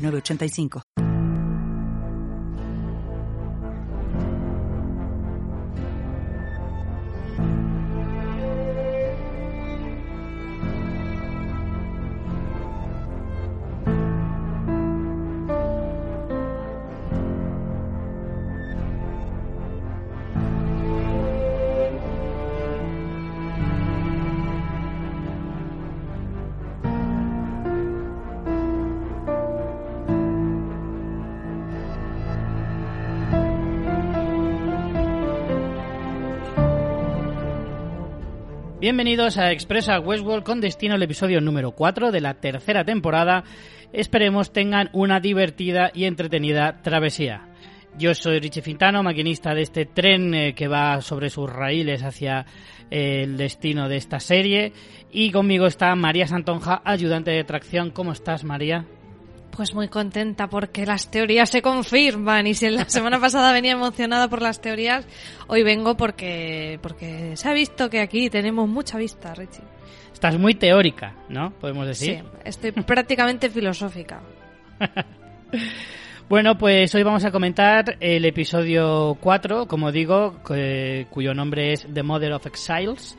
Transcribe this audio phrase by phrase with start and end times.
[0.00, 1.09] 985.
[38.80, 43.44] Bienvenidos a Expresa Westworld con destino al episodio número 4 de la tercera temporada.
[43.92, 47.46] Esperemos tengan una divertida y entretenida travesía.
[47.98, 52.46] Yo soy Richie Fintano, maquinista de este tren eh, que va sobre sus raíles hacia
[52.90, 54.72] eh, el destino de esta serie.
[55.12, 57.90] Y conmigo está María Santonja, ayudante de tracción.
[57.90, 58.86] ¿Cómo estás, María?
[59.50, 64.28] Pues muy contenta porque las teorías se confirman y si la semana pasada venía emocionada
[64.28, 65.06] por las teorías,
[65.48, 69.64] hoy vengo porque porque se ha visto que aquí tenemos mucha vista, Richie.
[70.12, 71.50] Estás muy teórica, ¿no?
[71.58, 72.18] Podemos decir.
[72.18, 74.20] Sí, estoy prácticamente filosófica.
[76.30, 80.36] Bueno, pues hoy vamos a comentar el episodio 4, como digo,
[81.10, 83.18] cuyo nombre es The Mother of Exiles,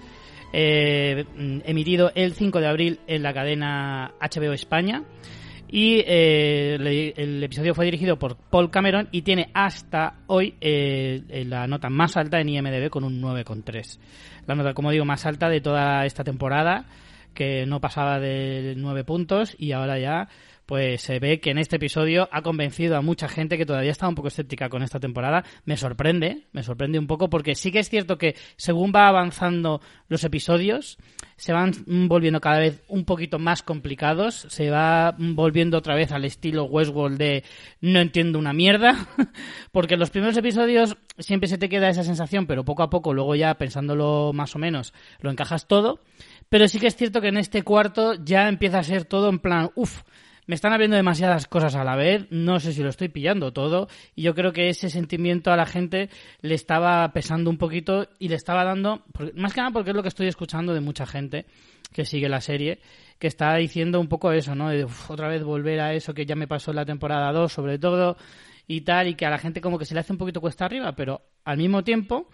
[0.54, 1.26] eh,
[1.66, 5.04] emitido el 5 de abril en la cadena HBO España.
[5.74, 6.76] Y eh,
[7.16, 12.18] el, episodio fue dirigido por Paul Cameron y tiene hasta hoy eh, la nota más
[12.18, 13.98] alta en IMDB con un 9,3.
[14.48, 16.88] La nota, como digo, más alta de toda esta temporada,
[17.34, 20.28] que no pasaba de 9 puntos y ahora ya
[20.66, 24.10] pues se ve que en este episodio ha convencido a mucha gente que todavía estaba
[24.10, 25.44] un poco escéptica con esta temporada.
[25.66, 29.82] Me sorprende, me sorprende un poco porque sí que es cierto que según va avanzando
[30.08, 30.98] los episodios,
[31.42, 31.74] se van
[32.08, 37.18] volviendo cada vez un poquito más complicados, se va volviendo otra vez al estilo Westworld
[37.18, 37.44] de
[37.80, 39.08] no entiendo una mierda,
[39.72, 43.16] porque en los primeros episodios siempre se te queda esa sensación, pero poco a poco,
[43.16, 46.00] luego ya pensándolo más o menos, lo encajas todo.
[46.48, 49.40] Pero sí que es cierto que en este cuarto ya empieza a ser todo en
[49.40, 50.04] plan, uff,
[50.52, 53.88] me están abriendo demasiadas cosas a la vez, no sé si lo estoy pillando todo,
[54.18, 56.10] y yo creo que ese sentimiento a la gente
[56.42, 59.02] le estaba pesando un poquito y le estaba dando,
[59.36, 61.46] más que nada porque es lo que estoy escuchando de mucha gente
[61.94, 62.82] que sigue la serie,
[63.18, 64.68] que está diciendo un poco eso, ¿no?
[64.68, 67.80] De otra vez volver a eso que ya me pasó en la temporada 2, sobre
[67.80, 68.18] todo,
[68.68, 70.66] y tal, y que a la gente como que se le hace un poquito cuesta
[70.66, 72.28] arriba, pero al mismo tiempo...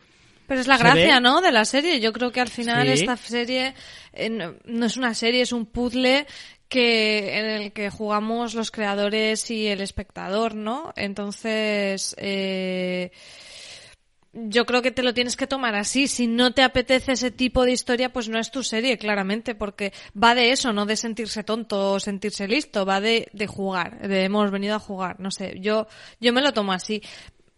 [0.47, 1.41] Pero es la gracia, ¿no?
[1.41, 2.00] De la serie.
[2.00, 3.73] Yo creo que al final esta serie
[4.13, 6.25] eh, no es una serie, es un puzzle
[6.67, 10.94] que en el que jugamos los creadores y el espectador, ¿no?
[10.95, 13.11] Entonces, eh,
[14.33, 16.07] yo creo que te lo tienes que tomar así.
[16.07, 19.94] Si no te apetece ese tipo de historia, pues no es tu serie, claramente, porque
[20.22, 24.25] va de eso, no de sentirse tonto o sentirse listo, va de, de jugar, de
[24.25, 25.88] hemos venido a jugar, no sé, yo,
[26.19, 27.01] yo me lo tomo así.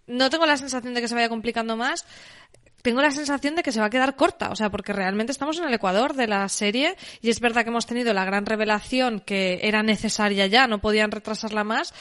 [0.08, 2.06] No tengo la sensación de que se vaya complicando más
[2.82, 5.58] tengo la sensación de que se va a quedar corta, o sea, porque realmente estamos
[5.60, 9.20] en el ecuador de la serie y es verdad que hemos tenido la gran revelación
[9.20, 11.94] que era necesaria ya, no podían retrasarla más,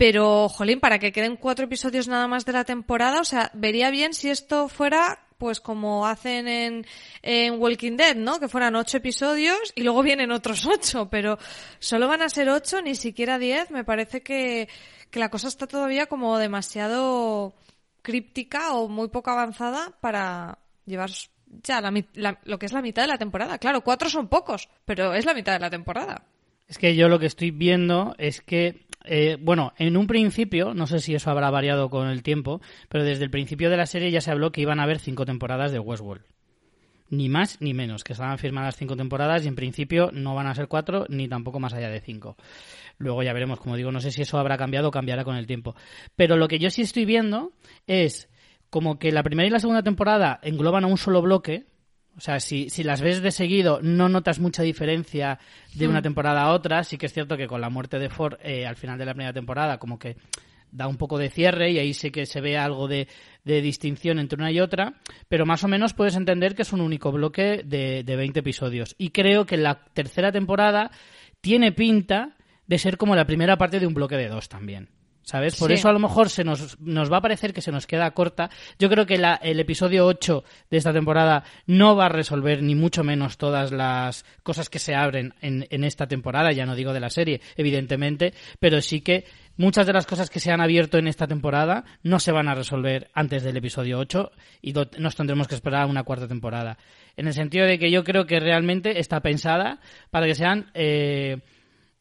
[0.00, 3.90] pero, jolín, para que queden cuatro episodios nada más de la temporada, o sea, vería
[3.90, 6.86] bien si esto fuera pues como hacen en,
[7.20, 8.40] en Walking Dead, ¿no?
[8.40, 11.38] Que fueran ocho episodios y luego vienen otros ocho, pero
[11.78, 13.70] solo van a ser ocho, ni siquiera diez.
[13.70, 14.70] Me parece que,
[15.10, 17.52] que la cosa está todavía como demasiado
[18.02, 21.10] críptica o muy poco avanzada para llevar
[21.62, 21.82] ya
[22.44, 23.58] lo que es la mitad de la temporada.
[23.58, 26.24] Claro, cuatro son pocos, pero es la mitad de la temporada.
[26.68, 30.86] Es que yo lo que estoy viendo es que, eh, bueno, en un principio, no
[30.86, 34.12] sé si eso habrá variado con el tiempo, pero desde el principio de la serie
[34.12, 36.22] ya se habló que iban a haber cinco temporadas de Westworld.
[37.08, 40.54] Ni más ni menos, que estaban firmadas cinco temporadas y en principio no van a
[40.54, 42.36] ser cuatro ni tampoco más allá de cinco.
[43.00, 45.46] Luego ya veremos, como digo, no sé si eso habrá cambiado o cambiará con el
[45.46, 45.74] tiempo.
[46.16, 47.52] Pero lo que yo sí estoy viendo
[47.86, 48.28] es
[48.68, 51.64] como que la primera y la segunda temporada engloban a un solo bloque.
[52.18, 55.38] O sea, si, si las ves de seguido no notas mucha diferencia
[55.74, 56.02] de una hmm.
[56.02, 56.84] temporada a otra.
[56.84, 59.14] Sí que es cierto que con la muerte de Ford eh, al final de la
[59.14, 60.16] primera temporada como que
[60.70, 63.08] da un poco de cierre y ahí sí que se ve algo de,
[63.44, 66.80] de, distinción entre una y otra, pero más o menos puedes entender que es un
[66.80, 68.94] único bloque de, de 20 episodios.
[68.96, 70.92] Y creo que la tercera temporada
[71.40, 72.36] tiene pinta
[72.70, 74.90] de ser como la primera parte de un bloque de dos también.
[75.22, 75.56] ¿Sabes?
[75.56, 78.10] Por eso a lo mejor se nos, nos va a parecer que se nos queda
[78.12, 78.48] corta.
[78.78, 82.74] Yo creo que la, el episodio 8 de esta temporada no va a resolver ni
[82.76, 86.92] mucho menos todas las cosas que se abren en, en esta temporada, ya no digo
[86.92, 89.24] de la serie, evidentemente, pero sí que
[89.56, 92.54] muchas de las cosas que se han abierto en esta temporada no se van a
[92.54, 94.30] resolver antes del episodio 8
[94.62, 96.78] y nos tendremos que esperar a una cuarta temporada.
[97.16, 99.80] En el sentido de que yo creo que realmente está pensada
[100.10, 100.70] para que sean...
[100.74, 101.38] Eh,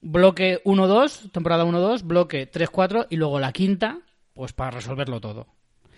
[0.02, 4.00] bloque 1-2, temporada 1-2, bloque 3-4 y luego la quinta,
[4.34, 5.48] pues para resolverlo todo.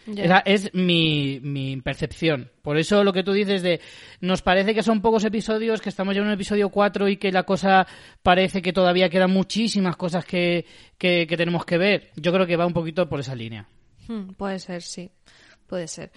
[0.07, 2.51] Esa es mi, mi, percepción.
[2.63, 3.81] Por eso lo que tú dices de
[4.19, 7.31] nos parece que son pocos episodios, que estamos ya en un episodio 4 y que
[7.31, 7.85] la cosa
[8.23, 10.65] parece que todavía quedan muchísimas cosas que,
[10.97, 12.09] que, tenemos que ver.
[12.15, 13.67] Yo creo que va un poquito por esa línea.
[14.07, 15.11] Hmm, puede ser, sí.
[15.67, 16.11] Puede ser.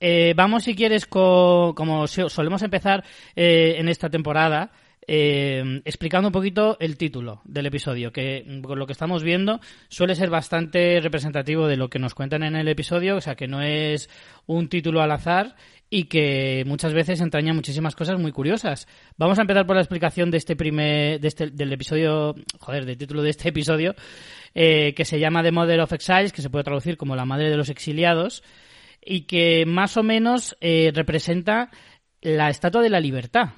[0.00, 3.04] Eh, vamos, si quieres, como solemos empezar
[3.36, 4.72] eh, en esta temporada,
[5.12, 9.58] eh, explicando un poquito el título del episodio, que con lo que estamos viendo
[9.88, 13.48] suele ser bastante representativo de lo que nos cuentan en el episodio, o sea que
[13.48, 14.08] no es
[14.46, 15.56] un título al azar
[15.90, 18.86] y que muchas veces entraña muchísimas cosas muy curiosas.
[19.16, 22.96] Vamos a empezar por la explicación de este primer, de este, del episodio, joder, del
[22.96, 23.96] título de este episodio,
[24.54, 27.50] eh, que se llama The Mother of Exiles, que se puede traducir como la madre
[27.50, 28.44] de los exiliados,
[29.04, 31.72] y que más o menos eh, representa
[32.22, 33.54] la estatua de la libertad.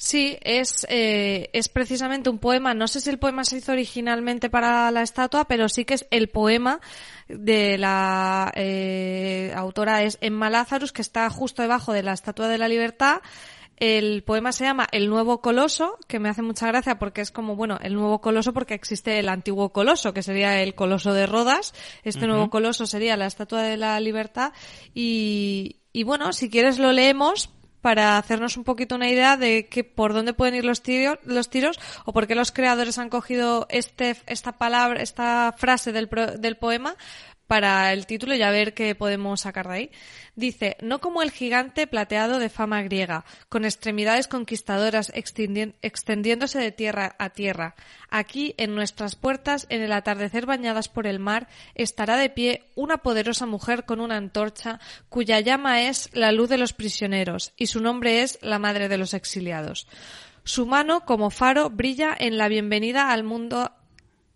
[0.00, 2.72] Sí, es, eh, es precisamente un poema.
[2.72, 6.06] No sé si el poema se hizo originalmente para la estatua, pero sí que es
[6.12, 6.80] el poema
[7.26, 12.58] de la eh, autora es Emma Lazarus, que está justo debajo de la Estatua de
[12.58, 13.22] la Libertad.
[13.76, 17.56] El poema se llama El Nuevo Coloso, que me hace mucha gracia porque es como,
[17.56, 21.74] bueno, el nuevo coloso porque existe el antiguo coloso, que sería el coloso de Rodas.
[22.04, 24.52] Este nuevo coloso sería la Estatua de la Libertad.
[24.94, 29.84] Y, y bueno, si quieres lo leemos, para hacernos un poquito una idea de que
[29.84, 33.66] por dónde pueden ir los tiros, los tiros o por qué los creadores han cogido
[33.70, 36.08] este, esta palabra, esta frase del,
[36.38, 36.96] del poema
[37.48, 39.90] para el título y a ver qué podemos sacar de ahí.
[40.36, 47.16] Dice, no como el gigante plateado de fama griega, con extremidades conquistadoras extendiéndose de tierra
[47.18, 47.74] a tierra.
[48.10, 52.98] Aquí, en nuestras puertas, en el atardecer bañadas por el mar, estará de pie una
[52.98, 54.78] poderosa mujer con una antorcha,
[55.08, 58.98] cuya llama es la luz de los prisioneros, y su nombre es la madre de
[58.98, 59.88] los exiliados.
[60.44, 63.72] Su mano, como faro, brilla en la bienvenida al mundo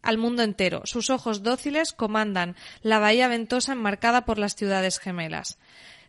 [0.02, 0.82] al mundo entero.
[0.84, 5.58] Sus ojos dóciles comandan la bahía ventosa enmarcada por las ciudades gemelas.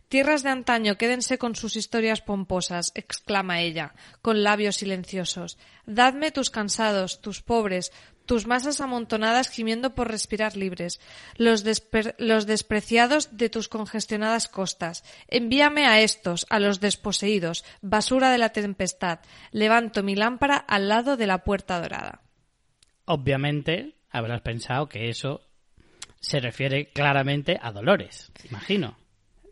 [0.08, 5.58] Tierras de antaño, quédense con sus historias pomposas, exclama ella, con labios silenciosos.
[5.86, 7.90] Dadme tus cansados, tus pobres,
[8.26, 11.00] tus masas amontonadas gimiendo por respirar libres,
[11.36, 11.64] los,
[12.18, 15.04] los, despreciados de tus congestionadas costas.
[15.28, 19.20] Envíame a estos, a los desposeídos, basura de la tempestad.
[19.50, 22.23] Levanto mi lámpara al lado de la puerta dorada.
[23.06, 25.42] Obviamente habrás pensado que eso
[26.20, 28.96] se refiere claramente a Dolores, imagino.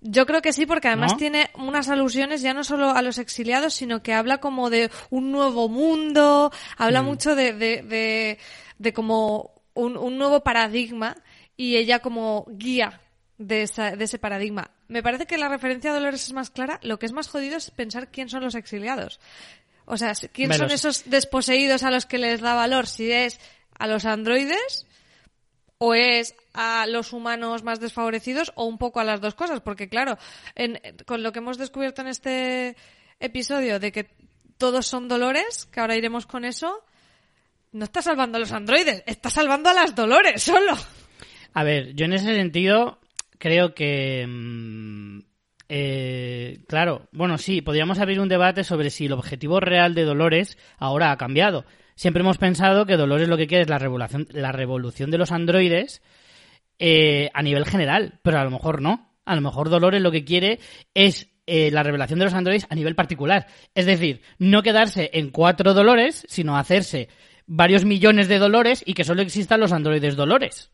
[0.01, 3.75] Yo creo que sí, porque además tiene unas alusiones ya no solo a los exiliados,
[3.75, 7.07] sino que habla como de un nuevo mundo, habla mm.
[7.07, 8.39] mucho de, de,
[8.79, 11.17] de, como un, un, nuevo paradigma
[11.57, 13.01] y ella como guía
[13.39, 14.73] de, esa, de ese paradigma.
[14.89, 16.81] Me parece que la referencia a Dolores es más clara.
[16.83, 19.21] Lo que es más jodido es pensar quién son los exiliados.
[19.85, 22.87] O sea, ¿quién son esos desposeídos a los que les da valor?
[22.87, 23.41] Si es
[23.79, 24.87] a los androides
[25.79, 29.89] o es a los humanos más desfavorecidos o un poco a las dos cosas, porque
[29.89, 30.17] claro,
[31.07, 32.77] con lo que hemos descubierto en este
[33.19, 34.11] episodio de que
[34.59, 36.85] todos son dolores, que ahora iremos con eso,
[37.73, 40.77] no está salvando a los androides, está salvando a las dolores solo.
[41.55, 43.01] A ver, yo en ese sentido
[43.39, 45.19] creo que mm,
[45.75, 50.59] eh, claro, bueno, sí, podríamos abrir un debate sobre si el objetivo real de Dolores
[50.77, 51.65] ahora ha cambiado.
[51.95, 55.33] Siempre hemos pensado que Dolores lo que quiere es la revolución, la revolución de los
[55.33, 56.03] androides
[56.79, 59.15] eh, a nivel general, pero a lo mejor no.
[59.25, 60.61] A lo mejor Dolores lo que quiere
[60.93, 63.47] es eh, la revelación de los androides a nivel particular.
[63.75, 67.09] Es decir, no quedarse en cuatro Dolores, sino hacerse
[67.47, 70.71] varios millones de Dolores y que solo existan los androides Dolores.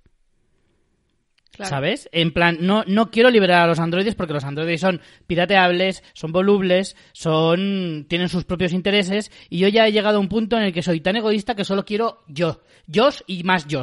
[1.61, 2.09] ¿Sabes?
[2.13, 6.31] En plan, no, no quiero liberar a los androides porque los androides son pirateables, son
[6.31, 10.63] volubles, son, tienen sus propios intereses y yo ya he llegado a un punto en
[10.63, 12.61] el que soy tan egoísta que solo quiero yo.
[12.87, 13.83] Yo y más yo.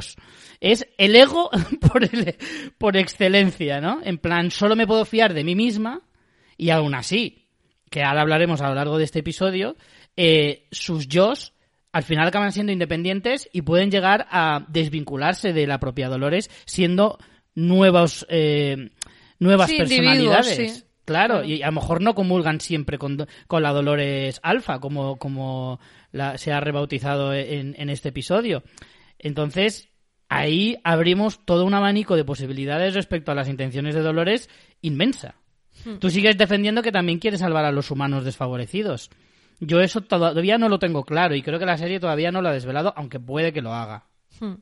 [0.62, 1.50] Es el ego
[1.82, 2.10] por,
[2.78, 4.00] por excelencia, ¿no?
[4.04, 6.02] En plan, solo me puedo fiar de mí misma
[6.58, 7.50] y aún así,
[7.90, 9.76] que ahora hablaremos a lo largo de este episodio,
[10.16, 11.34] eh, sus yo
[11.92, 17.18] al final acaban siendo independientes y pueden llegar a desvincularse de la propia Dolores siendo
[17.56, 18.92] nuevos, eh,
[19.40, 20.86] nuevas personalidades.
[21.06, 25.80] Claro, y a lo mejor no comulgan siempre con, con la Dolores Alfa, como, como
[26.12, 28.64] la, se ha rebautizado en, en este episodio.
[29.20, 29.90] Entonces,
[30.30, 34.50] ahí abrimos todo un abanico de posibilidades respecto a las intenciones de Dolores
[34.82, 35.36] inmensa.
[35.84, 35.98] Hmm.
[36.00, 39.12] Tú sigues defendiendo que también quiere salvar a los humanos desfavorecidos.
[39.60, 42.50] Yo eso todavía no lo tengo claro y creo que la serie todavía no lo
[42.50, 44.06] ha desvelado, aunque puede que lo haga.
[44.40, 44.56] Hmm.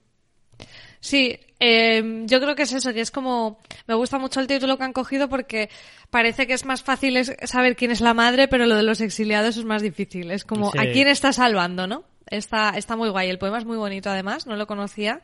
[1.04, 4.78] Sí, eh, yo creo que es eso, que es como, me gusta mucho el título
[4.78, 5.70] que han cogido porque
[6.10, 9.58] parece que es más fácil saber quién es la madre, pero lo de los exiliados
[9.58, 10.32] es más difícil.
[10.32, 12.06] Es como, ¿a quién está salvando, no?
[12.28, 13.30] Está, está muy guay.
[13.30, 15.22] El poema es muy bonito además, no lo conocía.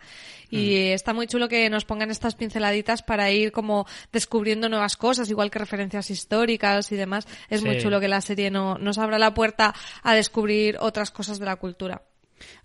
[0.51, 0.93] Y mm.
[0.95, 5.49] está muy chulo que nos pongan estas pinceladitas para ir como descubriendo nuevas cosas, igual
[5.49, 7.25] que referencias históricas y demás.
[7.49, 11.39] Es muy chulo que la serie no, nos abra la puerta a descubrir otras cosas
[11.39, 12.01] de la cultura.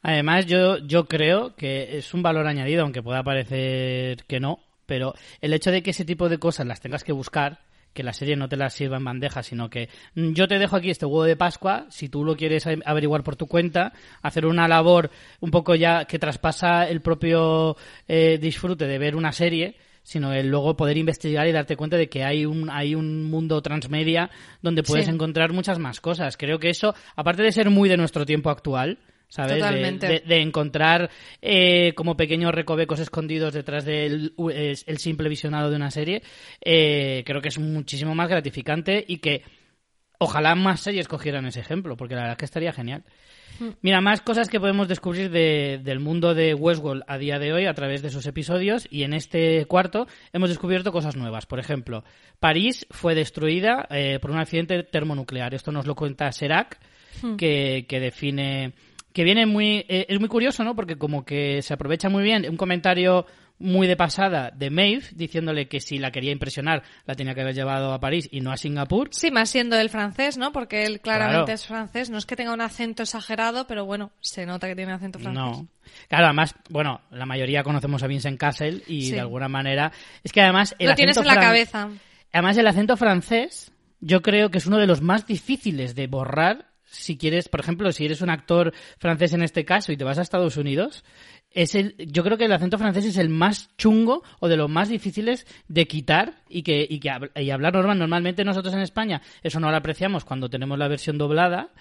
[0.02, 5.14] Además, yo, yo creo que es un valor añadido, aunque pueda parecer que no, pero
[5.40, 7.60] el hecho de que ese tipo de cosas las tengas que buscar,
[7.92, 10.76] que la serie no te las sirva en bandeja, sino que mm, yo te dejo
[10.76, 14.68] aquí este huevo de Pascua, si tú lo quieres averiguar por tu cuenta, hacer una
[14.68, 17.76] labor un poco ya que traspasa el propio
[18.08, 22.08] eh, disfrute de ver una serie, sino el luego poder investigar y darte cuenta de
[22.08, 26.36] que hay un, hay un mundo transmedia donde puedes encontrar muchas más cosas.
[26.36, 28.98] Creo que eso, aparte de ser muy de nuestro tiempo actual,
[29.34, 29.98] ¿sabes?
[30.00, 31.10] De, encontrar
[31.42, 36.22] eh, como pequeños recovecos escondidos detrás del el simple visionado de una serie,
[36.64, 39.42] eh, creo que es muchísimo más gratificante y que
[40.18, 43.02] ojalá más series cogieran ese ejemplo, porque la verdad es que estaría genial.
[43.58, 43.70] Hmm.
[43.82, 47.74] Mira, más cosas que podemos descubrir del mundo de Westworld a día de hoy a
[47.74, 51.46] través de sus episodios y en este cuarto hemos descubierto cosas nuevas.
[51.46, 52.04] Por ejemplo,
[52.38, 55.54] París fue destruida eh, por un accidente termonuclear.
[55.54, 56.78] Esto nos lo cuenta Serac,
[57.20, 57.34] hmm.
[57.34, 58.74] que, que define
[59.14, 60.74] que viene muy eh, es muy curioso, ¿no?
[60.76, 63.24] Porque como que se aprovecha muy bien un comentario
[63.58, 67.54] muy de pasada de Maeve diciéndole que si la quería impresionar la tenía que haber
[67.54, 69.10] llevado a París y no a Singapur.
[69.12, 70.52] Sí, más siendo el francés, ¿no?
[70.52, 72.10] Porque él claramente es francés.
[72.10, 75.58] No es que tenga un acento exagerado, pero bueno, se nota que tiene acento francés.
[75.58, 75.68] No.
[76.08, 79.92] Claro, además, bueno, la mayoría conocemos a Vincent Castle y de alguna manera
[80.24, 81.88] es que además el Lo tienes en la cabeza.
[82.32, 86.73] Además el acento francés yo creo que es uno de los más difíciles de borrar
[86.94, 90.18] si quieres, por ejemplo, si eres un actor francés en este caso y te vas
[90.18, 91.04] a Estados Unidos,
[91.50, 94.68] es el, yo creo que el acento francés es el más chungo o de los
[94.68, 97.98] más difíciles de quitar y que, y que y hablar normal.
[97.98, 101.72] Normalmente nosotros en España eso no lo apreciamos cuando tenemos la versión doblada,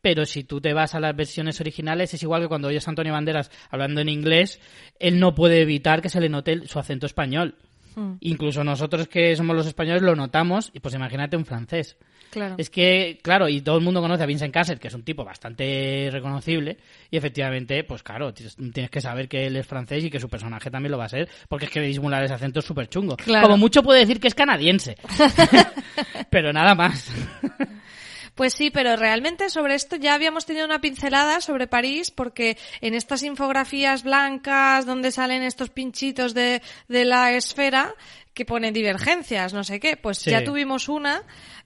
[0.00, 2.90] pero si tú te vas a las versiones originales es igual que cuando oyes a
[2.90, 4.60] Antonio Banderas hablando en inglés,
[4.98, 7.56] él no puede evitar que se le note su acento español.
[7.94, 8.14] Hmm.
[8.20, 11.96] Incluso nosotros que somos los españoles lo notamos y pues imagínate un francés.
[12.56, 15.24] Es que, claro, y todo el mundo conoce a Vincent Cassel, que es un tipo
[15.24, 16.78] bastante reconocible,
[17.10, 20.70] y efectivamente, pues claro, tienes que saber que él es francés y que su personaje
[20.70, 23.16] también lo va a ser, porque es que disimular ese acento es súper chungo.
[23.26, 24.96] Como mucho puede decir que es canadiense,
[26.30, 27.12] pero nada más.
[28.34, 32.94] Pues sí, pero realmente sobre esto ya habíamos tenido una pincelada sobre París porque en
[32.94, 37.94] estas infografías blancas donde salen estos pinchitos de, de la esfera
[38.32, 41.22] que pone divergencias, no sé qué, pues ya tuvimos una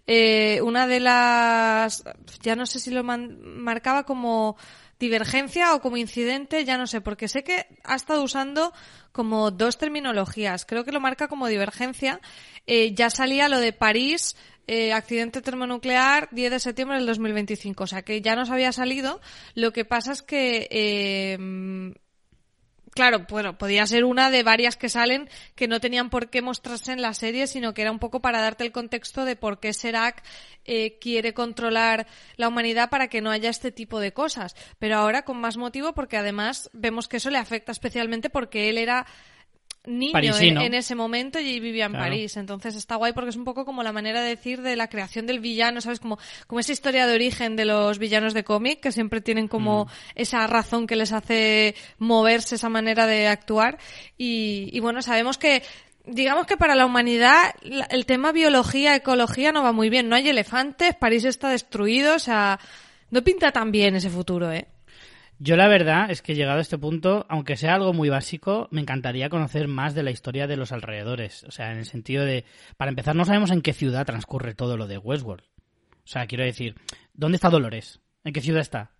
[0.09, 2.05] eh, una de las,
[2.41, 4.57] ya no sé si lo marcaba como
[5.01, 8.73] divergencia o como incidente, ya no sé, porque sé que ha estado usando
[9.13, 10.65] como dos terminologías.
[10.65, 12.21] Creo que lo marca como divergencia.
[12.67, 17.85] Eh, ya salía lo de París, eh, accidente termonuclear 10 de septiembre del 2025.
[17.85, 19.21] O sea que ya nos había salido.
[19.55, 21.95] Lo que pasa es que eh,
[22.97, 26.93] claro, bueno, podía ser una de varias que salen que no tenían por qué mostrarse
[26.93, 29.75] en la serie, sino que era un poco para darte el contexto de por qué
[29.75, 30.25] Serac
[30.65, 32.07] eh, quiere controlar
[32.37, 34.57] la humanidad para que no haya este tipo de cosas.
[34.79, 38.79] Pero ahora con más motivo porque además vemos que eso le afecta especialmente porque él
[38.79, 39.07] era
[39.87, 42.37] niño en, ese momento y vivía en París.
[42.37, 45.27] Entonces está guay porque es un poco como la manera de decir de la creación
[45.27, 46.01] del villano, ¿sabes?
[46.01, 49.85] Como, como esa historia de origen de los villanos de cómic, que siempre tienen como
[49.85, 49.89] mm.
[50.17, 53.79] esa razón que les hace moverse, esa manera de actuar.
[54.19, 55.63] Y, y bueno, sabemos que
[56.07, 57.55] digamos que para la humanidad
[57.91, 60.09] el tema biología, ecología no va muy bien.
[60.09, 62.59] No hay elefantes, París está destruido, o sea,
[63.11, 64.67] no pinta tan bien ese futuro, ¿eh?
[65.39, 68.81] Yo la verdad es que llegado a este punto, aunque sea algo muy básico, me
[68.81, 71.45] encantaría conocer más de la historia de los alrededores.
[71.45, 72.45] O sea, en el sentido de,
[72.77, 75.45] para empezar, no sabemos en qué ciudad transcurre todo lo de Westworld.
[75.45, 76.77] O sea, quiero decir,
[77.13, 78.01] ¿dónde está Dolores?
[78.25, 78.93] ¿En qué ciudad está?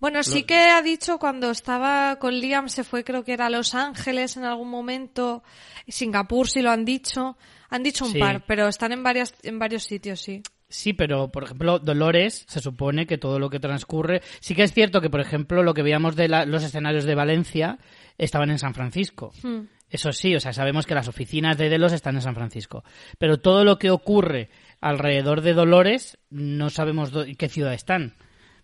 [0.00, 3.50] Bueno, sí que ha dicho cuando estaba con Liam, se fue creo que era a
[3.50, 5.42] Los Ángeles en algún momento,
[5.88, 7.38] Singapur sí lo han dicho,
[7.70, 10.42] han dicho un par, pero están en, varias, en varios sitios, sí.
[10.74, 14.22] Sí, pero por ejemplo, Dolores se supone que todo lo que transcurre.
[14.40, 17.78] Sí que es cierto que, por ejemplo, lo que veíamos de los escenarios de Valencia
[18.18, 19.32] estaban en San Francisco.
[19.44, 19.66] Hmm.
[19.88, 22.82] Eso sí, o sea, sabemos que las oficinas de Delos están en San Francisco.
[23.18, 24.50] Pero todo lo que ocurre
[24.80, 28.14] alrededor de Dolores no sabemos qué ciudad están.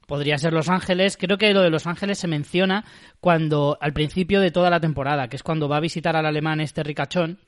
[0.09, 1.17] Podría ser Los Ángeles.
[1.17, 2.85] Creo que lo de Los Ángeles se menciona
[3.21, 6.61] cuando al principio de toda la temporada, que es cuando va a visitar al alemán
[6.61, 7.38] este ricachón.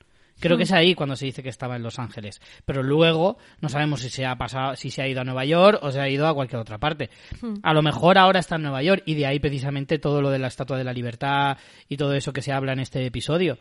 [0.43, 0.65] Creo que hmm.
[0.65, 2.41] es ahí cuando se dice que estaba en Los Ángeles.
[2.65, 5.79] Pero luego no sabemos si se ha pasado, si se ha ido a Nueva York
[5.81, 7.09] o se ha ido a cualquier otra parte.
[7.39, 7.53] Hmm.
[7.63, 10.39] A lo mejor ahora está en Nueva York y de ahí precisamente todo lo de
[10.39, 11.57] la Estatua de la Libertad
[11.87, 13.57] y todo eso que se habla en este episodio.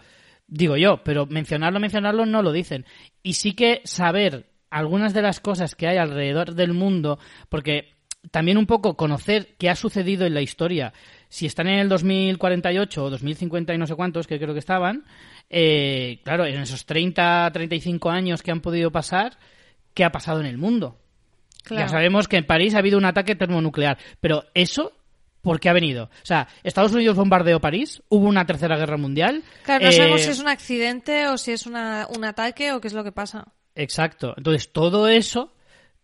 [0.49, 2.85] Digo yo, pero mencionarlo, mencionarlo no lo dicen.
[3.23, 7.95] Y sí que saber algunas de las cosas que hay alrededor del mundo, porque
[8.33, 10.93] también un poco conocer qué ha sucedido en la historia.
[11.29, 15.05] Si están en el 2048 o 2050 y no sé cuántos, que creo que estaban,
[15.53, 19.39] eh, claro, en esos 30, 35 años que han podido pasar,
[19.95, 20.99] ¿qué ha pasado en el mundo?
[21.71, 24.93] Ya sabemos que en París ha habido un ataque termonuclear, pero eso
[25.43, 26.05] ¿Por qué ha venido?
[26.05, 29.43] O sea, Estados Unidos bombardeó París, hubo una tercera guerra mundial.
[29.65, 32.87] Claro, no sabemos eh, si es un accidente o si es un ataque o qué
[32.87, 33.49] es lo que pasa.
[33.75, 34.35] Exacto.
[34.37, 35.52] Entonces, todo eso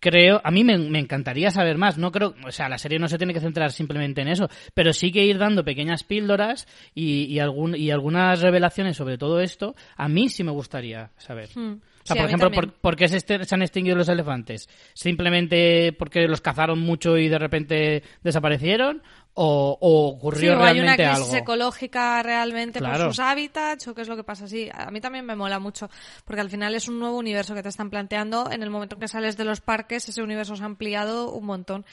[0.00, 1.98] creo, a mí me, encantaría saber más.
[1.98, 4.92] No creo, o sea, la serie no se tiene que centrar simplemente en eso, pero
[4.92, 9.74] sí que ir dando pequeñas píldoras y, y, algún, y algunas revelaciones sobre todo esto.
[9.96, 11.48] A mí sí me gustaría saber.
[11.54, 11.80] Hmm.
[12.14, 14.68] Sea, por ejemplo, por, qué se, se, han extinguido los elefantes?
[14.94, 19.02] ¿Simplemente porque los cazaron mucho y de repente desaparecieron?
[19.40, 24.16] o, ocurrió sí, hay una crisis ecológica realmente por sus hábitats o qué es lo
[24.16, 24.48] que pasa.
[24.48, 25.88] Sí, a mí también me mola mucho
[26.24, 28.50] porque al final es un nuevo universo que te están planteando.
[28.50, 31.46] En el momento en que sales de los parques, ese universo se ha ampliado un
[31.46, 31.86] montón.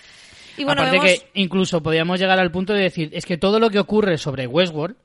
[0.57, 3.69] Y bueno, Aparte que incluso podríamos llegar al punto de decir, es que todo lo
[3.69, 4.95] que ocurre sobre Westworld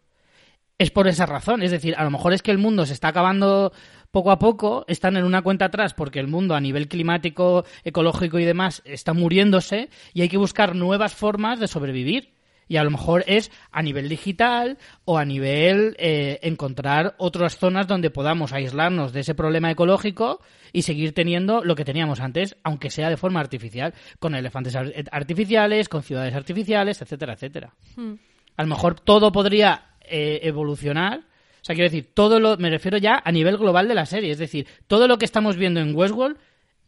[0.79, 1.63] es por esa razón.
[1.63, 3.73] Es decir, a lo mejor es que el mundo se está acabando
[4.11, 8.39] poco a poco, están en una cuenta atrás porque el mundo a nivel climático, ecológico
[8.39, 12.35] y demás está muriéndose y hay que buscar nuevas formas de sobrevivir.
[12.67, 17.89] Y a lo mejor es a nivel digital o a nivel eh, encontrar otras zonas
[17.89, 20.41] donde podamos aislarnos de ese problema ecológico
[20.73, 24.77] y seguir teniendo lo que teníamos antes, aunque sea de forma artificial, con elefantes
[25.11, 27.75] artificiales, con ciudades artificiales, etcétera, etcétera.
[27.97, 28.15] Hmm.
[28.57, 31.23] A lo mejor todo podría eh, evolucionar.
[31.61, 34.31] O sea, quiero decir, todo lo, me refiero ya a nivel global de la serie.
[34.31, 36.39] Es decir, todo lo que estamos viendo en Westworld,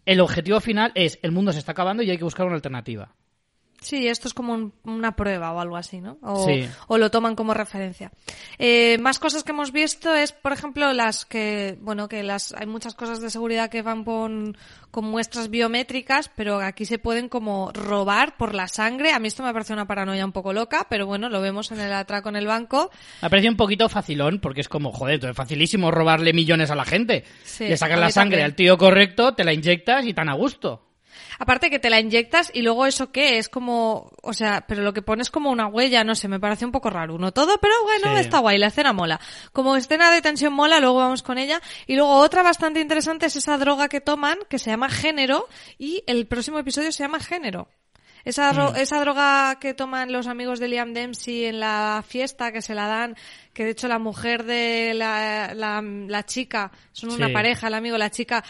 [0.06, 3.14] el objetivo final es el mundo se está acabando y hay que buscar una alternativa.
[3.82, 6.16] Sí, esto es como una prueba o algo así, ¿no?
[6.22, 6.46] O,
[6.86, 8.12] o lo toman como referencia.
[8.58, 12.66] Eh, más cosas que hemos visto es, por ejemplo, las que, bueno, que las hay
[12.66, 14.56] muchas cosas de seguridad que van con,
[14.92, 19.12] con muestras biométricas, pero aquí se pueden como robar por la sangre.
[19.12, 21.80] A mí esto me parece una paranoia un poco loca, pero bueno, lo vemos en
[21.80, 22.90] el atraco en el banco.
[23.20, 26.84] Me parece un poquito facilón, porque es como, joder, es facilísimo robarle millones a la
[26.84, 27.24] gente.
[27.58, 30.91] Le sacas la sangre al tío correcto, te la inyectas y tan a gusto.
[31.38, 34.92] Aparte que te la inyectas y luego eso qué, es como, o sea, pero lo
[34.92, 37.74] que pones como una huella, no sé, me parece un poco raro uno todo, pero
[37.82, 39.20] bueno, está guay, la escena mola.
[39.52, 41.60] Como escena de tensión mola, luego vamos con ella.
[41.86, 46.02] Y luego otra bastante interesante es esa droga que toman, que se llama género, y
[46.06, 47.68] el próximo episodio se llama género.
[48.24, 48.76] Esa, mm.
[48.76, 52.86] esa droga que toman los amigos de Liam Dempsey en la fiesta, que se la
[52.86, 53.16] dan,
[53.52, 58.10] que de hecho la mujer de la, la, chica, son una pareja, el amigo, la
[58.10, 58.44] chica,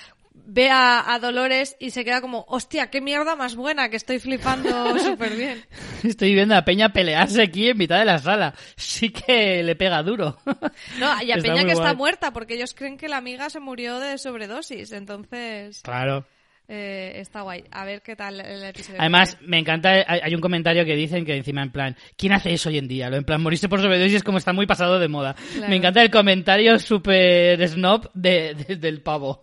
[0.46, 4.98] ve a, Dolores y se queda como, hostia, qué mierda más buena, que estoy flipando
[4.98, 5.64] súper bien.
[6.02, 8.54] Estoy viendo a Peña pelearse aquí en mitad de la sala.
[8.76, 10.38] Sí que le pega duro.
[10.98, 13.98] No, y a Peña que está muerta, porque ellos creen que la amiga se murió
[13.98, 15.80] de sobredosis, entonces...
[15.82, 16.26] Claro.
[16.68, 17.64] Eh, está guay.
[17.70, 19.00] A ver qué tal el episodio.
[19.00, 22.68] Además, me encanta, hay un comentario que dicen que encima en plan, ¿quién hace eso
[22.68, 23.10] hoy en día?
[23.10, 25.34] Lo en plan, morirse por sobredosis como está muy pasado de moda.
[25.68, 29.42] Me encanta el comentario súper snob de, del pavo.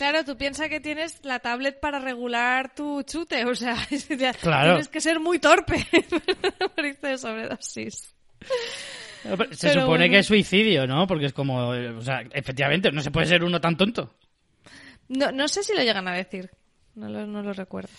[0.00, 3.76] Claro, tú piensas que tienes la tablet para regular tu chute, o sea,
[4.08, 5.86] tienes que ser muy torpe
[6.74, 8.14] morirte de sobredosis.
[9.50, 11.06] Se supone que es suicidio, ¿no?
[11.06, 14.14] Porque es como, o sea, efectivamente, no se puede ser uno tan tonto.
[15.08, 16.48] No, no sé si lo llegan a decir,
[16.94, 17.90] no lo, no lo recuerdo.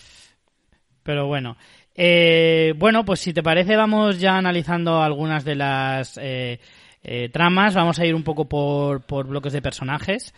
[1.03, 1.55] Pero bueno,
[1.93, 6.59] eh, bueno, pues si te parece vamos ya analizando algunas de las eh,
[7.03, 10.33] eh, tramas, vamos a ir un poco por, por bloques de personajes.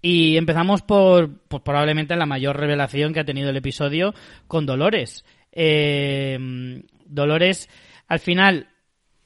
[0.00, 4.14] Y empezamos por, probablemente la mayor revelación que ha tenido el episodio
[4.46, 5.24] con Dolores.
[5.52, 6.38] Eh,
[7.06, 7.68] Dolores,
[8.06, 8.68] al final,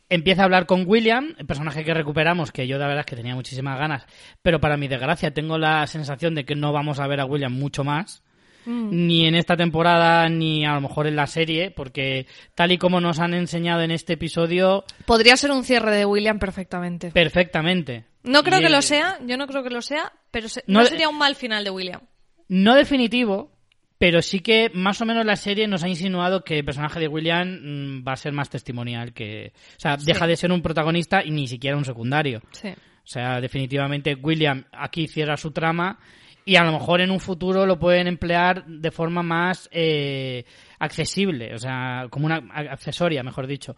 [0.09, 3.17] empieza a hablar con William, el personaje que recuperamos, que yo de verdad es que
[3.17, 4.07] tenía muchísimas ganas,
[4.43, 7.53] pero para mi desgracia tengo la sensación de que no vamos a ver a William
[7.53, 8.23] mucho más.
[8.65, 9.07] Mm.
[9.09, 13.01] Ni en esta temporada, ni a lo mejor en la serie, porque tal y como
[13.01, 14.85] nos han enseñado en este episodio.
[15.05, 17.11] Podría ser un cierre de William perfectamente.
[17.11, 18.05] Perfectamente.
[18.23, 21.19] No creo que lo sea, yo no creo que lo sea, pero no, sería un
[21.19, 22.01] mal final de William.
[22.49, 23.51] No definitivo,
[23.99, 27.09] pero sí que más o menos la serie nos ha insinuado que el personaje de
[27.09, 29.53] William mm, va a ser más testimonial que...
[29.77, 32.43] O sea, deja de ser un protagonista y ni siquiera un secundario.
[32.53, 32.69] Sí.
[32.69, 35.99] O sea, definitivamente William aquí cierra su trama
[36.45, 40.45] y a lo mejor en un futuro lo pueden emplear de forma más eh,
[40.79, 43.77] accesible, o sea, como una accesoria, mejor dicho.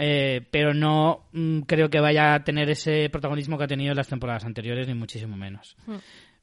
[0.00, 3.96] Eh, pero no mm, creo que vaya a tener ese protagonismo que ha tenido en
[3.96, 5.76] las temporadas anteriores, ni muchísimo menos.
[5.86, 5.96] Hmm.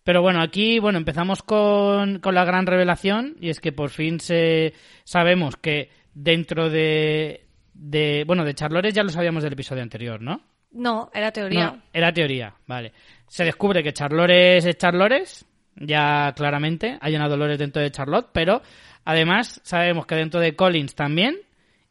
[0.04, 4.20] Pero bueno, aquí bueno empezamos con, con, la gran revelación y es que por fin
[4.20, 4.74] se
[5.06, 10.42] sabemos que dentro de, de bueno de Charlores ya lo sabíamos del episodio anterior, ¿no?
[10.72, 11.82] No, era teoría.
[11.94, 12.92] era teoría, vale.
[13.28, 15.46] Se descubre que Charlores es Charlores,
[15.78, 16.98] ya claramente.
[17.00, 18.62] Hay una Dolores dentro de Charlotte, pero
[19.06, 21.38] además sabemos que dentro de Collins también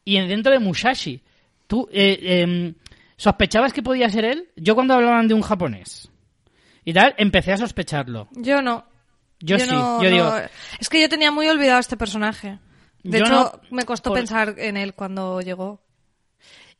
[0.03, 1.23] y dentro de Musashi.
[1.67, 2.75] ¿Tú eh, em,
[3.17, 4.49] sospechabas que podía ser él?
[4.55, 6.09] Yo cuando hablaban de un japonés
[6.83, 8.27] y tal, empecé a sospecharlo.
[8.31, 8.85] Yo no.
[9.39, 10.33] Yo, sí, yo digo...
[10.79, 12.59] Es que yo tenía muy olvidado este personaje.
[13.03, 15.81] De hecho, me costó pensar en él cuando llegó.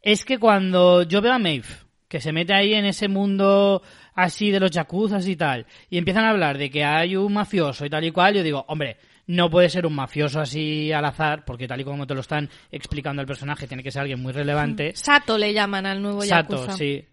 [0.02, 1.68] Es que cuando yo veo a Maeve,
[2.08, 3.82] que se mete ahí en ese mundo
[4.14, 7.86] así de los yakuzas y tal, y empiezan a hablar de que hay un mafioso
[7.86, 11.46] y tal y cual, yo digo, hombre, no puede ser un mafioso así al azar,
[11.46, 14.34] porque tal y como te lo están explicando el personaje, tiene que ser alguien muy
[14.34, 14.92] relevante.
[14.96, 17.06] Sato le llaman al nuevo Sato, sí.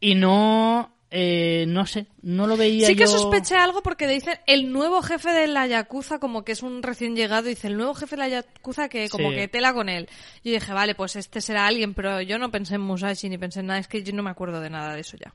[0.00, 4.70] Y no eh, no sé, no lo veía Sí que sospeché algo porque dicen el
[4.70, 8.16] nuevo jefe de la Yakuza, como que es un recién llegado, dice el nuevo jefe
[8.16, 10.08] de la Yakuza que como que tela con él.
[10.44, 13.60] Yo dije, vale, pues este será alguien, pero yo no pensé en Musashi ni pensé
[13.60, 15.34] en nada, es que yo no me acuerdo de nada de eso ya.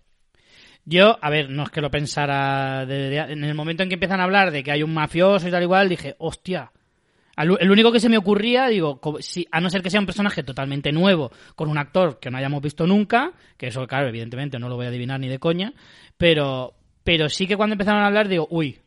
[0.86, 2.84] Yo, a ver, no es que lo pensara.
[2.84, 5.64] en el momento en que empiezan a hablar de que hay un mafioso y tal
[5.64, 6.72] igual, dije, hostia.
[7.36, 10.44] El único que se me ocurría, digo, si, a no ser que sea un personaje
[10.44, 14.70] totalmente nuevo, con un actor que no hayamos visto nunca, que eso, claro, evidentemente no
[14.70, 15.74] lo voy a adivinar ni de coña,
[16.16, 18.78] pero, pero sí que cuando empezaron a hablar, digo, uy,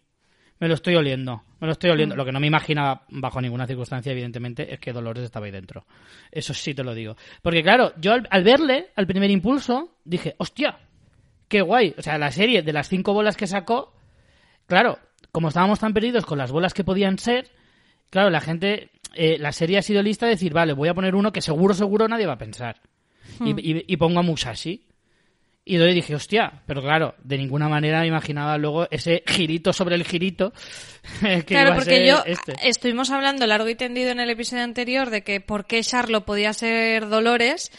[0.61, 2.15] me lo estoy oliendo, me lo estoy oliendo.
[2.15, 2.19] Mm.
[2.19, 5.85] Lo que no me imaginaba bajo ninguna circunstancia, evidentemente, es que Dolores estaba ahí dentro.
[6.31, 7.17] Eso sí te lo digo.
[7.43, 10.79] Porque claro, yo al verle, al primer impulso, dije, hostia,
[11.49, 11.95] qué guay.
[11.99, 13.93] O sea, la serie de las cinco bolas que sacó,
[14.67, 14.99] claro,
[15.33, 17.51] como estábamos tan perdidos con las bolas que podían ser,
[18.11, 21.15] claro, la gente, eh, la serie ha sido lista de decir, vale, voy a poner
[21.15, 22.81] uno que seguro, seguro nadie va a pensar.
[23.41, 23.99] Y, hmm.
[23.99, 24.83] pongo a Musashi.
[25.69, 29.97] Y doy dije, hostia, pero claro, de ninguna manera me imaginaba luego ese girito sobre
[29.97, 30.53] el girito.
[31.21, 32.55] que claro, porque yo este.
[32.63, 36.53] estuvimos hablando largo y tendido en el episodio anterior de que por qué Charlo podía
[36.53, 37.73] ser Dolores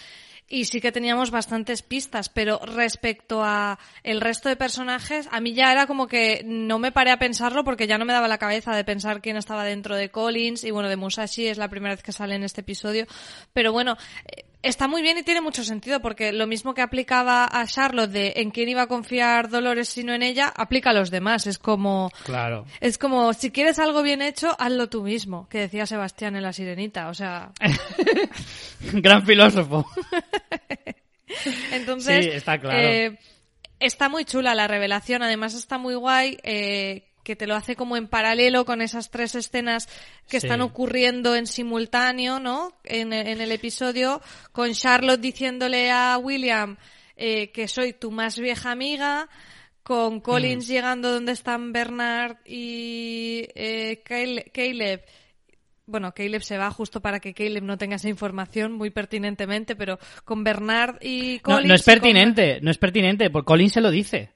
[0.50, 5.54] y sí que teníamos bastantes pistas, pero respecto a el resto de personajes, a mí
[5.54, 8.38] ya era como que no me paré a pensarlo porque ya no me daba la
[8.38, 11.96] cabeza de pensar quién estaba dentro de Collins y bueno, de Musashi es la primera
[11.96, 13.06] vez que sale en este episodio,
[13.54, 17.48] pero bueno, eh, está muy bien y tiene mucho sentido porque lo mismo que aplicaba
[17.52, 21.12] a Charlotte de en quién iba a confiar Dolores sino en ella, aplica a los
[21.12, 21.48] demás.
[21.48, 22.66] Es como, claro.
[22.80, 26.54] es como si quieres algo bien hecho, hazlo tú mismo, que decía Sebastián en La
[26.54, 27.10] Sirenita.
[27.10, 27.52] O sea,
[28.94, 29.86] gran filósofo.
[31.72, 32.80] Entonces, sí, está claro.
[32.80, 33.20] Eh,
[33.80, 36.38] está muy chula la revelación, además está muy guay.
[36.44, 39.90] Eh, que te lo hace como en paralelo con esas tres escenas
[40.30, 42.72] que están ocurriendo en simultáneo, ¿no?
[42.86, 44.22] En, el episodio,
[44.54, 46.78] con Charlotte diciéndole a William
[47.18, 49.28] eh, que soy tu más vieja amiga,
[49.84, 50.72] con Collins mm.
[50.72, 55.04] llegando donde están Bernard y eh, Caleb.
[55.86, 60.00] Bueno, Caleb se va justo para que Caleb no tenga esa información muy pertinentemente, pero
[60.24, 61.64] con Bernard y Collins...
[61.64, 64.32] No, no es pertinente, no es pertinente, porque Collins se lo dice.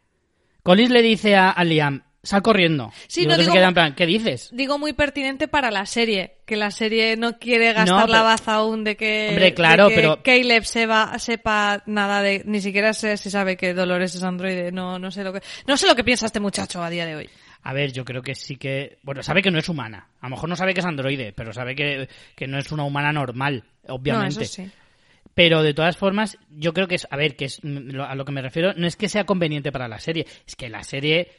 [0.62, 2.92] Collins le dice a Liam, sal corriendo.
[3.08, 4.50] Sí, no digo, en plan, ¿qué dices?
[4.54, 8.84] Digo muy pertinente para la serie, que la serie no quiere gastar la baza aún
[8.84, 10.22] de que, hombre, claro, pero...
[10.22, 15.00] Caleb sepa, sepa nada de, ni siquiera sé si sabe que Dolores es androide, no,
[15.00, 17.30] no sé lo que, no sé lo que piensa este muchacho a día de hoy.
[17.64, 20.10] A ver, yo creo que sí que, bueno, sabe que no es humana.
[20.20, 22.84] A lo mejor no sabe que es androide, pero sabe que, que no es una
[22.84, 24.36] humana normal, obviamente.
[24.36, 24.72] No, eso sí.
[25.34, 28.32] Pero de todas formas, yo creo que es, a ver, que es, a lo que
[28.32, 31.30] me refiero, no es que sea conveniente para la serie, es que la serie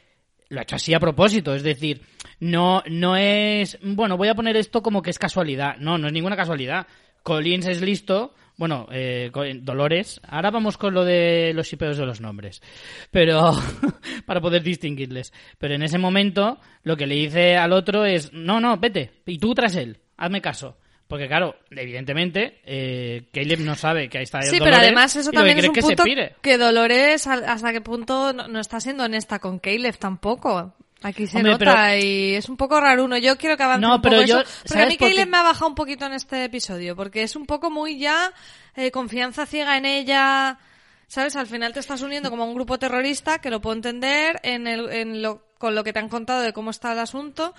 [0.49, 2.01] lo ha hecho así a propósito, es decir,
[2.39, 6.13] no, no es, bueno, voy a poner esto como que es casualidad, no, no es
[6.13, 6.87] ninguna casualidad.
[7.23, 12.21] Collins es listo, bueno, eh, Dolores, ahora vamos con lo de los shipeos de los
[12.21, 12.61] nombres,
[13.09, 13.51] pero
[14.25, 15.33] para poder distinguirles.
[15.57, 19.37] Pero en ese momento lo que le dice al otro es, no, no, vete, y
[19.39, 20.77] tú tras él, hazme caso.
[21.13, 25.59] Porque claro, evidentemente, eh, Caleb no sabe que ahí está Sí, pero además eso también
[25.59, 26.03] es un punto
[26.41, 30.73] que, Dolores hasta qué punto no, está siendo honesta con Caleb tampoco.
[31.03, 33.15] Aquí se nota y es un poco raro uno.
[33.19, 34.43] Yo quiero que avance un poco eso.
[34.67, 37.45] Porque a mí Caleb me ha bajado un poquito en este episodio, porque es un
[37.45, 38.33] poco muy ya
[38.75, 40.57] eh, confianza ciega en ella.
[41.05, 41.35] ¿Sabes?
[41.35, 44.65] Al final te estás uniendo como a un grupo terrorista, que lo puedo entender en
[44.65, 47.53] el, en lo, con lo que te han contado de cómo está el asunto,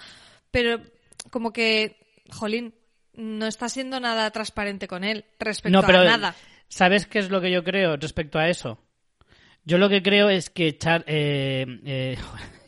[0.50, 0.80] pero
[1.30, 2.00] como que,
[2.32, 2.74] jolín,
[3.16, 6.34] no está siendo nada transparente con él respecto no, pero, a nada.
[6.68, 8.78] ¿Sabes qué es lo que yo creo respecto a eso?
[9.64, 12.18] Yo lo que creo es que Char, eh, eh,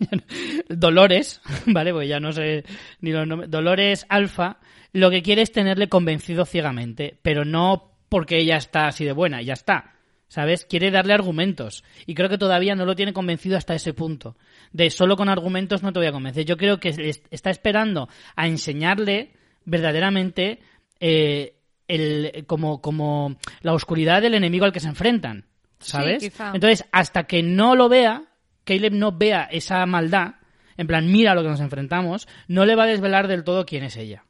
[0.69, 1.93] Dolores, ¿vale?
[1.93, 2.65] Pues ya no sé
[3.01, 3.51] ni los nombres.
[3.51, 4.59] Dolores Alfa,
[4.93, 9.43] lo que quiere es tenerle convencido ciegamente, pero no porque ella está así de buena,
[9.43, 9.93] ya está.
[10.29, 10.65] ¿Sabes?
[10.65, 11.85] Quiere darle argumentos.
[12.05, 14.37] Y creo que todavía no lo tiene convencido hasta ese punto.
[14.73, 16.45] De solo con argumentos no te voy a convencer.
[16.45, 16.89] Yo creo que
[17.31, 19.36] está esperando a enseñarle
[19.67, 20.61] verdaderamente
[20.99, 21.57] eh,
[21.89, 25.45] el, como, como la oscuridad del enemigo al que se enfrentan.
[25.79, 26.33] ¿Sabes?
[26.55, 28.25] Entonces, hasta que no lo vea,
[28.65, 30.37] Caleb no vea esa maldad,
[30.79, 33.67] en plan, mira a lo que nos enfrentamos, no le va a desvelar del todo
[33.67, 34.25] quién es ella.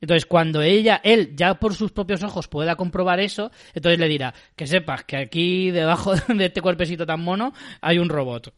[0.00, 4.34] Entonces, cuando ella, él, ya por sus propios ojos pueda comprobar eso, entonces le dirá,
[4.56, 8.52] que sepas que aquí debajo de este cuerpecito tan mono hay un robot.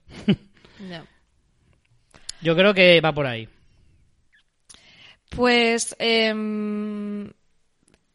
[2.41, 3.49] Yo creo que va por ahí.
[5.31, 7.31] Pues em,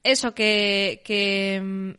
[0.03, 1.95] eso, que, que em,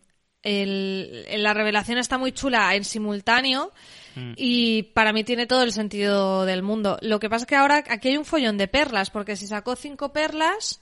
[1.40, 3.72] la revelación está muy chula en simultáneo
[4.16, 4.32] mm.
[4.36, 6.98] y para mí tiene todo el sentido del mundo.
[7.00, 9.76] Lo que pasa es que ahora aquí hay un follón de perlas, porque si sacó
[9.76, 10.80] cinco perlas,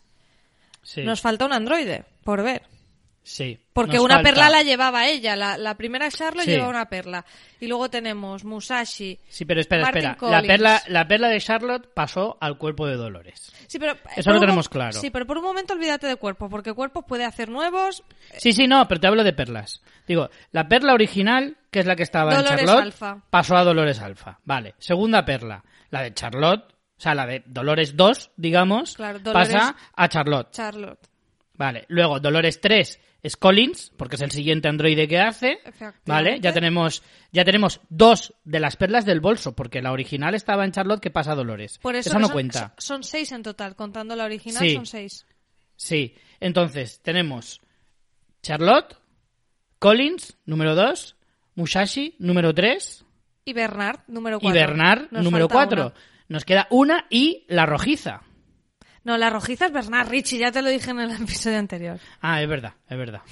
[0.96, 2.62] nos falta un androide por ver.
[3.30, 3.56] Sí.
[3.72, 5.36] Porque una perla la llevaba ella.
[5.36, 7.24] La, la primera Charlotte llevaba una perla.
[7.60, 9.20] Y luego tenemos Musashi.
[9.28, 10.16] Sí, pero espera, espera.
[10.20, 13.52] La perla, la perla de Charlotte pasó al cuerpo de Dolores.
[13.68, 13.96] Sí, pero.
[14.16, 14.98] Eso lo tenemos claro.
[14.98, 18.02] Sí, pero por un momento olvídate de cuerpo, porque cuerpo puede hacer nuevos.
[18.36, 19.80] Sí, sí, no, pero te hablo de perlas.
[20.08, 22.94] Digo, la perla original, que es la que estaba en Charlotte,
[23.30, 24.40] pasó a Dolores Alfa.
[24.44, 24.74] Vale.
[24.78, 28.96] Segunda perla, la de Charlotte, o sea, la de Dolores 2, digamos,
[29.32, 30.50] pasa a Charlotte.
[30.50, 30.98] Charlotte.
[31.54, 31.84] Vale.
[31.88, 35.58] Luego, Dolores 3 es Collins, porque es el siguiente androide que hace.
[36.06, 37.02] Vale, ya tenemos,
[37.32, 41.10] ya tenemos dos de las perlas del bolso, porque la original estaba en Charlotte que
[41.10, 41.78] pasa a Dolores.
[41.78, 42.74] Por eso, no cuenta.
[42.78, 45.26] Son seis en total, contando la original son seis.
[45.76, 47.60] Sí, entonces tenemos
[48.42, 48.96] Charlotte,
[49.78, 51.16] Collins, número dos,
[51.54, 53.04] Musashi, número tres.
[53.44, 54.58] Y Bernard, número cuatro.
[54.58, 55.92] Y Bernard, número cuatro.
[56.28, 58.22] Nos queda una y la rojiza.
[59.04, 61.98] No, la rojiza es Bernard Richie, ya te lo dije en el episodio anterior.
[62.20, 63.22] Ah, es verdad, es verdad.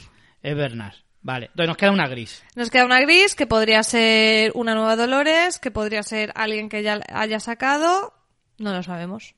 [0.42, 0.94] Es Bernard.
[1.20, 2.44] Vale, entonces nos queda una gris.
[2.54, 6.82] Nos queda una gris que podría ser una nueva Dolores, que podría ser alguien que
[6.82, 8.14] ya haya sacado.
[8.58, 9.34] No lo sabemos.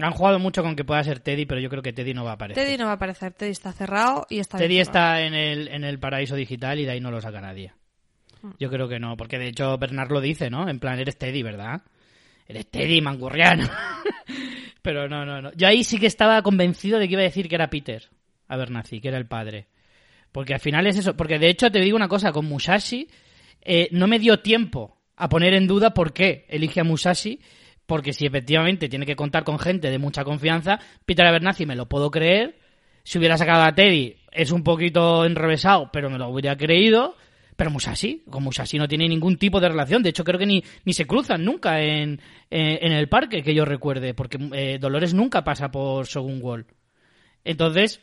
[0.00, 2.30] Han jugado mucho con que pueda ser Teddy, pero yo creo que Teddy no va
[2.30, 2.64] a aparecer.
[2.64, 4.56] Teddy no va a aparecer, Teddy está cerrado y está.
[4.56, 7.72] Teddy está en el, en el paraíso digital y de ahí no lo saca nadie.
[8.40, 8.52] Hmm.
[8.58, 10.68] Yo creo que no, porque de hecho Bernard lo dice, ¿no?
[10.68, 11.82] En plan, eres Teddy, ¿verdad?
[12.46, 13.68] Eres Teddy, mangurriano.
[14.88, 15.52] Pero no, no, no.
[15.52, 18.08] Yo ahí sí que estaba convencido de que iba a decir que era Peter
[18.46, 19.66] Abernathy, que era el padre.
[20.32, 21.14] Porque al final es eso.
[21.14, 23.06] Porque de hecho te digo una cosa, con Musashi
[23.60, 27.38] eh, no me dio tiempo a poner en duda por qué elige a Musashi.
[27.84, 31.86] Porque si efectivamente tiene que contar con gente de mucha confianza, Peter Abernathy me lo
[31.86, 32.56] puedo creer.
[33.04, 37.14] Si hubiera sacado a Teddy, es un poquito enrevesado, pero me lo hubiera creído.
[37.58, 40.00] Pero Musashi, con Musashi no tiene ningún tipo de relación.
[40.00, 43.64] De hecho, creo que ni, ni se cruzan nunca en, en, el parque, que yo
[43.64, 46.66] recuerde, porque eh, Dolores nunca pasa por Shogun Wall.
[47.42, 48.00] Entonces,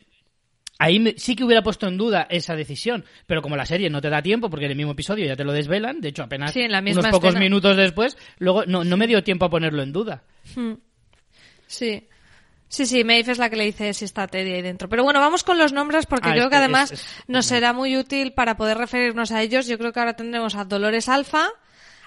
[0.78, 3.06] ahí sí que hubiera puesto en duda esa decisión.
[3.26, 5.44] Pero como la serie no te da tiempo, porque en el mismo episodio ya te
[5.44, 9.46] lo desvelan, de hecho, apenas unos pocos minutos después, luego no, no me dio tiempo
[9.46, 10.22] a ponerlo en duda.
[10.54, 10.74] Hmm.
[11.66, 12.06] Sí.
[12.68, 14.88] Sí, sí, Maeve es la que le dice si está Teddy ahí dentro.
[14.88, 16.92] Pero bueno, vamos con los nombres porque ah, creo que además
[17.28, 19.66] nos será muy útil para poder referirnos a ellos.
[19.66, 21.48] Yo creo que ahora tendremos a Dolores Alfa,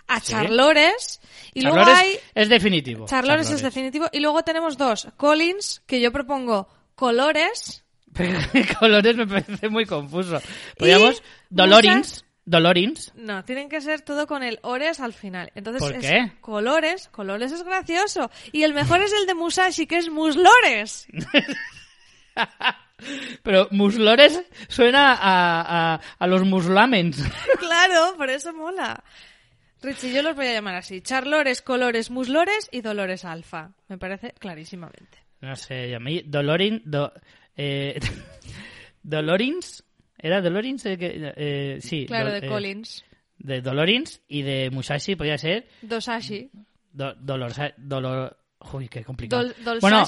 [0.07, 1.21] a Charlores
[1.53, 2.17] y luego hay...
[2.35, 3.05] es definitivo.
[3.07, 4.07] Charlores, es definitivo.
[4.11, 7.85] Y luego tenemos dos, Collins, que yo propongo Colores.
[8.79, 10.41] colores me parece muy confuso.
[10.77, 12.25] Podríamos Dolorins.
[12.49, 13.13] Dolorins.
[13.15, 15.51] No, tienen que ser todo con el ores al final.
[15.53, 16.31] Entonces ¿Por qué?
[16.41, 18.31] colores, colores es gracioso.
[18.51, 21.07] Y el mejor es el de Musashi, que es Muslores.
[23.43, 27.23] Pero Muslores suena a, a, los muslamens.
[27.59, 29.03] claro, por eso mola.
[29.83, 31.01] Richie, yo los voy a llamar así.
[31.01, 33.73] Charlores, colores, muslores y dolores alfa.
[33.87, 35.19] Me parece clarísimamente.
[35.41, 36.83] No sé, a mí Dolorin...
[37.55, 37.99] eh,
[39.03, 39.83] Dolorins
[40.21, 40.85] ¿Era Dolorins?
[40.85, 42.05] Eh, eh, sí.
[42.05, 43.05] Claro, de eh, Collins.
[43.37, 45.67] De Dolorins y de Musashi podía ser...
[45.81, 46.49] Dosashi.
[46.91, 48.37] dolor, dolor...
[48.73, 49.49] Uy, qué complicado.
[49.79, 50.03] bueno,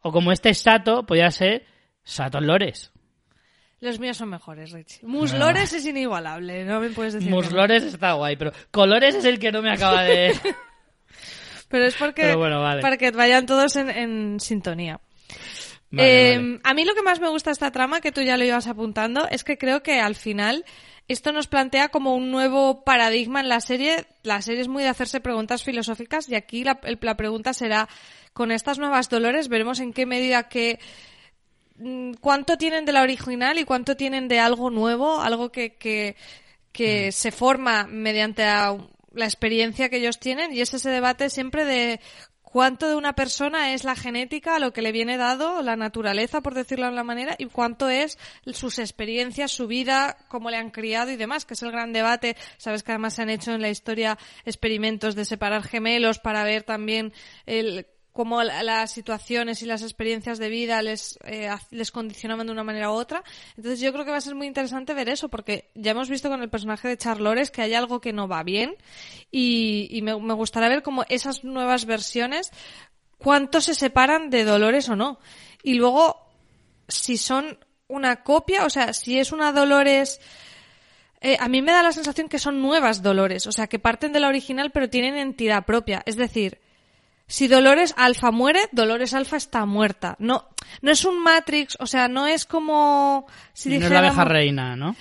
[0.00, 1.64] o como este Sato, podía ser
[2.02, 2.92] Sato Lores.
[3.80, 5.02] Los míos son mejores, Rich.
[5.02, 7.30] Muslores es inigualable, no me puedes decir.
[7.30, 10.34] Muslores está guay, pero Colores es el que no me acaba de...
[11.68, 12.34] pero es porque,
[12.82, 15.00] para que vayan todos en sintonía.
[15.96, 18.66] Em, a mí lo que más me gusta esta trama, que tú ya lo ibas
[18.66, 20.64] apuntando, es que creo que al final
[21.06, 24.06] esto nos plantea como un nuevo paradigma en la serie.
[24.22, 26.80] La serie es muy de hacerse preguntas filosóficas y aquí la,
[27.16, 27.88] pregunta será,
[28.32, 30.78] con estas nuevas Dolores veremos en qué medida que
[31.76, 36.16] mm, cuánto tienen de la original y cuánto tienen de algo nuevo, algo que, que,
[36.72, 37.12] que mm.
[37.12, 42.00] se forma mediante la experiencia que ellos tienen y es ese debate siempre de
[42.54, 46.54] cuánto de una persona es la genética, lo que le viene dado, la naturaleza, por
[46.54, 51.10] decirlo de una manera, y cuánto es sus experiencias, su vida, cómo le han criado
[51.10, 52.36] y demás, que es el gran debate.
[52.56, 56.62] Sabes que además se han hecho en la historia experimentos de separar gemelos para ver
[56.62, 57.12] también
[57.44, 62.62] el cómo las situaciones y las experiencias de vida les, eh, les condicionaban de una
[62.62, 63.24] manera u otra.
[63.56, 66.28] Entonces yo creo que va a ser muy interesante ver eso, porque ya hemos visto
[66.28, 68.76] con el personaje de Charlores que hay algo que no va bien
[69.32, 72.52] y, y me, me gustaría ver cómo esas nuevas versiones,
[73.18, 75.18] cuánto se separan de Dolores o no.
[75.64, 76.16] Y luego,
[76.86, 80.20] si son una copia, o sea, si es una Dolores...
[81.20, 84.12] Eh, a mí me da la sensación que son nuevas Dolores, o sea, que parten
[84.12, 86.02] de la original pero tienen entidad propia.
[86.04, 86.60] Es decir,
[87.26, 90.16] si Dolores Alfa muere, Dolores Alfa está muerta.
[90.18, 90.48] No,
[90.82, 94.76] no es un Matrix, o sea, no es como si no es la abeja reina,
[94.76, 94.94] ¿no?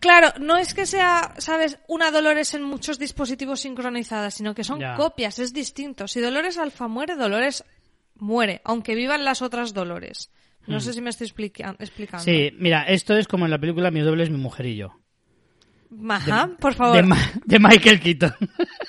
[0.00, 4.80] Claro, no es que sea, sabes, una Dolores en muchos dispositivos sincronizadas, sino que son
[4.96, 6.08] copias, es distinto.
[6.08, 7.64] Si Dolores Alfa muere, Dolores
[8.14, 10.30] muere, aunque vivan las otras Dolores.
[10.66, 10.80] No mm.
[10.80, 11.78] sé si me estoy explicando.
[12.18, 15.00] Sí, mira, esto es como en la película Mi doble es mi mujer y yo.
[16.08, 17.04] Ajá, por favor.
[17.44, 18.34] de Michael Keaton.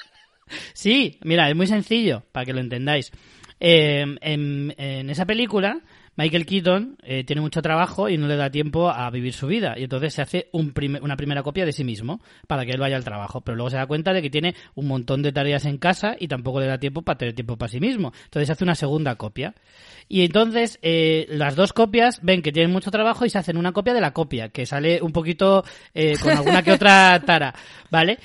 [0.74, 3.12] Sí, mira, es muy sencillo, para que lo entendáis.
[3.60, 5.80] Eh, en, esa película,
[6.16, 9.76] Michael Keaton eh, tiene mucho trabajo y no le da tiempo a vivir su vida.
[9.78, 13.04] Y entonces se hace una primera copia de sí mismo para que él vaya al
[13.04, 13.42] trabajo.
[13.42, 16.28] Pero luego se da cuenta de que tiene un montón de tareas en casa y
[16.28, 18.14] tampoco le da tiempo para tener tiempo para sí mismo.
[18.26, 19.56] Entonces se hace una segunda copia.
[20.08, 23.74] Y entonces eh, las dos copias ven que tienen mucho trabajo y se hacen una
[23.74, 25.64] copia de la copia, que sale un poquito
[26.22, 27.54] con alguna que otra tara.
[27.92, 28.20] ¿Vale?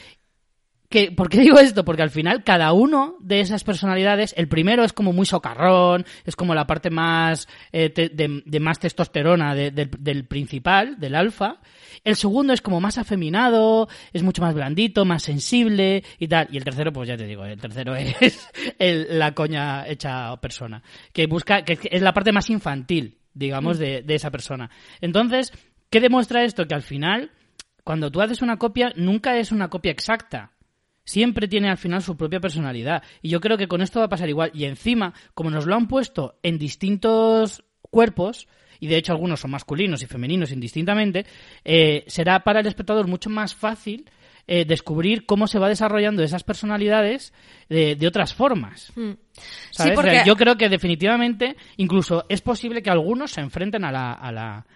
[1.17, 1.85] ¿Por qué digo esto?
[1.85, 6.37] Porque al final cada uno de esas personalidades, el primero es como muy socarrón, es
[6.37, 11.61] como la parte más eh, de, más testosterona del principal, del alfa.
[12.05, 16.49] El segundo es como más afeminado, es mucho más blandito, más sensible y tal.
[16.51, 21.27] Y el tercero, pues ya te digo, el tercero es la coña hecha persona, que
[21.27, 24.71] busca, que es la parte más infantil, digamos, de, de esa persona.
[25.01, 25.53] Entonces,
[25.91, 26.67] ¿qué demuestra esto?
[26.67, 27.31] Que al final,
[27.85, 30.52] cuando tú haces una copia, nunca es una copia exacta
[31.05, 33.03] Siempre tiene al final su propia personalidad.
[33.21, 34.51] Y yo creo que con esto va a pasar igual.
[34.55, 38.49] Y encima, como nos lo han puesto en distintos cuerpos,
[38.83, 41.25] y de hecho algunos son masculinos y femeninos indistintamente,
[41.65, 44.11] eh, será para el espectador mucho más fácil
[44.49, 47.33] eh, descubrir cómo se va desarrollando esas personalidades
[47.69, 48.93] de, otras formas.
[48.97, 49.13] Mm.
[50.27, 54.67] yo creo que definitivamente incluso es posible que algunos se enfrenten a la, a la,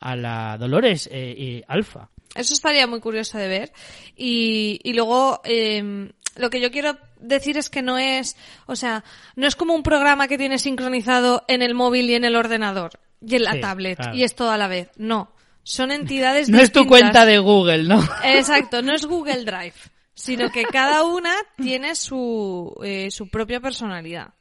[0.00, 2.10] a la Dolores eh, Alfa.
[2.34, 3.72] Eso estaría muy curioso de ver.
[4.16, 9.04] Y, y luego, eh, lo que yo quiero decir es que no es, o sea,
[9.36, 13.00] no es como un programa que tiene sincronizado en el móvil y en el ordenador
[13.20, 14.90] y en la tablet y es todo a la vez.
[14.96, 15.32] No.
[15.62, 18.02] Son entidades No es tu cuenta de Google, ¿no?
[18.24, 19.74] Exacto, no es Google Drive,
[20.14, 24.34] sino que cada una tiene su, eh, su propia personalidad.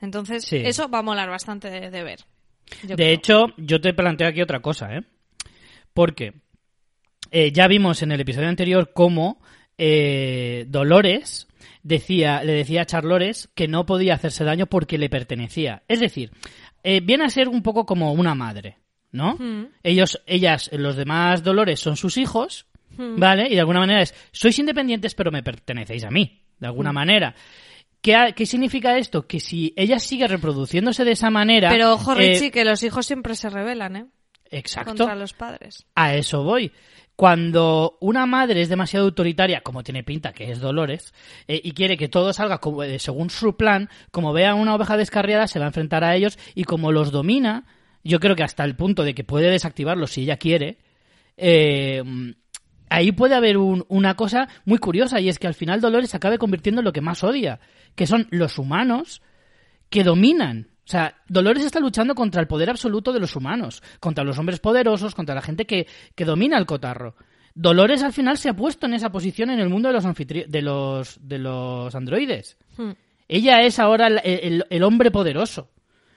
[0.00, 2.20] Entonces, eso va a molar bastante de, ver.
[2.82, 5.00] De hecho, yo te planteo aquí otra cosa, ¿eh?
[5.94, 6.34] Porque
[7.36, 9.40] eh, ya vimos en el episodio anterior cómo
[9.76, 11.48] eh, Dolores
[11.82, 15.82] decía, le decía a Charlores que no podía hacerse daño porque le pertenecía.
[15.88, 16.30] Es decir,
[16.84, 18.78] eh, viene a ser un poco como una madre,
[19.10, 19.34] ¿no?
[19.34, 19.66] Hmm.
[19.82, 22.66] Ellos, ellas, los demás Dolores son sus hijos,
[22.96, 23.18] hmm.
[23.18, 23.48] ¿vale?
[23.50, 26.94] Y de alguna manera es, sois independientes pero me pertenecéis a mí, de alguna hmm.
[26.94, 27.34] manera.
[28.00, 29.26] ¿Qué, ¿Qué, significa esto?
[29.26, 31.68] Que si ella sigue reproduciéndose de esa manera...
[31.68, 34.06] Pero ojo, Richie, que los hijos siempre se rebelan, ¿eh?
[34.50, 34.90] Exacto.
[34.90, 35.84] Contra los padres.
[35.96, 36.70] A eso voy.
[37.16, 41.14] Cuando una madre es demasiado autoritaria, como tiene pinta que es Dolores,
[41.46, 44.96] eh, y quiere que todo salga como, eh, según su plan, como vea una oveja
[44.96, 47.66] descarriada, se va a enfrentar a ellos y como los domina,
[48.02, 50.78] yo creo que hasta el punto de que puede desactivarlos si ella quiere,
[51.36, 52.02] eh,
[52.90, 56.38] ahí puede haber una cosa muy curiosa y es que al final Dolores se acabe
[56.38, 57.60] convirtiendo en lo que más odia,
[57.94, 59.22] que son los humanos
[59.88, 64.22] que dominan o sea, Dolores está luchando contra el poder absoluto de los humanos, contra
[64.22, 67.14] los hombres poderosos, contra la gente que, que domina el cotarro.
[67.54, 70.62] Dolores al final se ha puesto en esa posición en el mundo de los, de
[70.62, 72.58] los, de los androides.
[72.76, 72.90] Hmm.
[73.28, 75.70] Ella es ahora el, hombre poderoso.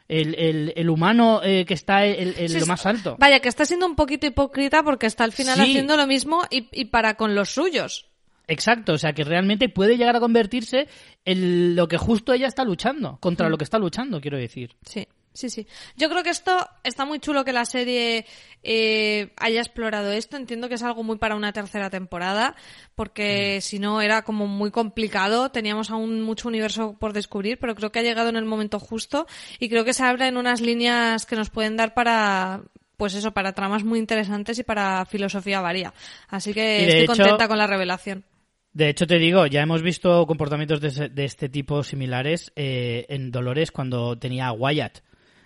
[0.10, 3.18] El, el, humano eh, que está en lo más alto.
[3.20, 6.68] Vaya, que está siendo un poquito hipócrita porque está al final haciendo lo mismo y,
[6.72, 8.10] y, para con los suyos.
[8.48, 10.87] Exacto, o sea que realmente puede llegar a convertirse
[11.25, 13.52] en lo que justo ella está luchando, contra mm.
[13.52, 14.75] lo que está luchando, quiero decir.
[14.85, 15.67] Sí, sí, sí.
[15.98, 18.25] Yo creo que esto está muy chulo que la serie
[18.63, 20.37] eh, haya explorado esto.
[20.37, 22.56] Entiendo que es algo muy para una tercera temporada,
[22.95, 23.62] porque mm.
[23.62, 25.52] si no era como muy complicado.
[25.52, 29.27] Teníamos aún mucho universo por descubrir, pero creo que ha llegado en el momento justo
[29.60, 32.63] y creo que se abren unas líneas que nos pueden dar para
[32.95, 35.93] pues eso, para tramas muy interesantes y para filosofía varía.
[36.29, 38.25] Así que estoy contenta con la revelación.
[38.74, 43.72] De hecho, te digo, ya hemos visto comportamientos de, este tipo similares eh, en Dolores
[43.72, 45.00] cuando tenía a Wyatt.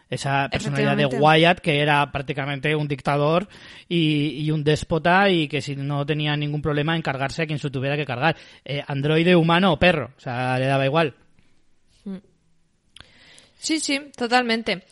[0.09, 3.47] Esa personalidad de Wyatt que era prácticamente un dictador
[3.87, 7.69] y, un déspota y que si no tenía ningún problema en cargarse a quien se
[7.69, 8.35] tuviera que cargar.
[8.65, 10.11] Eh, androide, humano o perro.
[10.17, 11.15] O sea, le daba igual.
[13.57, 14.83] Sí, sí, totalmente.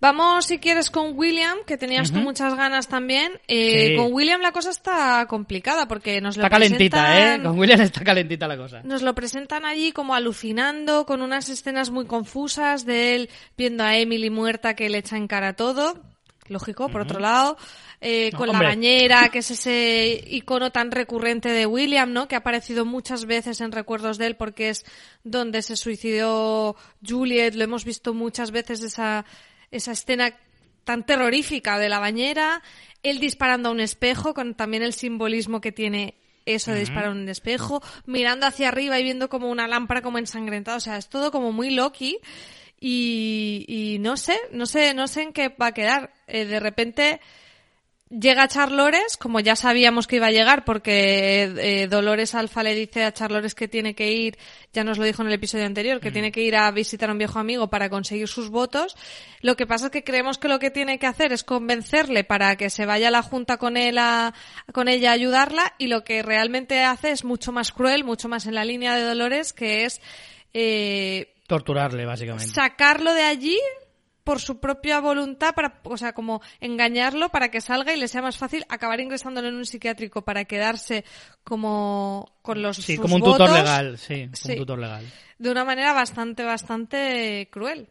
[0.00, 3.32] Vamos, si quieres, con William, que tenías muchas ganas también.
[3.48, 7.42] Eh, con William la cosa está complicada porque nos lo está calentita, ¿eh?
[7.42, 8.80] Con William está calentita la cosa.
[8.82, 13.94] Nos lo presentan allí como alucinando, con unas escenas muy confusas de él viendo a
[13.96, 16.00] Emily muerta que le echa en cara todo.
[16.48, 17.56] Lógico, por otro lado.
[18.00, 22.26] Eh, con la bañera, que es ese icono tan recurrente de William, ¿no?
[22.26, 24.86] Que ha aparecido muchas veces en recuerdos de él porque es
[25.22, 26.74] donde se suicidó
[27.06, 27.54] Juliet.
[27.54, 29.26] Lo hemos visto muchas veces esa
[29.70, 30.34] esa escena
[30.84, 32.62] tan terrorífica de la bañera,
[33.02, 36.14] él disparando a un espejo, con también el simbolismo que tiene
[36.46, 40.18] eso de disparar a un espejo, mirando hacia arriba y viendo como una lámpara como
[40.18, 42.18] ensangrentada, o sea, es todo como muy Loki
[42.80, 46.12] y, y no sé, no sé, no sé en qué va a quedar.
[46.26, 47.20] Eh, de repente
[48.10, 53.04] Llega Charlores, como ya sabíamos que iba a llegar, porque eh, Dolores Alfa le dice
[53.04, 54.36] a Charlores que tiene que ir,
[54.72, 56.12] ya nos lo dijo en el episodio anterior, que mm.
[56.12, 58.96] tiene que ir a visitar a un viejo amigo para conseguir sus votos.
[59.42, 62.56] Lo que pasa es que creemos que lo que tiene que hacer es convencerle para
[62.56, 64.34] que se vaya a la junta con él a,
[64.72, 68.44] con ella a ayudarla, y lo que realmente hace es mucho más cruel, mucho más
[68.46, 70.00] en la línea de Dolores, que es
[70.52, 72.52] eh, torturarle básicamente.
[72.52, 73.58] Sacarlo de allí
[74.30, 78.22] por su propia voluntad para, o sea, como engañarlo para que salga y le sea
[78.22, 81.04] más fácil acabar ingresándolo en un psiquiátrico para quedarse
[81.42, 85.04] como con los Sí, como un tutor legal, sí, un tutor legal.
[85.36, 87.88] De una manera bastante, bastante cruel.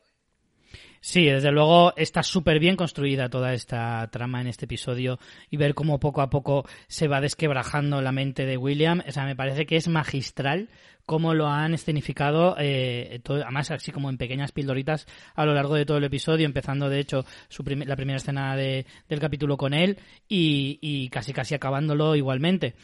[1.01, 5.17] Sí, desde luego está súper bien construida toda esta trama en este episodio
[5.49, 9.25] y ver cómo poco a poco se va desquebrajando la mente de William, o sea,
[9.25, 10.69] me parece que es magistral
[11.05, 15.85] cómo lo han escenificado, eh, además así como en pequeñas pildoritas a lo largo de
[15.85, 19.97] todo el episodio, empezando de hecho su la primera escena de, del capítulo con él
[20.27, 22.75] y, y casi casi acabándolo igualmente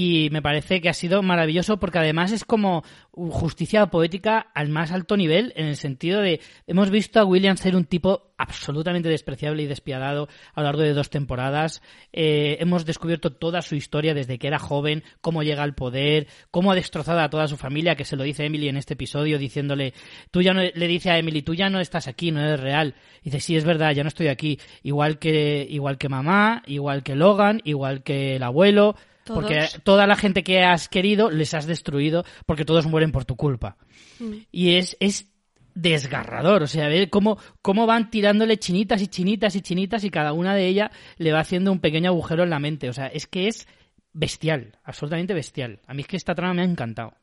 [0.00, 4.92] y me parece que ha sido maravilloso porque además es como justicia poética al más
[4.92, 9.64] alto nivel en el sentido de hemos visto a William ser un tipo absolutamente despreciable
[9.64, 11.82] y despiadado a lo largo de dos temporadas.
[12.12, 16.70] Eh, hemos descubierto toda su historia desde que era joven cómo llega al poder cómo
[16.70, 19.94] ha destrozado a toda su familia que se lo dice Emily en este episodio diciéndole
[20.30, 22.94] tú ya no le dice a Emily tú ya no estás aquí no eres real
[23.20, 27.02] y dice sí es verdad ya no estoy aquí igual que igual que mamá igual
[27.02, 28.94] que Logan igual que el abuelo
[29.28, 33.36] porque toda la gente que has querido les has destruido porque todos mueren por tu
[33.36, 33.76] culpa.
[34.18, 34.32] Mm.
[34.50, 35.30] Y es, es
[35.74, 40.32] desgarrador, o sea, ver cómo, cómo van tirándole chinitas y chinitas y chinitas y cada
[40.32, 42.88] una de ellas le va haciendo un pequeño agujero en la mente.
[42.88, 43.68] O sea, es que es
[44.12, 45.80] bestial, absolutamente bestial.
[45.86, 47.14] A mí es que esta trama me ha encantado.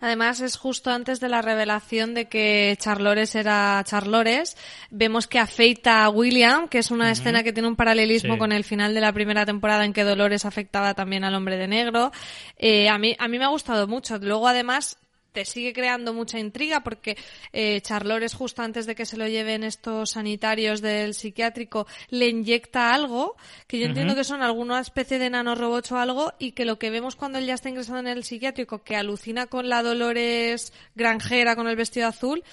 [0.00, 4.56] Además, es justo antes de la revelación de que Charlores era Charlores.
[4.90, 8.64] Vemos que afeita a William, que es una escena que tiene un paralelismo con el
[8.64, 12.12] final de la primera temporada en que Dolores afectaba también al hombre de negro.
[12.58, 14.18] Eh, a, mí, a mí me ha gustado mucho.
[14.18, 14.98] Luego, además,
[15.34, 17.18] te sigue creando mucha intriga porque
[17.52, 22.94] eh, Charlores justo antes de que se lo lleven estos sanitarios del psiquiátrico le inyecta
[22.94, 26.78] algo que yo entiendo que son alguna especie de nanorobots o algo y que lo
[26.78, 30.72] que vemos cuando él ya está ingresado en el psiquiátrico que alucina con la Dolores
[30.94, 32.44] granjera con el vestido azul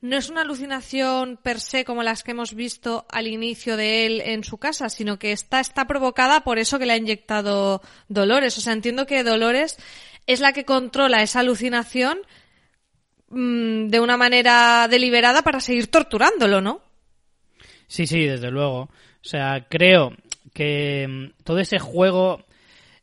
[0.00, 4.22] no es una alucinación per se como las que hemos visto al inicio de él
[4.22, 8.56] en su casa, sino que está, está provocada por eso que le ha inyectado Dolores.
[8.56, 9.76] O sea, entiendo que Dolores
[10.26, 12.18] es la que controla esa alucinación
[13.28, 16.82] mm, de una manera deliberada para seguir torturándolo, ¿no?
[17.86, 18.82] Sí, sí, desde luego.
[18.82, 18.90] O
[19.22, 20.14] sea, creo
[20.54, 22.44] que mm, todo ese juego...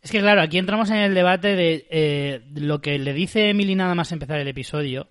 [0.01, 3.75] Es que claro, aquí entramos en el debate de eh, lo que le dice Emily
[3.75, 5.09] nada más empezar el episodio,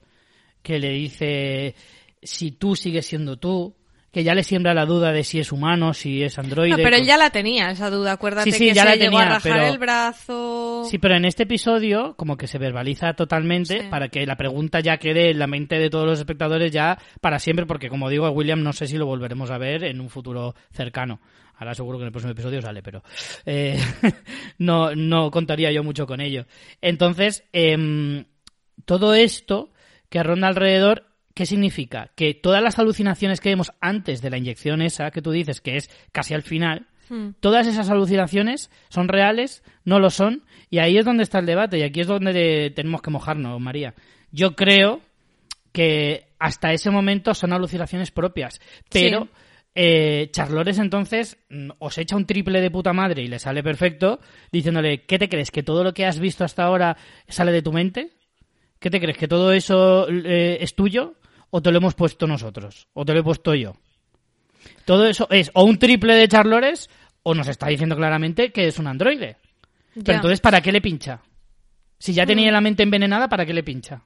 [0.62, 1.74] que le dice
[2.22, 3.76] si tú sigues siendo tú,
[4.17, 6.71] que ya le siembra la duda de si es humano, si es androide.
[6.71, 8.12] No, pero él ya la tenía, esa duda.
[8.12, 10.87] Acuérdate que ya se la llegó a rajar el brazo.
[10.91, 14.97] Sí, pero en este episodio como que se verbaliza totalmente para que la pregunta ya
[14.97, 18.31] quede en la mente de todos los espectadores ya para siempre, porque como digo, a
[18.31, 21.21] William no sé si lo volveremos a ver en un futuro cercano.
[21.57, 23.03] Ahora seguro que en el próximo episodio sale, pero
[23.45, 23.79] eh,
[24.57, 26.47] no, no contaría yo mucho con ello.
[26.81, 28.25] Entonces, em,
[28.87, 29.73] todo esto
[30.09, 31.05] que ronda alrededor
[31.37, 32.12] ¿Qué significa?
[32.16, 35.76] Que todas las alucinaciones que vemos antes de la inyección esa que tú dices, que
[35.76, 37.32] es casi al final, hmm.
[37.41, 41.78] todas esas alucinaciones son reales, no lo son, y ahí es donde está el debate,
[41.78, 43.95] y aquí es donde tenemos que mojarnos, María.
[44.32, 45.03] Yo creo
[45.72, 48.59] que hasta ese momento son alucinaciones propias,
[48.91, 49.28] pero
[49.74, 54.20] eh, Charlores entonces mm, os echa un triple de puta madre y le sale perfecto,
[54.51, 55.51] diciéndole, ¿qué te crees?
[55.51, 56.97] ¿Que todo lo que has visto hasta ahora
[57.28, 58.12] sale de tu mente?
[58.78, 59.18] ¿Qué te crees?
[59.18, 61.16] ¿Que todo eso eh, es tuyo?
[61.51, 62.88] ¿O te lo hemos puesto nosotros?
[62.92, 63.74] ¿O te lo he puesto yo?
[64.84, 66.90] Todo eso es o un triple de Charlores
[67.22, 69.36] o nos está diciendo claramente que es un androide.
[69.94, 71.20] Pero entonces, ¿para qué le pincha?
[71.99, 72.55] Si ya tenía mm.
[72.55, 74.03] la mente envenenada, ¿para qué le pincha?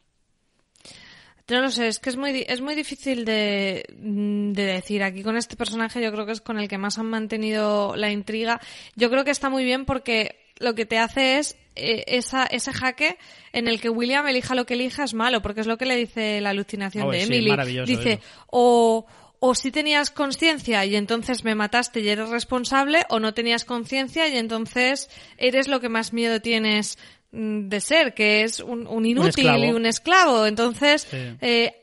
[1.49, 5.03] No lo sé, es que es muy, es muy difícil de, de, decir.
[5.03, 8.11] Aquí con este personaje yo creo que es con el que más han mantenido la
[8.11, 8.61] intriga.
[8.95, 12.73] Yo creo que está muy bien porque lo que te hace es eh, esa, ese
[12.73, 13.19] jaque
[13.53, 15.97] en el que William elija lo que elija es malo, porque es lo que le
[15.97, 17.85] dice la alucinación de Emily.
[17.85, 19.07] dice, o,
[19.41, 24.29] o si tenías conciencia y entonces me mataste y eres responsable, o no tenías conciencia
[24.29, 25.09] y entonces
[25.39, 26.99] eres lo que más miedo tienes
[27.33, 30.47] mm, de ser, que es un, inútil y un esclavo.
[30.47, 31.75] Entonces, eh,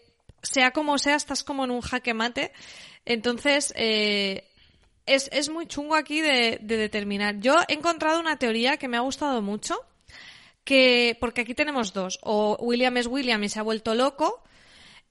[0.43, 2.51] sea como sea, estás como en un jaque mate.
[3.05, 4.43] Entonces, eh,
[5.07, 7.39] es, es muy chungo aquí de, de determinar.
[7.39, 9.75] Yo he encontrado una teoría que me ha gustado mucho,
[10.63, 14.43] que, porque aquí tenemos dos, o William es William y se ha vuelto loco,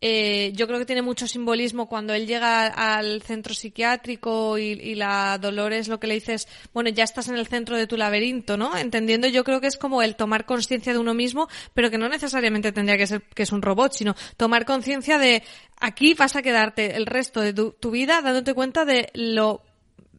[0.02, 5.38] eh, yo creo que tiene mucho simbolismo cuando él llega al centro psiquiátrico y, la
[5.38, 8.58] Dolores lo que le dice es, bueno, ya estás en el centro de tu laberinto,
[8.58, 8.76] ¿no?
[8.76, 12.08] Entendiendo yo creo que es como el tomar conciencia de uno mismo, pero que no
[12.10, 15.42] necesariamente tendría que ser que es un robot, sino tomar conciencia de
[15.80, 19.62] aquí vas a quedarte el resto de tu vida dándote cuenta de lo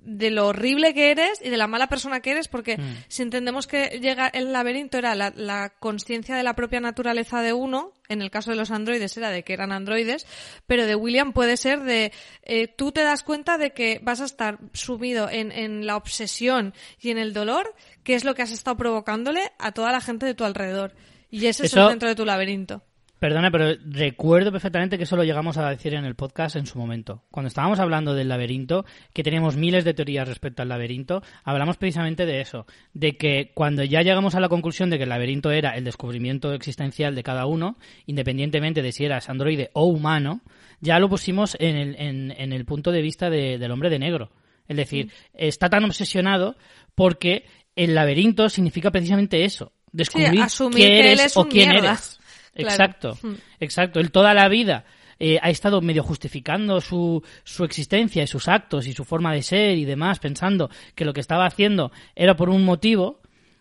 [0.08, 3.04] de lo horrible que eres y de la mala persona que eres, porque mm.
[3.10, 7.52] si entendemos que llega el laberinto era la, la conciencia de la propia naturaleza de
[7.52, 10.26] uno, en el caso de los androides era de que eran androides,
[10.66, 14.26] pero de William puede ser de eh, tú te das cuenta de que vas a
[14.26, 18.52] estar sumido en, en la obsesión y en el dolor, que es lo que has
[18.52, 20.96] estado provocándole a toda la gente de tu alrededor.
[21.30, 22.82] Y ese es el centro de tu laberinto.
[23.20, 26.78] Perdona, pero recuerdo perfectamente que eso lo llegamos a decir en el podcast en su
[26.78, 27.24] momento.
[27.32, 32.28] Cuando estábamos hablando del laberinto, que teníamos miles de teorías respecto al laberinto, hablamos precisamente
[32.28, 35.76] de eso, de que cuando ya llegamos a la conclusión de que el laberinto era
[35.76, 40.42] el descubrimiento existencial de cada uno, independientemente de si eras androide o humano,
[40.80, 44.30] ya lo pusimos en el, en, el punto de vista del hombre de negro.
[44.68, 45.10] Es decir, mm.
[45.34, 46.56] está tan obsesionado
[46.94, 47.46] porque
[47.76, 52.17] el laberinto significa precisamente eso, descubrir quién eres o quién eres.
[52.58, 53.34] Exacto, hmm.
[53.60, 54.00] exacto.
[54.00, 54.86] Él toda la vida
[55.20, 59.42] eh, ha estado medio justificando su, su existencia y sus actos y su forma de
[59.42, 63.20] ser y demás, pensando que lo que estaba haciendo era por un motivo,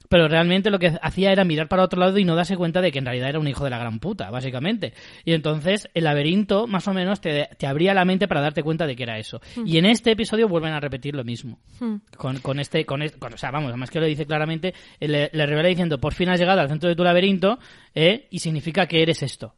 [0.09, 2.93] pero realmente lo que hacía era mirar para otro lado y no darse cuenta de
[2.93, 4.93] que en realidad era un hijo de la gran puta, básicamente.
[5.25, 8.87] Y entonces el laberinto, más o menos, te, te abría la mente para darte cuenta
[8.87, 9.41] de que era eso.
[9.57, 9.67] Hmm.
[9.67, 11.59] Y en este episodio vuelven a repetir lo mismo.
[11.81, 11.97] Hmm.
[12.17, 15.69] Con, con, este, con, o sea, vamos, además que lo dice claramente, le, le, revela
[15.69, 17.59] diciendo, por fin has llegado al centro de tu laberinto,
[17.95, 18.27] ¿eh?
[18.31, 19.55] y significa que eres esto.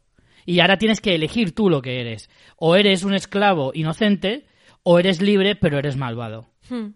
[0.46, 2.30] Y ahora tienes que elegir tú lo que eres.
[2.56, 4.46] O eres un esclavo inocente,
[4.82, 6.46] o eres libre, pero eres malvado.
[6.70, 6.92] Hmm.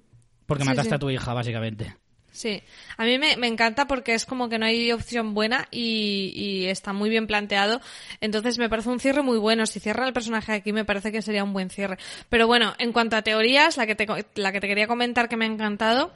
[0.46, 1.94] Porque mataste a tu hija, básicamente.
[2.33, 2.62] Sí,
[2.97, 7.11] a mí me, encanta porque es como que no hay opción buena y, está muy
[7.11, 7.83] bien planteado.
[8.22, 9.66] Entonces me parece un cierre muy bueno.
[9.66, 11.99] Si cierra el personaje aquí me parece que sería un buen cierre.
[12.30, 14.07] Pero bueno, en cuanto a teorías, la que te,
[14.37, 16.11] la que te quería comentar que me ha encantado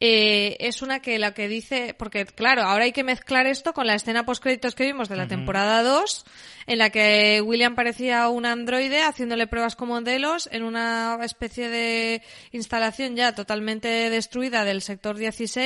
[0.00, 3.86] eh, es una que la que dice, porque claro, ahora hay que mezclar esto con
[3.86, 6.24] la escena post créditos que vimos de la temporada 2
[6.68, 12.22] en la que William parecía un androide haciéndole pruebas con modelos en una especie de
[12.52, 15.56] instalación ya totalmente destruida del sector 16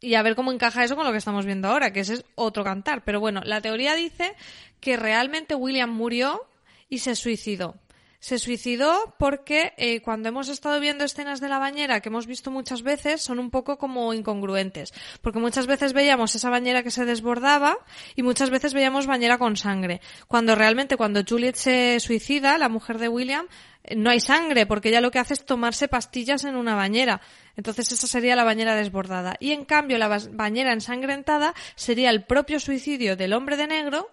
[0.00, 2.24] y a ver cómo encaja eso con lo que estamos viendo ahora, que ese es
[2.34, 3.04] otro cantar.
[3.04, 4.34] Pero bueno, la teoría dice
[4.80, 6.46] que realmente William murió
[6.88, 7.76] y se suicidó
[8.20, 12.50] se suicidó porque eh, cuando hemos estado viendo escenas de la bañera que hemos visto
[12.50, 14.92] muchas veces son un poco como incongruentes.
[15.22, 17.78] Porque muchas veces veíamos esa bañera que se desbordaba
[18.14, 20.02] y muchas veces veíamos bañera con sangre.
[20.28, 23.46] Cuando realmente cuando Juliet se suicida, la mujer de William,
[23.84, 27.22] eh, no hay sangre porque ella lo que hace es tomarse pastillas en una bañera.
[27.56, 29.36] Entonces esa sería la bañera desbordada.
[29.40, 34.10] Y en cambio la bañera ensangrentada sería el propio suicidio del hombre de negro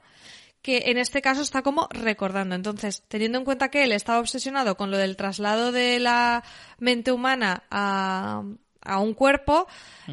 [0.61, 2.55] que en este caso está como recordando.
[2.55, 6.43] Entonces, teniendo en cuenta que él estaba obsesionado con lo del traslado de la
[6.79, 8.43] mente humana a,
[8.81, 9.67] a un cuerpo,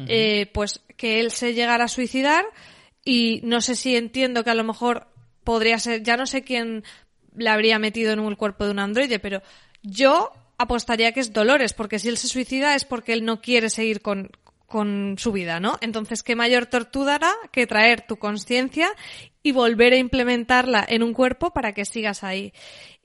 [0.07, 2.45] eh, pues que él se llegara a suicidar
[3.03, 5.07] y no sé si entiendo que a lo mejor
[5.43, 6.83] podría ser, ya no sé quién
[7.35, 9.41] le habría metido en el cuerpo de un androide, pero
[9.81, 13.69] yo apostaría que es Dolores, porque si él se suicida es porque él no quiere
[13.69, 14.31] seguir con,
[14.65, 15.77] con su vida, ¿no?
[15.81, 18.89] Entonces, ¿qué mayor tortura que traer tu conciencia
[19.43, 22.53] y volver a implementarla en un cuerpo para que sigas ahí?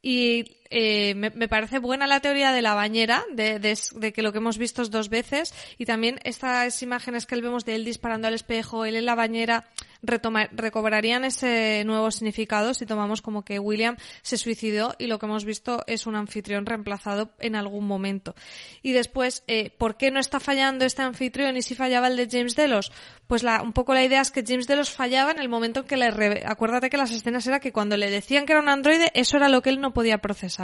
[0.03, 4.39] Y eh, me, parece buena la teoría de la bañera, de, de, que lo que
[4.39, 8.35] hemos visto es dos veces, y también estas imágenes que vemos de él disparando al
[8.35, 9.67] espejo, él en la bañera,
[10.03, 15.45] recobrarían ese nuevo significado si tomamos como que William se suicidó y lo que hemos
[15.45, 18.35] visto es un anfitrión reemplazado en algún momento.
[18.83, 22.29] Y después, eh, ¿por qué no está fallando este anfitrión y si fallaba el de
[22.31, 22.93] James Delos?
[23.27, 25.87] Pues la, un poco la idea es que James Delos fallaba en el momento en
[25.87, 26.43] que le...
[26.47, 29.49] Acuérdate que las escenas era que cuando le decían que era un androide, eso era
[29.49, 30.60] lo que él no podía procesar.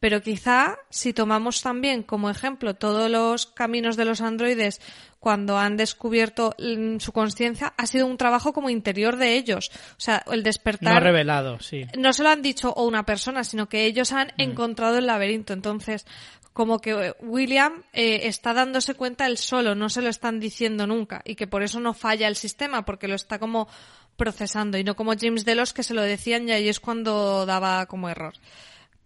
[0.00, 4.80] Pero quizá, si tomamos también como ejemplo todos los caminos de los androides
[5.20, 9.70] cuando han descubierto mm, su conciencia, ha sido un trabajo como interior de ellos.
[9.92, 10.94] O sea, el despertar.
[10.94, 11.86] No revelado, sí.
[11.96, 14.40] No se lo han dicho o una persona, sino que ellos han mm.
[14.40, 15.52] encontrado el laberinto.
[15.52, 16.06] Entonces,
[16.52, 20.86] como que eh, William eh, está dándose cuenta él solo, no se lo están diciendo
[20.86, 21.20] nunca.
[21.24, 23.68] Y que por eso no falla el sistema, porque lo está como
[24.16, 24.78] procesando.
[24.78, 28.08] Y no como James Delos que se lo decían y ahí es cuando daba como
[28.08, 28.34] error.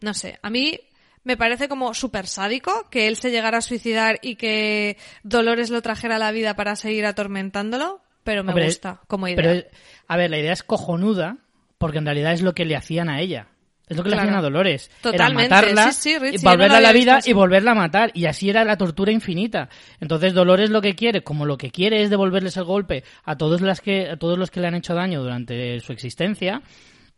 [0.00, 0.78] No sé, a mí
[1.24, 5.82] me parece como súper sádico que él se llegara a suicidar y que Dolores lo
[5.82, 9.36] trajera a la vida para seguir atormentándolo, pero me gusta como idea.
[9.36, 9.66] Pero,
[10.06, 11.38] a ver, la idea es cojonuda
[11.78, 13.48] porque en realidad es lo que le hacían a ella.
[13.86, 14.90] Es lo que le hacían a Dolores.
[15.02, 15.46] Totalmente.
[15.46, 18.10] Era matarla, sí, sí, volverla a la vida y volverla a matar.
[18.14, 19.68] Y así era la tortura infinita.
[20.00, 23.60] Entonces Dolores lo que quiere, como lo que quiere es devolverles el golpe a todos,
[23.60, 26.62] las que, a todos los que le han hecho daño durante su existencia,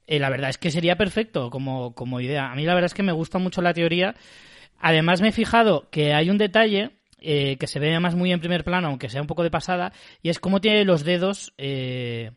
[0.07, 2.51] eh, la verdad es que sería perfecto como, como idea.
[2.51, 4.15] A mí la verdad es que me gusta mucho la teoría.
[4.79, 6.91] Además me he fijado que hay un detalle
[7.21, 9.93] eh, que se ve además muy en primer plano, aunque sea un poco de pasada,
[10.23, 12.31] y es cómo tiene los dedos eh,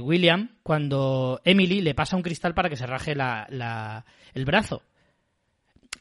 [0.00, 4.04] William cuando Emily le pasa un cristal para que se raje la,
[4.34, 4.82] el brazo.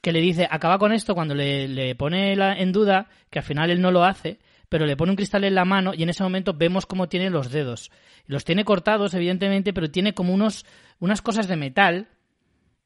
[0.01, 3.81] Que le dice, acaba con esto cuando le pone en duda, que al final él
[3.81, 4.37] no lo hace,
[4.69, 7.29] pero le pone un cristal en la mano y en ese momento vemos cómo tiene
[7.29, 7.91] los dedos.
[8.25, 10.65] Los tiene cortados, evidentemente, pero tiene como unos,
[10.99, 12.07] unas cosas de metal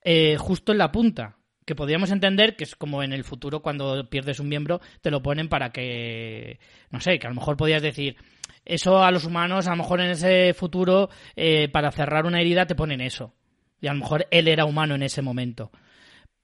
[0.03, 1.38] eh, justo en la punta.
[1.65, 5.21] Que podríamos entender que es como en el futuro cuando pierdes un miembro, te lo
[5.21, 6.59] ponen para que,
[6.89, 8.17] no sé, que a lo mejor podías decir,
[8.65, 12.65] eso a los humanos, a lo mejor en ese futuro, eh, para cerrar una herida
[12.65, 13.34] te ponen eso.
[13.79, 15.71] Y a lo mejor él era humano en ese momento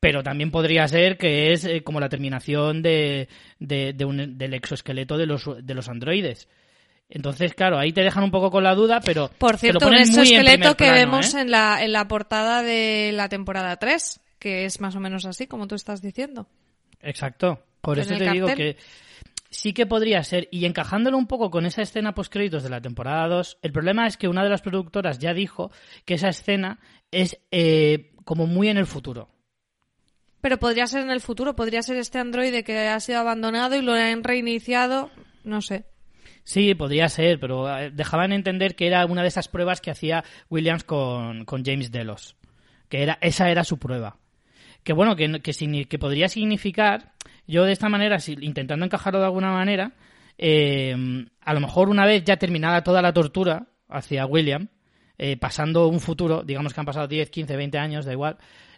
[0.07, 3.27] pero también podría ser que es eh, como la terminación de,
[3.59, 6.47] del exoesqueleto de los, de los androides.
[7.09, 9.29] Entonces, claro, ahí te dejan un poco con la duda, pero.
[9.37, 11.41] Por cierto, un exoesqueleto que vemos ¿eh?
[11.41, 15.45] en, la, en la portada de la temporada 3, que es más o menos así,
[15.45, 16.47] como tú estás diciendo.
[17.01, 17.63] Exacto.
[17.81, 18.77] Por eso te digo que
[19.49, 20.47] sí que podría ser.
[20.51, 24.15] Y encajándolo un poco con esa escena post-créditos de la temporada 2, el problema es
[24.15, 25.71] que una de las productoras ya dijo
[26.05, 26.79] que esa escena
[27.11, 29.29] es eh, como muy en el futuro.
[30.47, 33.81] Pero podría ser en el futuro, podría ser este androide que ha sido abandonado y
[33.81, 35.11] lo han reiniciado,
[35.43, 35.83] no sé.
[36.45, 40.23] Sí, podría ser, pero eh, dejaban entender que era una de esas pruebas que hacía
[40.49, 42.37] Williams con, James Delos.
[42.87, 44.19] Que era, esa era su prueba.
[44.85, 47.11] Que bueno, que, que, podría significar,
[47.45, 49.95] yo de esta manera, intentando encajarlo de alguna manera,
[50.37, 50.95] eh,
[51.41, 54.69] a lo mejor una vez ya terminada toda la tortura hacia William,
[55.17, 58.37] eh, pasando un futuro, digamos que han pasado 10, 15, 20 años, da igual,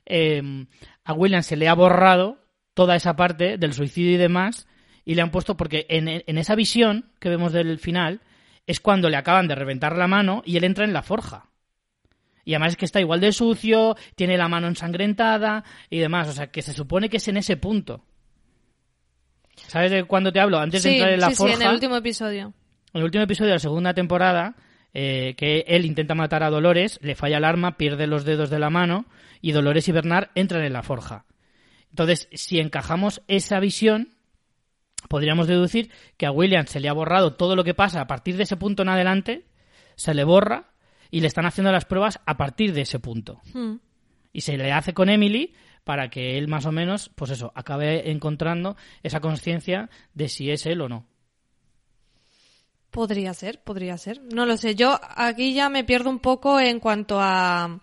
[0.10, 0.68] Em,
[1.05, 2.39] a William se le ha borrado
[2.74, 4.68] toda esa parte del suicidio y demás
[5.05, 8.22] y le han puesto porque en, en, esa visión que vemos del final
[8.68, 11.49] es cuando le acaban de reventar la mano y él entra en la forja.
[12.45, 16.28] Y además es que está igual de sucio, tiene la mano ensangrentada y demás.
[16.30, 18.03] O sea, que se supone que es en ese punto.
[19.68, 20.57] ¿Sabes de cuándo te hablo?
[20.57, 21.55] Antes de entrar en la forja.
[21.55, 22.53] Sí, en el último episodio.
[22.93, 24.55] En el último episodio de la segunda temporada,
[24.94, 28.60] eh, que él intenta matar a Dolores, le falla el arma, pierde los dedos de
[28.60, 29.06] la mano
[29.42, 31.26] y Dolores y Bernard entran en la forja.
[31.90, 34.10] Entonces, si encajamos esa visión,
[35.08, 38.38] podríamos deducir que a William se le ha borrado todo lo que pasa a partir
[38.38, 39.46] de ese punto en adelante,
[39.96, 40.72] se le borra
[41.12, 43.42] y le están haciendo las pruebas a partir de ese punto.
[43.54, 43.78] Hmm.
[44.32, 48.12] Y se le hace con Emily para que él más o menos, pues eso, acabe
[48.12, 51.08] encontrando esa conciencia de si es él o no.
[52.92, 54.22] Podría ser, podría ser.
[54.34, 54.76] No lo sé.
[54.76, 57.80] Yo aquí ya me pierdo un poco en cuanto a.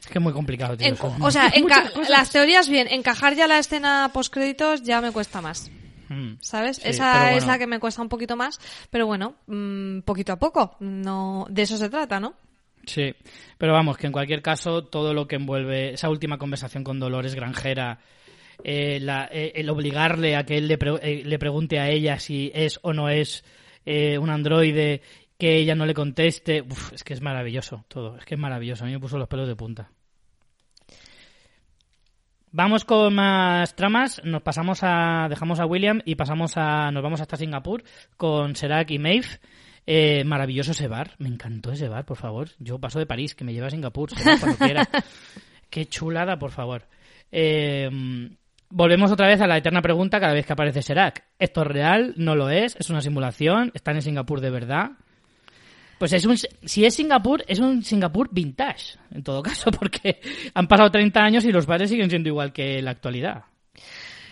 [0.00, 0.76] Es que es muy complicado.
[0.76, 1.50] Tío, o sea,
[2.08, 2.88] las teorías bien.
[2.90, 5.70] Encajar ya la escena post créditos ya me cuesta más.
[6.08, 6.34] Hmm.
[6.40, 6.80] ¿Sabes?
[6.84, 8.58] Esa es la que me cuesta un poquito más.
[8.90, 10.76] Pero bueno, mm, poquito a poco.
[10.80, 12.34] No, de eso se trata, ¿no?
[12.84, 13.14] Sí,
[13.58, 17.34] pero vamos, que en cualquier caso, todo lo que envuelve esa última conversación con Dolores
[17.34, 18.00] Granjera,
[18.64, 19.00] eh,
[19.30, 22.92] eh, el obligarle a que él le, eh, le pregunte a ella si es o
[22.92, 23.44] no es
[23.84, 25.02] eh, un androide
[25.38, 26.64] que ella no le conteste.
[26.92, 28.84] es que es maravilloso todo, es que es maravilloso.
[28.84, 29.90] A mí me puso los pelos de punta.
[32.54, 37.22] Vamos con más tramas, nos pasamos a, dejamos a William y pasamos a, nos vamos
[37.22, 37.82] hasta Singapur
[38.16, 39.26] con Serac y Maeve.
[39.86, 42.50] Eh, maravilloso ese bar, me encantó ese bar, por favor.
[42.58, 44.88] Yo paso de París, que me lleva a Singapur, cuando quiera.
[45.70, 46.86] Qué chulada, por favor.
[47.32, 47.90] Eh,
[48.72, 51.24] volvemos otra vez a la eterna pregunta cada vez que aparece Serac.
[51.38, 52.14] ¿Esto es real?
[52.16, 52.74] ¿No lo es?
[52.76, 53.70] ¿Es una simulación?
[53.74, 54.92] ¿Están en Singapur de verdad?
[55.98, 60.20] Pues es un, si es Singapur, es un Singapur vintage, en todo caso, porque
[60.54, 63.44] han pasado 30 años y los bares siguen siendo igual que en la actualidad.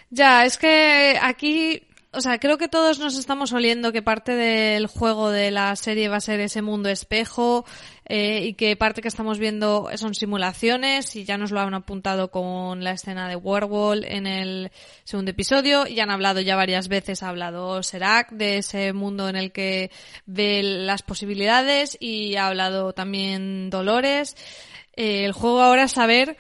[0.09, 1.81] Ya, es que aquí
[2.13, 6.09] o sea, creo que todos nos estamos oliendo que parte del juego de la serie
[6.09, 7.65] va a ser ese mundo espejo
[8.05, 12.33] eh, y que parte que estamos viendo son simulaciones y ya nos lo han apuntado
[12.33, 14.73] con la escena de Werewolf en el
[15.05, 19.37] segundo episodio y han hablado ya varias veces, ha hablado Serac de ese mundo en
[19.37, 19.93] el que
[20.27, 24.37] ve las posibilidades y ha hablado también Dolores.
[24.97, 26.37] Eh, el juego ahora es saber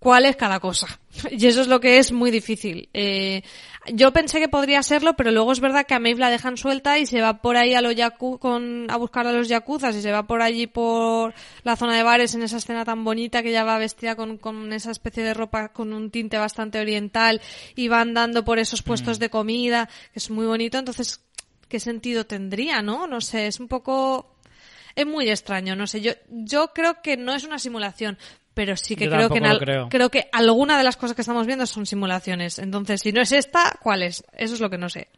[0.00, 1.00] cuál es cada cosa.
[1.30, 2.88] Y eso es lo que es muy difícil.
[2.92, 3.42] Eh,
[3.86, 6.98] yo pensé que podría serlo, pero luego es verdad que a Maeve la dejan suelta
[6.98, 10.02] y se va por ahí a los yaku con, a buscar a los yakuzas y
[10.02, 13.50] se va por allí por la zona de bares en esa escena tan bonita que
[13.50, 17.40] ella va vestida con, con esa especie de ropa con un tinte bastante oriental
[17.74, 19.20] y va andando por esos puestos mm.
[19.20, 20.78] de comida, que es muy bonito.
[20.78, 21.20] Entonces,
[21.68, 23.06] ¿qué sentido tendría, no?
[23.06, 24.36] No sé, es un poco
[24.94, 28.18] es muy extraño, no sé, yo, yo creo que no es una simulación,
[28.54, 30.10] pero sí que creo que, creo.
[30.10, 32.58] que alguna de las cosas que estamos viendo son simulaciones.
[32.58, 34.24] Entonces, si no es esta, ¿cuál es?
[34.36, 35.08] Eso es lo que no sé.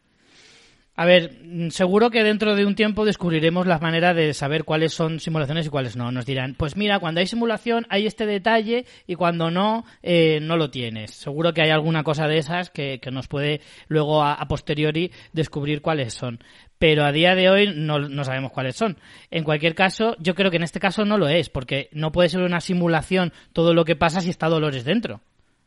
[0.95, 4.93] A ver, mm, seguro que dentro de un tiempo descubriremos la manera de saber cuáles
[4.93, 6.11] son simulaciones y cuáles no.
[6.11, 10.55] Nos dirán, pues mira, cuando hay simulación hay este detalle y cuando no, eh, no
[10.55, 11.11] lo tienes.
[11.11, 16.13] Seguro que hay alguna cosa de esas que, nos puede luego a, posteriori descubrir cuáles
[16.13, 16.39] son.
[16.83, 18.97] Pero a día de hoy no, no sabemos cuáles son.
[19.31, 22.27] En cualquier caso, yo creo que en este caso no lo es, porque no puede
[22.27, 25.21] ser una simulación todo lo que pasa si está Dolores dentro.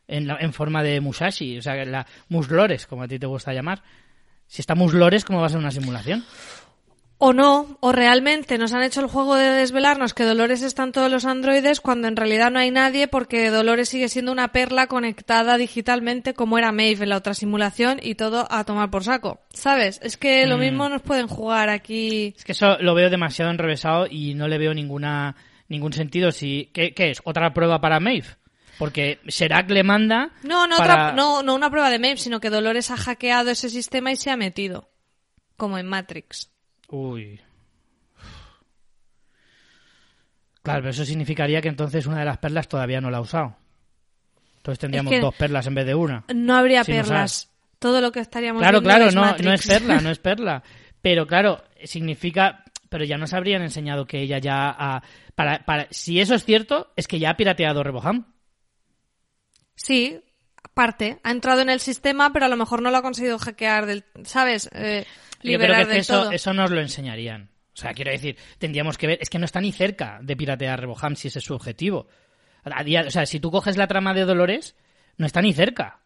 [0.07, 3.81] En, en forma de Musashi, o sea, la Muslores, como a ti te gusta llamar.
[4.45, 6.23] Si estamos lores, ¿cómo va a ser una simulación?
[7.19, 11.11] O no, o realmente nos han hecho el juego de desvelarnos que Dolores están todos
[11.11, 15.57] los androides cuando en realidad no hay nadie porque Dolores sigue siendo una perla conectada
[15.57, 19.39] digitalmente como era Maeve en la otra simulación y todo a tomar por saco.
[19.49, 19.99] ¿Sabes?
[20.03, 20.59] Es que lo mm.
[20.59, 22.35] mismo nos pueden jugar aquí.
[22.37, 25.35] Es que eso lo veo demasiado enrevesado y no le veo ninguna
[25.69, 26.31] ningún sentido.
[26.31, 27.21] Si, ¿qué, qué es?
[27.23, 28.27] ¿Otra prueba para Maeve?
[28.77, 30.29] Porque Serac le manda.
[30.43, 33.69] No, no, otra, no, no una prueba de Maeve, sino que Dolores ha hackeado ese
[33.69, 34.91] sistema y se ha metido.
[35.55, 36.51] Como en Matrix.
[36.87, 37.39] Uy.
[40.61, 43.55] Claro, pero eso significaría que entonces una de las perlas todavía no la ha usado.
[44.57, 46.25] Entonces tendríamos dos perlas en vez de una.
[46.33, 47.49] No habría perlas.
[47.79, 50.63] Todo lo que estaríamos Claro, viendo claro, es no, no es perla, no es perla.
[51.01, 52.63] Pero claro, significa.
[52.89, 55.03] Pero ya nos habrían enseñado que ella ya ha.
[55.35, 58.33] Para, para, si eso es cierto, es que ya ha pirateado Reboham.
[59.75, 60.19] Sí,
[60.77, 63.87] aparte, ha entrado en el sistema, pero a lo mejor no lo ha conseguido hackear
[63.87, 64.69] del, ¿sabes?
[64.73, 65.05] Eh,
[65.41, 67.49] liberar Yo que eso, eso nos lo enseñarían.
[67.73, 70.79] O sea, quiero decir, tendríamos que ver, es que no está ni cerca de piratear
[70.79, 72.07] Reboham si ese es su objetivo.
[72.63, 74.75] o sea, si tú coges la trama de Dolores,
[75.17, 75.99] no está ni cerca.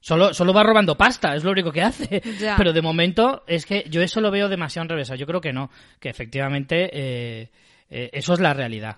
[0.00, 2.22] Solo, solo va robando pasta, es lo único que hace.
[2.58, 5.18] Pero de momento es que yo eso lo veo demasiado enrevesado.
[5.18, 5.70] Yo creo que no,
[6.00, 7.50] que efectivamente eh,
[7.88, 8.96] eh, eso es la realidad.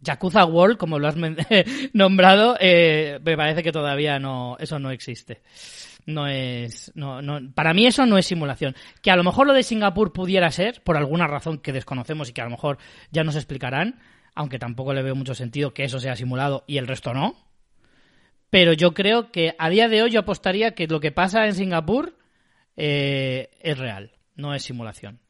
[0.00, 1.16] Yakuza World, como lo has
[1.92, 5.42] nombrado, eh, me parece que todavía no, eso no existe.
[6.06, 8.76] No es, no, no, para mí eso no es simulación.
[9.02, 12.32] Que a lo mejor lo de Singapur pudiera ser, por alguna razón que desconocemos y
[12.32, 12.78] que a lo mejor
[13.10, 13.98] ya nos explicarán,
[14.34, 17.34] aunque tampoco le veo mucho sentido que eso sea simulado y el resto no.
[18.50, 21.54] Pero yo creo que a día de hoy yo apostaría que lo que pasa en
[21.54, 22.16] Singapur
[22.76, 25.20] eh, es real, no es simulación.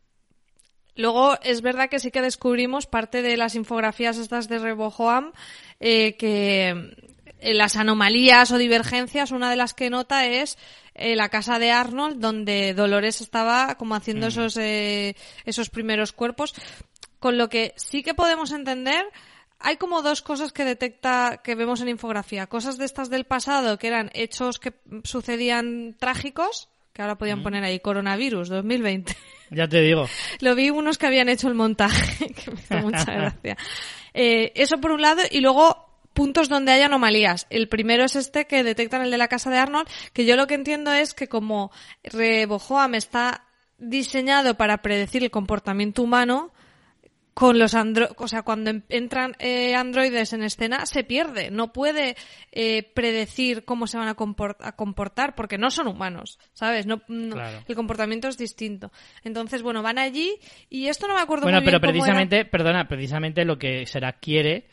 [0.97, 5.33] Luego es verdad que sí que descubrimos parte de las infografías estas de Rebojoam
[5.79, 6.97] eh, que
[7.39, 10.59] eh, las anomalías o divergencias, una de las que nota es
[10.95, 14.29] eh, la casa de Arnold, donde Dolores estaba como haciendo mm.
[14.29, 16.55] esos, eh, esos primeros cuerpos,
[17.19, 19.07] con lo que sí que podemos entender
[19.59, 22.47] hay como dos cosas que detecta, que vemos en infografía.
[22.47, 27.63] Cosas de estas del pasado, que eran hechos que sucedían trágicos, que ahora podían poner
[27.63, 29.15] ahí coronavirus 2020.
[29.51, 30.09] Ya te digo.
[30.41, 33.59] Lo vi unos que habían hecho el montaje, que me hizo mucha gracia.
[34.15, 35.85] Eh, eso por un lado, y luego
[36.15, 37.47] puntos donde hay anomalías.
[37.51, 40.47] El primero es este que detectan el de la casa de Arnold, que yo lo
[40.47, 41.71] que entiendo es que como
[42.03, 43.45] Rebojoam está
[43.77, 46.51] diseñado para predecir el comportamiento humano,
[47.37, 52.17] con los andro o sea, cuando entran eh, androides en escena se pierde, no puede
[52.51, 56.87] eh, predecir cómo se van a, comportar porque no son humanos, ¿sabes?
[56.87, 58.91] No, el comportamiento es distinto.
[59.23, 60.39] Entonces, bueno, van allí
[60.71, 64.15] y esto no me acuerdo bueno, muy bien pero precisamente, perdona, precisamente lo que será
[64.15, 64.67] quiere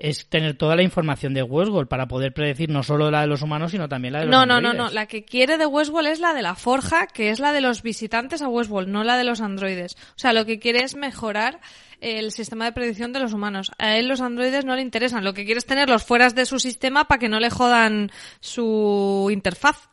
[0.00, 3.42] es tener toda la información de Westworld para poder predecir no solo la de los
[3.42, 4.62] humanos, sino también la de los No, androides.
[4.62, 4.90] no, no, no.
[4.94, 7.82] La que quiere de Westworld es la de la forja, que es la de los
[7.82, 9.96] visitantes a Westworld, no la de los androides.
[10.10, 11.60] O sea, lo que quiere es mejorar
[12.00, 13.72] el sistema de predicción de los humanos.
[13.78, 15.24] A él los androides no le interesan.
[15.24, 19.28] Lo que quiere es tenerlos fuera de su sistema para que no le jodan su
[19.32, 19.88] interfaz.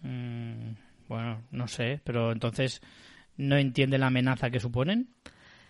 [0.00, 0.72] Mm,
[1.08, 2.80] bueno, no sé, pero entonces
[3.36, 5.08] no entiende la amenaza que suponen.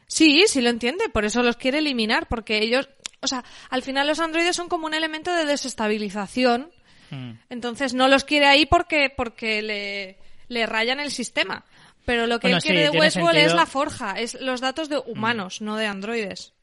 [0.06, 2.88] Sí, sí lo entiende, por eso los quiere eliminar, porque ellos,
[3.20, 6.70] o sea, al final los androides son como un elemento de desestabilización,
[7.10, 7.32] Mm.
[7.50, 11.64] entonces no los quiere ahí porque, porque le, le rayan el sistema.
[12.04, 14.88] Pero lo que Bueno, él quiere sí, de Westworld es la forja, es los datos
[14.88, 16.54] de humanos, no de androides.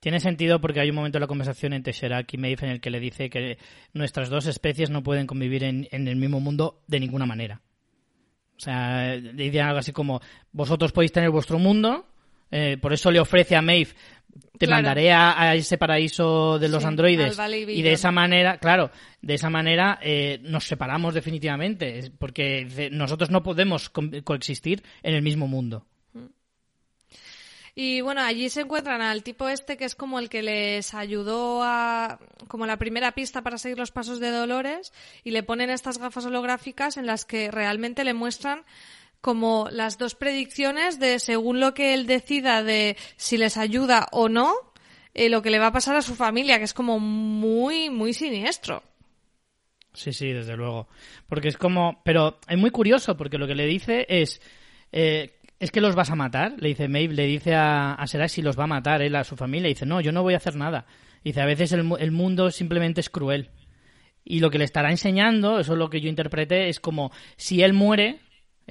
[0.00, 2.80] Tiene sentido porque hay un momento en la conversación entre Sherak y Maeve en el
[2.80, 3.56] que le dice que
[3.94, 7.62] nuestras dos especies no pueden convivir en, en el mismo mundo de ninguna manera.
[8.56, 10.20] O sea, le algo así como,
[10.52, 12.06] vosotros podéis tener vuestro mundo,
[12.52, 13.90] eh, por eso le ofrece a Maeve,
[14.56, 14.82] te Claro.
[14.82, 17.36] mandaré a, a ese paraíso de los Sí, androides.
[17.68, 18.90] Y de esa manera, claro,
[19.20, 25.22] de esa manera eh, nos separamos definitivamente, porque nosotros no podemos co- coexistir en el
[25.22, 25.84] mismo mundo.
[27.74, 31.62] Y bueno, allí se encuentran al tipo este que es como el que les ayudó
[31.62, 34.92] a, como la primera pista para seguir los pasos de Dolores
[35.24, 38.62] y le ponen estas gafas holográficas en las que realmente le muestran
[39.22, 44.28] como las dos predicciones de según lo que él decida de si les ayuda o
[44.28, 44.52] no,
[45.14, 48.12] eh, lo que le va a pasar a su familia, que es como muy, muy
[48.12, 48.82] siniestro.
[49.94, 50.88] Sí, sí, desde luego.
[51.26, 52.02] Porque es como...
[52.04, 54.42] Pero es muy curioso porque lo que le dice es...
[54.92, 58.42] eh, es que los vas a matar, le dice Maeve, le dice a, a si
[58.42, 59.68] los va a matar él a su familia.
[59.68, 60.86] Y dice, no, yo no voy a hacer nada.
[61.22, 63.50] Dice, a veces el, el mundo simplemente es cruel.
[64.24, 67.62] Y lo que le estará enseñando, eso es lo que yo interpreté, es como si
[67.62, 68.18] él muere,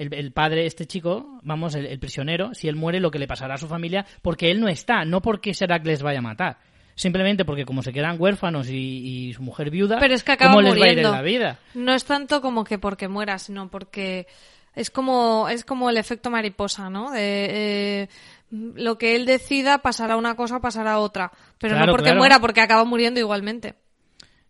[0.02, 3.26] el, el padre, este chico, vamos, el, el prisionero, si él muere, lo que le
[3.26, 6.58] pasará a su familia, porque él no está, no porque Serac les vaya a matar.
[6.94, 10.52] Simplemente porque como se quedan huérfanos y, y su mujer viuda, Pero es que acaba
[10.52, 11.58] ¿cómo les va a ir en la vida?
[11.74, 14.26] No es tanto como que porque muera, sino porque
[14.74, 17.10] es como es como el efecto mariposa, ¿no?
[17.10, 18.08] De eh,
[18.50, 22.18] lo que él decida pasará una cosa, pasará otra, pero Claro, no porque claro.
[22.18, 23.74] muera, porque acaba muriendo igualmente.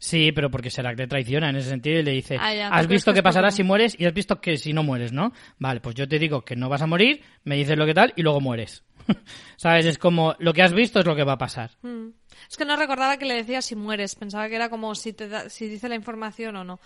[0.05, 2.75] Sí, pero porque Serac te traiciona en ese sentido y le dice, Ah, ya, ¿tú
[2.75, 5.33] has visto que pasará como- si mueres y has visto que si no mueres, ¿no?
[5.61, 8.13] Vale, pues yo te digo que no vas a morir, me dices lo que tal
[8.17, 8.83] y luego mueres.
[9.57, 9.87] ¿Sabes?
[9.87, 11.71] Es como lo que has visto es lo que va a pasar.
[11.83, 12.09] Mm.
[12.51, 15.29] Es que no recordaba que le decía si mueres, pensaba que era como si te
[15.29, 16.81] da- si dice la información o no.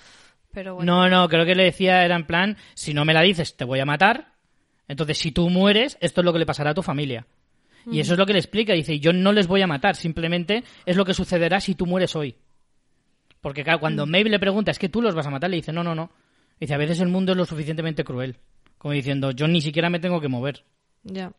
[0.52, 0.92] Pero bueno.
[0.94, 3.64] No, no, creo que le decía, era en plan, si no me la dices, te
[3.64, 4.32] voy a matar.
[4.88, 7.26] Entonces, si tú mueres, esto es lo que le pasará a tu familia.
[7.90, 8.72] Y eso es lo que le explica.
[8.74, 12.14] Dice, yo no les voy a matar, simplemente es lo que sucederá si tú mueres
[12.16, 12.36] hoy.
[13.46, 15.72] Porque claro, cuando Maeve le pregunta, es que tú los vas a matar, le dice,
[15.72, 16.10] no, no, no.
[16.58, 18.38] Dice, a veces el mundo es lo suficientemente cruel.
[18.76, 20.64] Como diciendo, yo ni siquiera me tengo que mover.
[21.04, 21.30] Ya.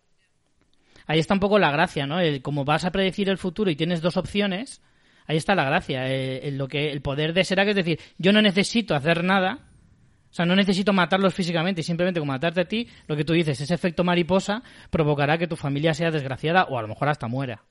[1.06, 2.22] Ahí está un poco la gracia, ¿no?
[2.22, 4.82] El, como vas a predecir el futuro y tienes dos opciones,
[5.26, 6.08] ahí está la gracia.
[6.08, 9.60] eh, el, lo que, el poder de Serac es decir, yo no necesito hacer nada,
[10.32, 13.60] o sea, no necesito matarlos físicamente, simplemente con matarte a ti, lo que tú dices,
[13.60, 17.64] ese efecto mariposa provocará que tu familia sea desgraciada o a lo mejor hasta muera.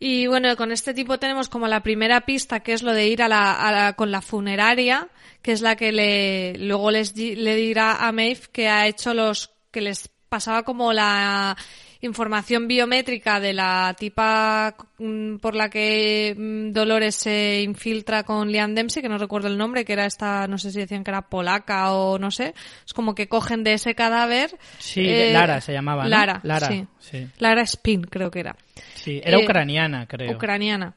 [0.00, 3.22] Y bueno, con este tipo tenemos como la primera pista, que es lo de ir
[3.22, 5.08] a la, a la- con la funeraria,
[5.42, 9.50] que es la que le, luego les, le dirá a Maeve que ha hecho los,
[9.72, 11.56] que les pasaba como la
[12.00, 18.74] información biométrica de la tipa mm, por la que mm, Dolores se infiltra con Liam
[18.74, 21.22] Dempsey, que no recuerdo el nombre, que era esta, no sé si decían que era
[21.22, 22.54] polaca o no sé.
[22.86, 24.56] Es como que cogen de ese cadáver.
[24.78, 26.10] Sí, eh, Lara se llamaba, ¿no?
[26.10, 26.86] Lara, Lara, sí.
[27.00, 27.26] sí.
[27.38, 28.54] Lara Spin, creo que era.
[28.98, 30.32] Sí, era Eh, ucraniana, creo.
[30.32, 30.94] Ucraniana.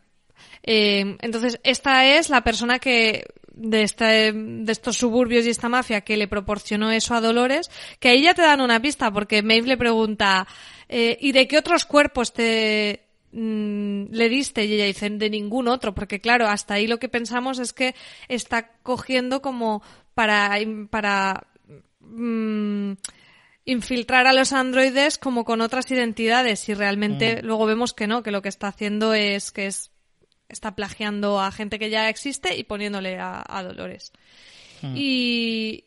[0.64, 6.02] Eh, entonces, esta es la persona que de, este, de estos suburbios y esta mafia
[6.02, 9.68] que le proporcionó eso a Dolores, que ahí ya te dan una pista, porque Maeve
[9.68, 10.47] le pregunta,
[10.89, 14.66] eh, ¿y de qué otros cuerpos te mm, le diste?
[14.66, 17.95] Y ella dice, de ningún otro, porque claro, hasta ahí lo que pensamos es que
[18.28, 19.84] está cogiendo como
[20.14, 20.58] para,
[20.89, 21.47] para
[21.99, 22.93] mm,
[23.66, 28.32] infiltrar a los androides como con otras identidades y realmente luego vemos que no, que
[28.32, 29.91] lo que está haciendo es que es
[30.49, 34.12] está plagiando a gente que ya existe y poniéndole a, a Dolores.
[34.82, 34.93] Mm.
[34.97, 35.86] Y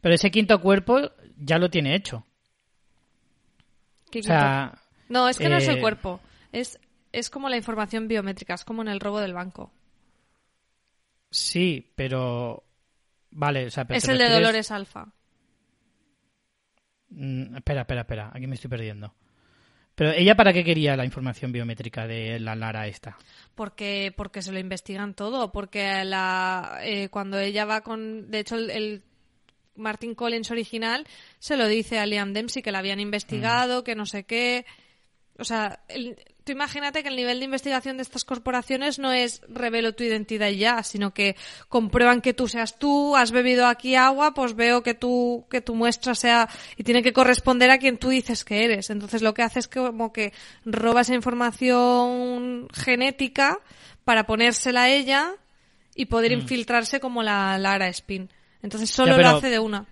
[0.00, 2.26] Pero ese quinto cuerpo ya lo tiene hecho.
[4.10, 4.86] ¿qué O sea, quinto?
[5.10, 6.20] no, es que no es el eh, cuerpo,
[6.52, 6.78] es
[7.12, 9.72] es como la información biométrica, es como en el robo del banco.
[11.30, 12.62] sí, pero...
[13.30, 15.12] Vale, o sea, pero es el de Dolores Alfa.
[17.16, 18.30] Mm, espera, espera, espera.
[18.32, 19.12] Aquí me estoy perdiendo.
[19.94, 23.16] Pero ella para qué quería la información biométrica de la Lara esta?
[23.54, 28.56] Porque, porque se lo investigan todo, porque la, eh, cuando ella va con, de hecho
[28.56, 29.02] el, el
[29.74, 31.06] Martin Collins original
[31.38, 34.66] se lo dice a Liam Dempsey que la habían investigado, que no sé qué,
[35.38, 39.42] o sea, el- tú imagínate que el nivel de investigación de estas corporaciones no es
[39.48, 41.34] revelo tu identidad ya, sino que
[41.68, 45.74] comprueban que tú seas tú, has bebido aquí agua, pues veo que tú, que tu
[45.74, 48.90] muestra sea, y tiene que corresponder a quien tú dices que eres.
[48.90, 50.32] Entonces lo que hace es que como que
[50.64, 53.58] roba esa información genética
[54.04, 55.32] para ponérsela a ella
[55.96, 56.40] y poder mm.
[56.42, 58.30] infiltrarse como la Lara Spin.
[58.62, 59.86] Entonces solo lo hace de una.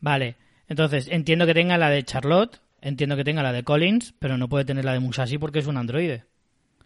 [0.00, 0.36] Vale.
[0.66, 4.48] Entonces, entiendo que tenga la de Charlotte, entiendo que tenga la de Collins, pero no
[4.48, 6.24] puede tener la de Musashi porque es un androide.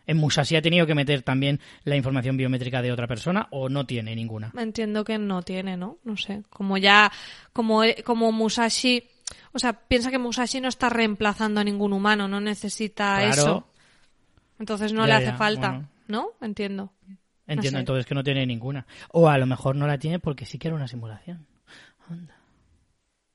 [0.07, 3.85] ¿En Musashi ha tenido que meter también la información biométrica de otra persona o no
[3.85, 4.53] tiene ninguna?
[4.57, 5.99] Entiendo que no tiene, ¿no?
[6.05, 6.45] No sé.
[6.49, 7.13] Como ya,
[7.53, 9.05] como, como Musashi,
[9.53, 13.69] o sea, piensa que Musashi no está reemplazando a ningún humano, no necesita eso.
[14.59, 16.31] Entonces no le hace falta, ¿no?
[16.41, 16.93] Entiendo.
[17.47, 18.87] Entiendo entonces que no tiene ninguna.
[19.11, 21.47] O a lo mejor no la tiene porque sí que era una simulación.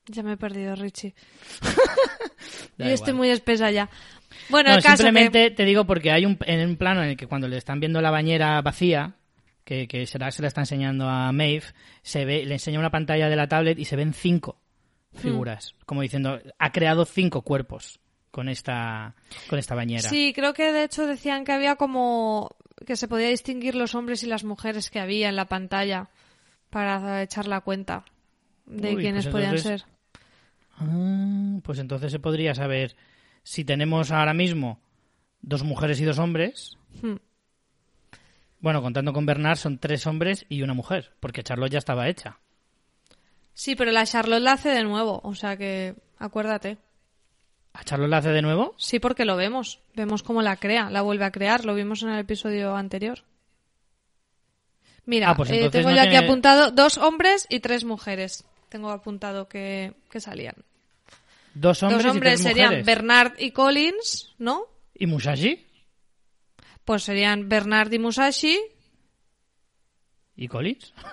[0.08, 1.14] Ya me he perdido, Richie.
[2.78, 3.90] Yo estoy muy espesa ya.
[4.50, 7.58] Bueno, simplemente te digo porque hay un, en un plano en el que cuando le
[7.58, 9.16] están viendo la bañera vacía,
[9.64, 11.66] que, que será, se la está enseñando a Maeve,
[12.02, 14.60] se ve, le enseña una pantalla de la tablet y se ven cinco
[15.14, 15.74] figuras.
[15.74, 15.84] Hmm.
[15.86, 18.00] Como diciendo, ha creado cinco cuerpos
[18.32, 19.16] con esta,
[19.50, 20.10] con esta bañera.
[20.10, 24.24] Sí, creo que de hecho decían que había como que se podía distinguir los hombres
[24.24, 26.10] y las mujeres que había en la pantalla
[26.70, 28.04] para echar la cuenta
[28.66, 29.86] de quiénes pues podían ser.
[30.78, 32.96] Ah, pues entonces se podría saber
[33.44, 34.80] si tenemos ahora mismo
[35.42, 36.78] dos mujeres y dos hombres.
[37.02, 37.18] Hmm.
[38.60, 42.40] Bueno, contando con Bernard son tres hombres y una mujer, porque Charlotte ya estaba hecha.
[43.54, 46.78] Sí, pero la Charlotte la hace de nuevo, o sea que acuérdate.
[47.74, 48.74] ¿A Charlotte la hace de nuevo?
[48.78, 49.80] Sí, porque lo vemos.
[49.96, 51.66] Vemos cómo la crea, la vuelve a crear.
[51.66, 53.24] Lo vimos en el episodio anterior.
[55.06, 59.48] Mira, ah, pues eh, tengo yo aquí apuntado dos hombres y tres mujeres tengo apuntado
[59.48, 60.56] que, salían.
[61.54, 64.66] Dos hombres, Dos hombres serían Bernard y Collins, ¿no?
[64.96, 65.64] ¿Y Musashi?
[66.84, 68.60] Pues serían Bernard y Musashi.
[70.36, 70.92] ¿Y Collins?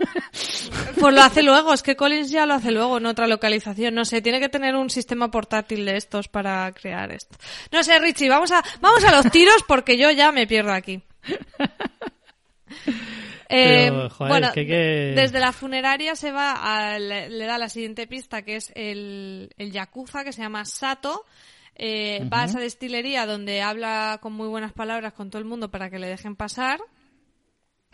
[0.99, 3.95] Pues lo hace luego, es que Collins ya lo hace luego en otra localización.
[3.95, 7.37] No sé, tiene que tener un sistema portátil de estos para crear esto.
[7.73, 11.03] No sé, Richie, vamos a, vamos a los tiros porque yo ya me pierdo aquí.
[13.53, 18.71] Eh, bueno, desde la funeraria se va a, le, da la siguiente pista que es
[18.77, 21.27] el, el yakuza que se llama Sato.
[21.75, 25.69] Eh, va a esa destilería donde habla con muy buenas palabras con todo el mundo
[25.71, 26.81] para que le dejen pasar.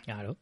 [0.03, 0.37] Claro.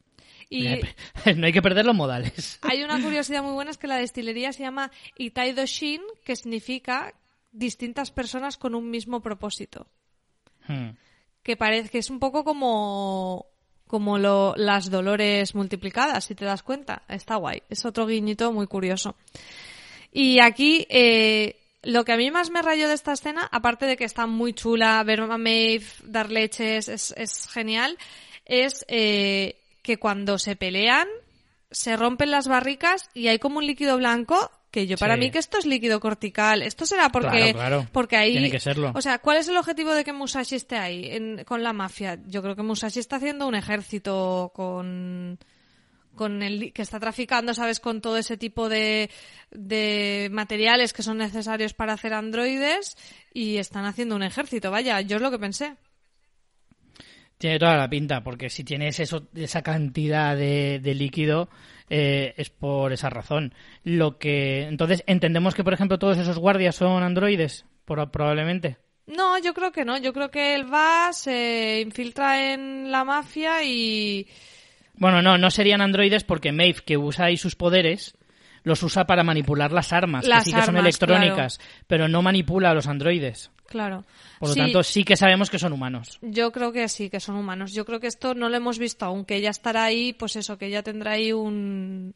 [0.50, 0.68] Y
[1.36, 2.58] no hay que perder los modales.
[2.62, 7.14] Hay una curiosidad muy buena es que la destilería se llama Itaido Shin, que significa
[7.52, 9.86] distintas personas con un mismo propósito.
[10.68, 10.90] Hmm.
[11.42, 13.46] Que parece que es un poco como
[13.86, 17.02] como lo, las dolores multiplicadas, si te das cuenta.
[17.08, 17.62] Está guay.
[17.68, 19.16] Es otro guiñito muy curioso.
[20.12, 23.96] Y aquí, eh, lo que a mí más me rayó de esta escena, aparte de
[23.96, 27.96] que está muy chula, ver a Maeve dar leches es, es genial,
[28.44, 31.06] es eh, que cuando se pelean,
[31.70, 35.38] se rompen las barricas y hay como un líquido blanco que yo para mí que
[35.38, 36.60] esto es líquido cortical.
[36.60, 37.56] Esto será porque,
[37.92, 38.32] porque ahí...
[38.32, 38.92] Tiene que serlo.
[38.94, 42.18] O sea, ¿cuál es el objetivo de que Musashi esté ahí con la mafia?
[42.26, 45.38] Yo creo que Musashi está haciendo un ejército con
[46.14, 49.10] con el que está traficando, sabes, con todo ese tipo de,
[49.50, 52.96] de materiales que son necesarios para hacer androides
[53.34, 54.70] y están haciendo un ejército.
[54.70, 55.76] Vaya, yo es lo que pensé.
[57.38, 61.50] Tiene toda la pinta, porque si tienes eso, esa cantidad de, de líquido,
[61.88, 63.54] eh, es por esa razón.
[63.84, 68.78] Lo que entonces entendemos que, por ejemplo, todos esos guardias son androides, por, probablemente.
[69.06, 69.98] No, yo creo que no.
[69.98, 74.26] Yo creo que él va, se infiltra en la mafia y.
[74.94, 78.16] Bueno, no, no serían androides porque Maeve, que usa ahí sus poderes,
[78.64, 82.74] los usa para manipular las armas, que sí que son electrónicas, pero no manipula a
[82.74, 83.50] los androides.
[83.66, 84.04] Claro.
[84.38, 86.18] Por lo tanto, sí que sabemos que son humanos.
[86.22, 87.72] Yo creo que sí, que son humanos.
[87.72, 90.56] Yo creo que esto no lo hemos visto aún, que ella estará ahí, pues eso,
[90.58, 92.14] que ella tendrá ahí un,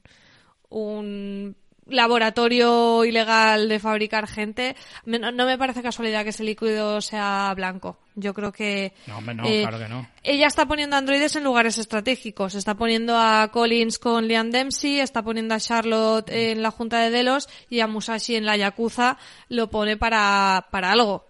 [0.68, 1.56] un
[1.90, 4.76] laboratorio ilegal de fabricar gente.
[5.04, 7.98] No, me parece casualidad que ese líquido sea blanco.
[8.14, 8.92] Yo creo que.
[9.06, 10.08] No, no, eh, claro que no.
[10.22, 12.54] Ella está poniendo androides en lugares estratégicos.
[12.54, 17.10] Está poniendo a Collins con Liam Dempsey, está poniendo a Charlotte en la Junta de
[17.10, 19.18] Delos y a Musashi en la Yakuza.
[19.48, 21.29] Lo pone para, para algo.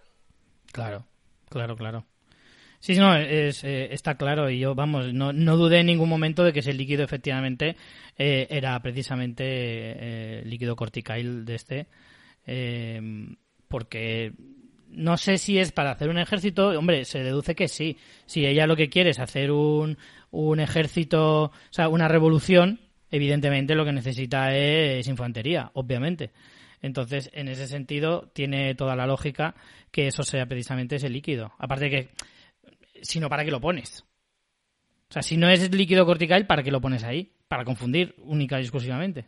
[0.72, 1.06] Claro,
[1.48, 2.06] claro, claro.
[2.80, 6.42] Sí, no, es, eh, está claro y yo, vamos, no, no, dudé en ningún momento
[6.42, 7.76] de que ese líquido efectivamente
[8.16, 11.86] eh, era precisamente eh, líquido cortical de este,
[13.68, 14.32] porque
[14.88, 17.98] no sé si es para hacer un ejército, hombre, se deduce que sí.
[18.24, 19.98] Si ella lo que quiere es hacer un,
[20.30, 26.30] un ejército, o sea, una revolución, evidentemente lo que necesita es infantería, obviamente.
[26.82, 29.54] Entonces, en ese sentido, tiene toda la lógica
[29.90, 31.52] que eso sea precisamente ese líquido.
[31.58, 32.08] Aparte de que
[33.02, 34.04] sino para qué lo pones.
[35.08, 37.32] O sea, si no es líquido cortical, ¿para qué lo pones ahí?
[37.48, 39.26] Para confundir única y exclusivamente.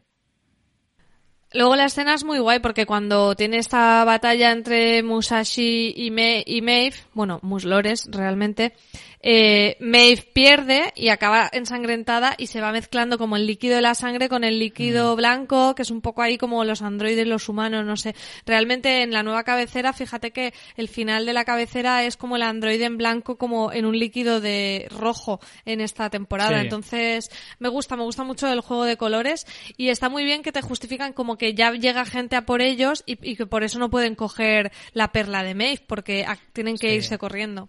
[1.55, 6.42] Luego la escena es muy guay porque cuando tiene esta batalla entre Musashi y, Me
[6.46, 8.72] y Maeve, bueno, Muslores realmente,
[9.22, 13.94] eh, Maeve pierde y acaba ensangrentada y se va mezclando como el líquido de la
[13.94, 15.16] sangre con el líquido mm.
[15.16, 18.14] blanco, que es un poco ahí como los androides, los humanos, no sé.
[18.46, 22.42] Realmente en la nueva cabecera, fíjate que el final de la cabecera es como el
[22.42, 26.60] androide en blanco, como en un líquido de rojo en esta temporada.
[26.60, 29.46] Entonces, me gusta, me gusta mucho el juego de colores
[29.76, 33.04] y está muy bien que te justifican como que ya llega gente a por ellos
[33.06, 37.18] y, que por eso no pueden coger la perla de Maeve, porque tienen que irse
[37.18, 37.68] corriendo.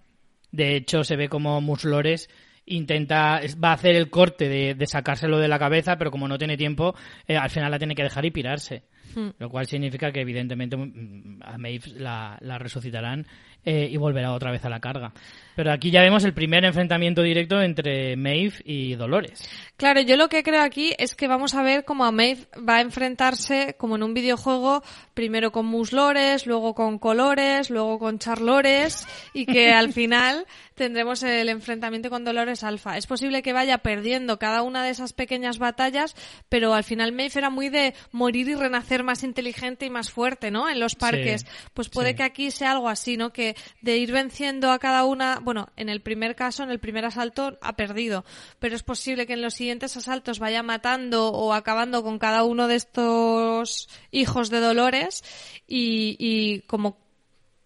[0.53, 2.29] De hecho, se ve como Muslores
[2.65, 6.55] intenta, va a hacer el corte de, sacárselo de la cabeza, pero como no tiene
[6.57, 6.95] tiempo,
[7.27, 8.83] eh, al final la tiene que dejar y pirarse.
[9.15, 9.29] Hmm.
[9.39, 13.25] Lo cual significa que evidentemente mm, a Maeve la, resucitarán
[13.66, 15.14] eh, y volverá otra vez a la carga.
[15.55, 19.47] Pero aquí ya vemos el primer enfrentamiento directo entre Maeve y Dolores.
[19.78, 22.78] Claro, yo lo que creo aquí es que vamos a ver cómo a Maeve va
[22.78, 24.84] a enfrentarse como en un videojuego,
[25.14, 31.49] primero con muslores, luego con colores, luego con charlores y que al final tendremos el
[31.49, 32.97] enfrentamiento con Dolores Alfa.
[32.97, 36.16] Es posible que vaya perdiendo cada una de esas pequeñas batallas,
[36.49, 40.49] pero al final Maeve era muy de morir y renacer más inteligente y más fuerte,
[40.49, 40.68] ¿no?
[40.68, 41.45] En los parques.
[41.74, 43.32] pues puede que aquí sea algo así, ¿no?
[43.32, 47.05] Que de ir venciendo a cada una bueno, en el primer caso, en el primer
[47.05, 48.25] asalto, ha perdido,
[48.59, 52.67] pero es posible que en los siguientes asaltos vaya matando o acabando con cada uno
[52.67, 55.23] de estos hijos de Dolores
[55.67, 56.97] y, como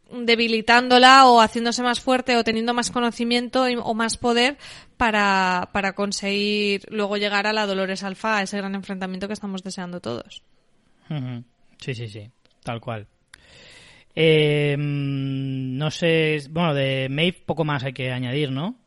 [0.09, 4.57] debilitándola o haciéndose más fuerte o teniendo más conocimiento o más poder
[4.95, 9.99] para, para conseguir luego llegar a la Dolores Alfa, ese gran enfrentamiento que estamos deseando
[9.99, 10.43] todos.
[11.79, 12.31] Sí, sí, sí,
[12.63, 13.07] tal cual.
[14.19, 18.79] Eh, no sé, bueno, de Maeve poco más hay que añadir, ¿no?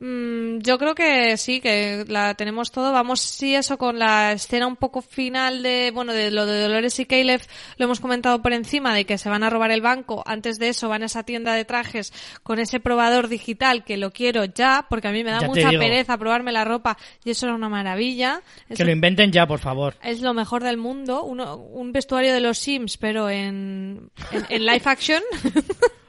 [0.00, 2.92] Mm, yo creo que sí, que la tenemos todo.
[2.92, 6.98] Vamos, sí, eso con la escena un poco final de, bueno, de lo de Dolores
[7.00, 7.40] y Caleb,
[7.76, 10.22] lo hemos comentado por encima, de que se van a robar el banco.
[10.26, 14.12] Antes de eso van a esa tienda de trajes con ese probador digital que lo
[14.12, 17.54] quiero ya, porque a mí me da mucha pereza probarme la ropa y eso era
[17.54, 18.42] una maravilla.
[18.74, 19.96] que lo inventen ya, por favor.
[20.02, 21.24] Es lo mejor del mundo.
[21.24, 25.22] Uno, un vestuario de los Sims, pero en, en, en live action.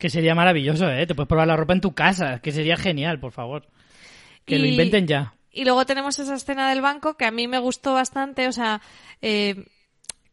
[0.00, 1.06] Que sería maravilloso, ¿eh?
[1.06, 3.66] Te puedes probar la ropa en tu casa, que sería genial, por favor.
[4.46, 5.34] Que lo inventen ya.
[5.52, 8.80] Y luego tenemos esa escena del banco que a mí me gustó bastante, o sea,
[9.20, 9.66] eh,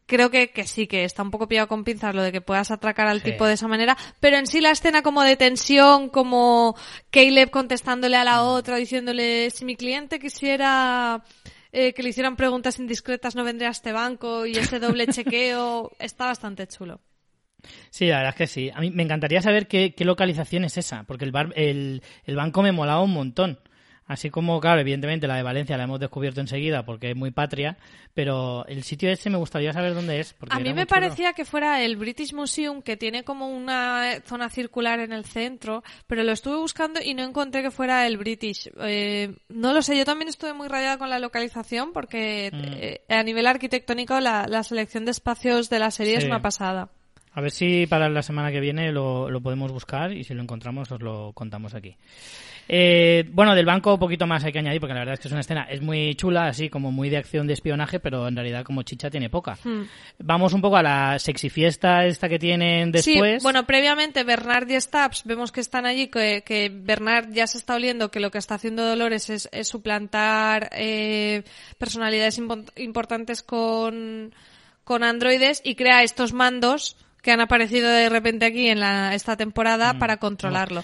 [0.06, 2.72] creo que, que, sí, que está un poco pillado con pinzas lo de que puedas
[2.72, 6.78] atracar al tipo de esa manera, pero en sí la escena como de tensión, como
[7.12, 8.48] Caleb contestándole a la mm.
[8.48, 11.24] otra, diciéndole, si mi cliente quisiera
[11.74, 15.92] eh, que le hicieran preguntas indiscretas no vendría a este banco y ese doble chequeo,
[16.00, 17.02] está bastante chulo.
[17.90, 18.72] Sí, la verdad es que sí.
[18.74, 22.62] A mí me encantaría saber qué, localización es esa, porque el, bar, el, el banco
[22.62, 23.60] me molaba un montón.
[24.08, 27.78] Así como, claro, evidentemente la de Valencia la hemos descubierto enseguida porque es muy patria,
[28.14, 30.34] pero el sitio ese me gustaría saber dónde es.
[30.50, 35.02] a mí me parecía que fuera el British Museum, que tiene como una zona circular
[35.02, 38.72] en el centro, pero lo estuve buscando y no encontré que fuera el British.
[38.80, 42.60] Eh, no lo sé, yo también estuve muy rayada con la localización porque mm.
[42.76, 46.90] eh, a nivel arquitectónico la, la, selección de espacios de la serie es una pasada.
[47.38, 50.92] A ver si para la semana que viene lo, podemos buscar y si lo encontramos
[50.92, 51.96] os lo contamos aquí.
[52.68, 55.28] Eh, bueno, del banco un poquito más hay que añadir porque la verdad es que
[55.28, 58.36] es una escena, es muy chula, así como muy de acción de espionaje, pero en
[58.36, 59.56] realidad como chicha tiene poca.
[59.64, 59.84] Hmm.
[60.18, 63.44] Vamos un poco a la sexy fiesta esta que tienen después.
[63.44, 67.76] Sí, bueno, previamente Bernard y Stabs vemos que están allí, que, Bernard ya se está
[67.76, 71.44] oliendo que lo que está haciendo Dolores es, suplantar eh,
[71.78, 72.42] personalidades
[72.78, 74.34] importantes con,
[74.84, 76.98] con androides y crea estos mandos
[77.28, 80.82] que han aparecido de repente aquí en la, esta temporada mm, para controlarlo.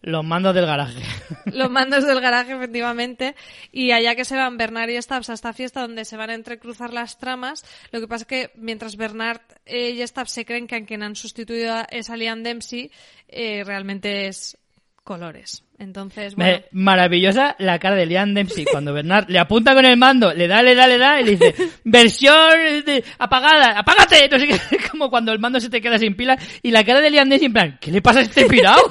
[0.00, 1.02] Los mandos del garaje.
[1.52, 3.34] Los mandos del garaje, efectivamente.
[3.72, 6.34] Y allá que se van Bernard y Stabs a esta fiesta donde se van a
[6.34, 10.76] entrecruzar las tramas, lo que pasa es que mientras Bernard y Stabs se creen que
[10.76, 12.90] a quien han sustituido es a Liam Dempsey,
[13.28, 14.56] eh, realmente es
[15.04, 15.64] colores.
[15.78, 16.60] Entonces, bueno.
[16.70, 20.62] maravillosa la cara de Liam Dempsey cuando Bernard le apunta con el mando, le da,
[20.62, 21.54] le da, le da y le dice,
[21.84, 22.84] versión
[23.18, 24.28] apagada, apágate.
[24.28, 24.60] No sé qué,
[24.90, 27.46] como cuando el mando se te queda sin pila y la cara de Liam Dempsey
[27.46, 28.82] en plan, ¿qué le pasa a este pirado?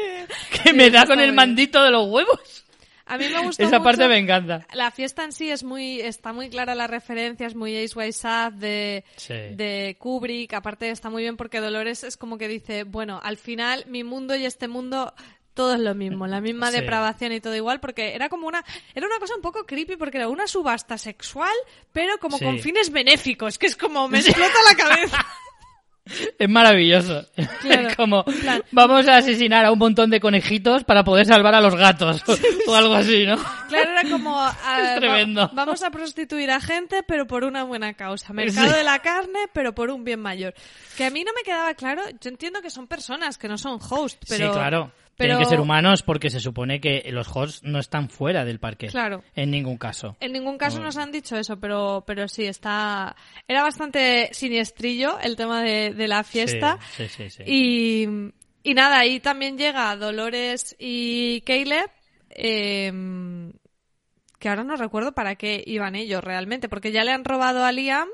[0.64, 2.62] que me da con el mandito de los huevos.
[3.12, 4.66] A mí me gusta Esa parte me encanta.
[4.72, 8.56] La fiesta en sí es muy, está muy clara la referencia, es muy Ace White
[8.56, 10.54] de, de Kubrick.
[10.54, 14.34] Aparte está muy bien porque Dolores es como que dice, bueno, al final mi mundo
[14.34, 15.12] y este mundo
[15.54, 18.64] todo es lo mismo, la misma depravación y todo igual, porque era como una,
[18.94, 21.54] era una cosa un poco creepy, porque era una subasta sexual,
[21.92, 25.26] pero como con fines benéficos, que es como me explota la cabeza.
[26.38, 27.24] Es maravilloso.
[27.36, 28.24] es como,
[28.72, 32.22] vamos a asesinar a un montón de conejitos para poder salvar a los gatos.
[32.66, 33.36] o algo así, ¿no?
[33.68, 34.44] Claro, era como...
[34.82, 35.48] es tremendo.
[35.52, 38.32] vamos a prostituir a gente, pero por una buena causa.
[38.32, 40.54] Mercado de la carne, pero por un bien mayor.
[40.96, 42.02] Que a mí no me quedaba claro.
[42.20, 44.48] Yo entiendo que son personas, que no son hosts, pero...
[44.48, 44.90] Sí, claro.
[45.22, 48.88] Tienen que ser humanos porque se supone que los hosts no están fuera del parque.
[48.88, 49.22] Claro.
[49.34, 50.16] En ningún caso.
[50.20, 53.16] En ningún caso nos han dicho eso, pero, pero sí, está...
[53.48, 56.78] Era bastante siniestrillo el tema de, la fiesta.
[56.96, 58.06] Sí, sí, sí, y,
[58.62, 61.90] y nada, ahí también llega Dolores y Caleb.
[62.34, 63.52] Em,
[64.38, 67.72] que ahora no recuerdo para qué iban ellos realmente, porque ya le han robado a
[67.72, 68.08] Liam.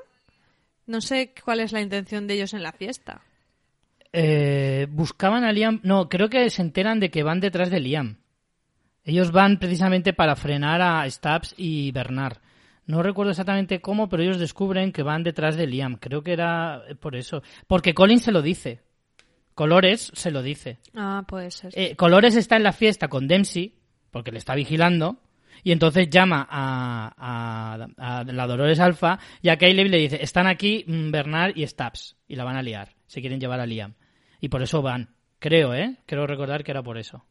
[0.87, 3.23] No sé cuál es la intención de ellos en la fiesta.
[4.13, 5.81] Eh, buscaban a Liam.
[5.83, 8.19] No, creo que se enteran de que van detrás de Liam.
[9.05, 12.39] Ellos van precisamente para frenar a Stubbs y Bernard.
[12.87, 15.97] No recuerdo exactamente cómo, pero ellos descubren que van detrás de Liam.
[15.97, 17.43] Creo que era por eso.
[17.67, 18.81] Porque Colin se lo dice.
[19.55, 20.79] Colores se lo dice.
[20.95, 21.73] Ah, puede ser.
[21.75, 23.75] Eh, Colores está en la fiesta con Dempsey,
[24.11, 25.19] porque le está vigilando,
[25.63, 30.85] y entonces llama a, a, la Dolores Alfa y a Caleb le dice, están aquí
[30.87, 32.95] mm, Bernard y Stubbs, y la van a liar.
[33.07, 33.95] Se quieren llevar a Liam.
[34.41, 35.15] Y por eso van.
[35.39, 35.97] Creo, ¿eh?
[36.07, 37.25] Creo recordar que era por eso.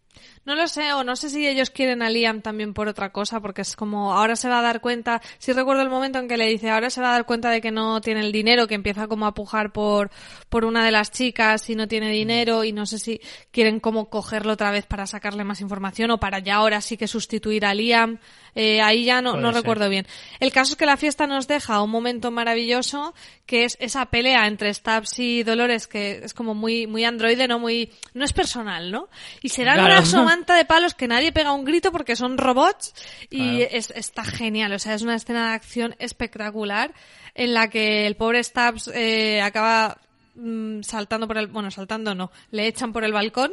[0.45, 3.39] No lo sé, o no sé si ellos quieren a Liam también por otra cosa,
[3.41, 6.37] porque es como ahora se va a dar cuenta, si recuerdo el momento en que
[6.37, 8.75] le dice, ahora se va a dar cuenta de que no tiene el dinero, que
[8.75, 10.09] empieza como a pujar por,
[10.49, 13.19] por una de las chicas y no tiene dinero y no sé si
[13.51, 17.07] quieren como cogerlo otra vez para sacarle más información o para ya ahora sí que
[17.07, 18.19] sustituir a Liam.
[18.59, 20.07] Eh, ahí ya no, no recuerdo bien.
[20.39, 23.13] El caso es que la fiesta nos deja un momento maravilloso
[23.45, 27.59] que es esa pelea entre Stabs y Dolores que es como muy, muy androide, no
[27.59, 29.09] muy, no es personal, ¿no?
[29.43, 32.95] Y será una somanta de palos que nadie pega un grito porque son robots
[33.29, 36.95] y es, está genial, o sea, es una escena de acción espectacular
[37.35, 39.99] en la que el pobre Stabs eh, acaba
[40.37, 43.51] mm, saltando por el, bueno, saltando no, le echan por el balcón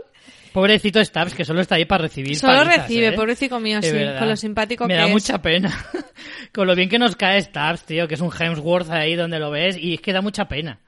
[0.52, 3.12] Pobrecito Stabs, que solo está ahí para recibir Solo recibe, ¿eh?
[3.12, 5.72] pobrecito mío, sí, con lo simpático Me que da mucha pena.
[6.54, 9.50] con lo bien que nos cae Stabs, tío, que es un Hemsworth ahí donde lo
[9.50, 10.78] ves, y es que da mucha pena.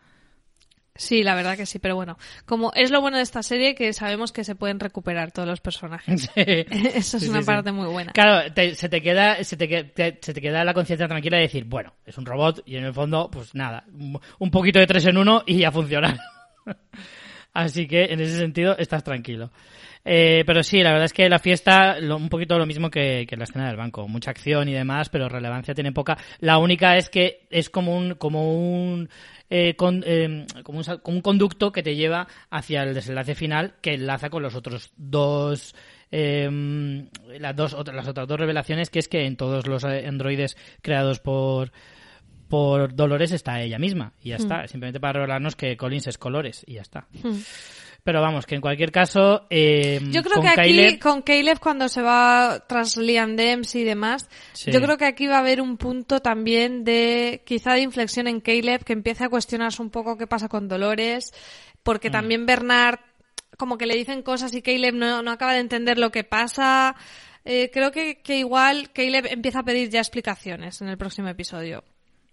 [0.96, 3.92] Sí, la verdad que sí, pero bueno, como es lo bueno de esta serie que
[3.92, 6.30] sabemos que se pueden recuperar todos los personajes.
[6.36, 8.12] Eso es una parte muy buena.
[8.12, 11.94] Claro, se te queda se te, se te queda la conciencia tranquila de decir, bueno,
[12.04, 13.84] es un robot y en el fondo, pues nada,
[14.38, 16.18] un poquito de tres en uno y ya funciona.
[17.52, 19.50] Así que en ese sentido estás tranquilo.
[20.08, 23.44] Eh, pero sí, la verdad es que la fiesta, un poquito lo mismo que, la
[23.44, 24.06] escena del banco.
[24.06, 26.16] Mucha acción y demás, pero relevancia tiene poca.
[26.38, 29.08] La única es que es como un, como un,
[29.50, 34.42] eh, em, como, un conducto que te lleva hacia el desenlace final que enlaza con
[34.42, 35.74] los otros dos
[36.10, 37.08] em,
[37.38, 41.20] las dos las otras dos revelaciones que es que en todos los eh, androides creados
[41.20, 41.72] por
[42.48, 44.40] por Dolores está ella misma y ya hmm.
[44.40, 44.68] está.
[44.68, 47.06] Simplemente para revelarnos que Collins es Colores y ya está.
[47.22, 47.40] Hmm.
[48.06, 49.48] Pero vamos, que en cualquier caso.
[49.50, 54.28] Eh, yo creo que aquí, con Caleb, cuando se va tras Liam Dempsey y demás,
[54.64, 58.40] yo creo que aquí va a haber un punto también de, quizá de inflexión en
[58.40, 61.32] Caleb, que empiece a cuestionarse un poco qué pasa con Dolores,
[61.82, 62.12] porque hmm.
[62.12, 63.00] también Bernard,
[63.58, 66.94] como que le dicen cosas y Caleb no, no acaba de entender lo que pasa.
[67.44, 71.82] Eh, creo que, que igual Caleb empieza a pedir ya explicaciones en el próximo episodio.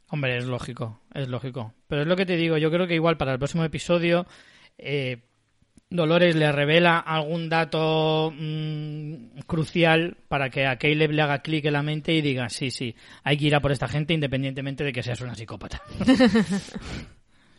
[0.10, 1.74] Hombre, es lógico, es lógico.
[1.88, 4.28] Pero es lo que te digo, yo creo que igual para el próximo episodio
[4.78, 5.24] eh,
[5.94, 11.74] Dolores le revela algún dato mm, crucial para que a Caleb le haga clic en
[11.74, 14.92] la mente y diga, sí, sí, hay que ir a por esta gente independientemente de
[14.92, 15.84] que seas una psicópata.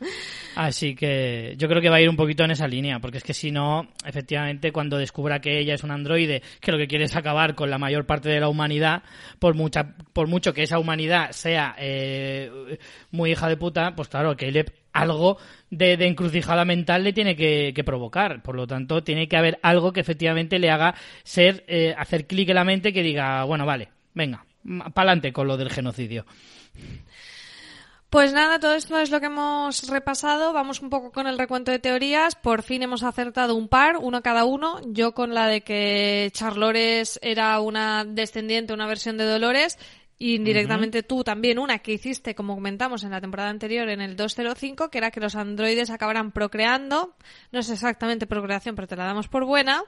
[0.57, 3.25] Así que yo creo que va a ir un poquito en esa línea, porque es
[3.25, 7.05] que si no, efectivamente, cuando descubra que ella es un androide que lo que quiere
[7.05, 9.03] es acabar con la mayor parte de la humanidad,
[9.39, 12.79] por mucha, por mucho que esa humanidad sea eh,
[13.11, 15.39] muy hija de puta, pues claro, que algo
[15.71, 18.43] de, encrucijada mental le tiene que, provocar.
[18.43, 20.95] Por lo tanto, tiene que haber algo que efectivamente le haga
[21.25, 24.47] ser, eh, hacer clic en la mente que diga, bueno, vale, venga,
[24.95, 26.25] pa'lante con lo del genocidio.
[28.15, 30.53] Pues nada, todo esto es lo que hemos repasado.
[30.53, 32.37] Vamos un poco con el recuento de teorías.
[32.37, 34.81] Por fin hemos acertado un par, uno cada uno.
[34.87, 39.81] Yo con la de que Charlores era una descendiente, una versión de Dolores.
[40.17, 44.15] Y indirectamente tú también una que hiciste, como comentamos en la temporada anterior, en el
[44.15, 47.17] 205, que era que los androides acabaran procreando.
[47.51, 49.83] No es exactamente procreación, pero te la damos por buena.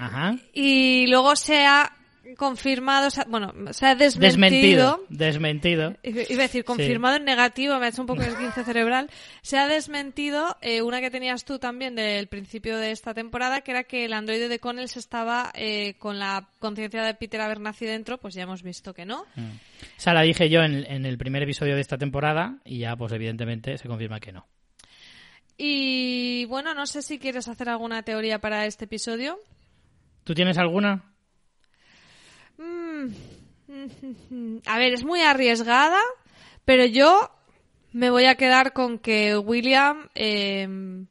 [0.00, 0.34] Ajá.
[0.52, 1.99] Y luego sea
[2.36, 5.04] confirmado, bueno, se ha desmentido.
[5.08, 5.96] Desmentido.
[6.02, 9.10] Iba a decir, confirmado en negativo, me ha hecho un poco el 15 cerebral.
[9.42, 13.70] Se ha desmentido eh, una que tenías tú también del principio de esta temporada, que
[13.70, 18.18] era que el androide de Connells estaba eh, con la conciencia de Peter Abernathy dentro,
[18.18, 19.24] pues ya hemos visto que no.
[19.36, 19.50] Mm.
[19.96, 22.96] O sea, la dije yo en, en el primer episodio de esta temporada y ya,
[22.96, 24.46] pues evidentemente, se confirma que no.
[25.62, 29.38] Y bueno, no sé si quieres hacer alguna teoría para este episodio.
[30.24, 31.04] ¿Tú tienes alguna?
[34.66, 36.00] A ver, es muy arriesgada,
[36.64, 37.30] pero yo
[37.92, 40.08] me voy a quedar con que William...
[40.14, 41.06] Em,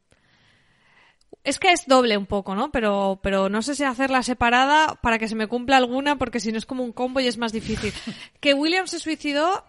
[1.44, 2.72] es que es doble un poco, ¿no?
[2.72, 6.52] Pero, pero no sé si hacerla separada para que se me cumpla alguna, porque si
[6.52, 7.94] no es como un combo y es más difícil.
[8.40, 9.64] que William se suicidó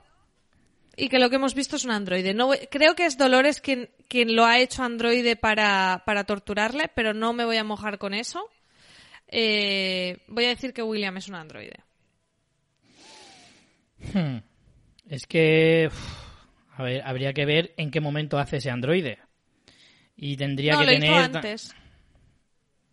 [0.97, 2.35] y que lo que hemos visto es un androide.
[2.35, 7.15] No, creo que es Dolores quien, quien lo ha hecho androide para, para torturarle, pero
[7.15, 8.45] no me voy a mojar con eso.
[9.29, 11.85] Eh, voy a decir que William es un androide.
[14.13, 14.39] Hmm.
[15.09, 15.91] Es que.
[16.77, 19.19] a ver, habría que ver en qué momento hace ese androide.
[20.17, 21.11] Y tendría que lo tener.
[21.11, 21.75] Hizo antes.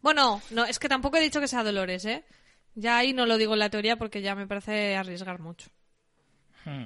[0.02, 2.24] Bueno, no, es que tampoco he dicho que sea Dolores, ¿eh?
[2.76, 5.70] Ya ahí no lo digo en la teoría porque ya me parece arriesgar mucho.
[6.64, 6.86] Hmm.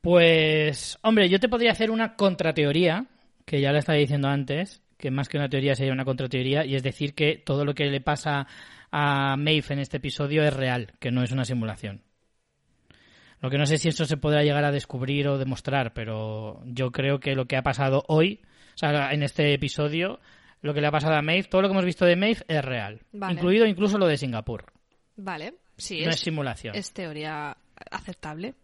[0.00, 3.06] Pues, hombre, yo te podría hacer una contrateoría,
[3.44, 6.74] que ya la estaba diciendo antes, que más que una teoría sería una contrateoría, y
[6.74, 8.48] es decir que todo lo que le pasa
[8.90, 12.02] a Maeve en este episodio es real, que no es una simulación.
[13.42, 16.92] Lo que no sé si eso se podrá llegar a descubrir o demostrar, pero yo
[16.92, 18.40] creo que lo que ha pasado hoy,
[18.74, 20.20] o sea, en este episodio,
[20.60, 22.64] lo que le ha pasado a Maeve, todo lo que hemos visto de Maeve es
[22.64, 24.66] real, incluido incluso lo de Singapur.
[25.16, 26.02] Vale, sí.
[26.04, 26.76] No es simulación.
[26.76, 27.56] Es teoría
[27.90, 28.54] aceptable.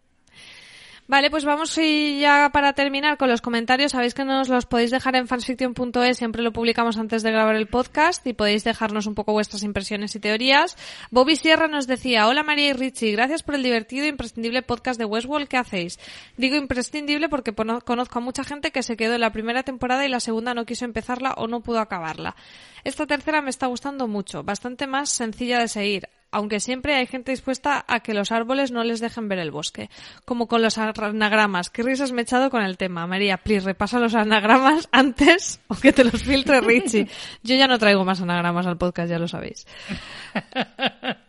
[1.11, 3.93] Vale, pues vamos ya para terminar con los comentarios.
[3.93, 7.67] Sabéis que nos los podéis dejar en fansfiction.es, siempre lo publicamos antes de grabar el
[7.67, 10.77] podcast y podéis dejarnos un poco vuestras impresiones y teorías.
[11.11, 15.01] Bobby Sierra nos decía, hola María y Richie, gracias por el divertido e imprescindible podcast
[15.01, 15.99] de Westworld que hacéis.
[16.37, 20.11] Digo imprescindible porque conozco a mucha gente que se quedó en la primera temporada y
[20.11, 22.37] la segunda no quiso empezarla o no pudo acabarla.
[22.85, 27.33] Esta tercera me está gustando mucho, bastante más sencilla de seguir aunque siempre hay gente
[27.33, 29.89] dispuesta a que los árboles no les dejen ver el bosque.
[30.25, 31.71] Como con los anagramas.
[31.71, 33.07] Qué risas me he echado con el tema.
[33.07, 37.09] María, please, repasa los anagramas antes o que te los filtre Richie.
[37.43, 39.67] Yo ya no traigo más anagramas al podcast, ya lo sabéis.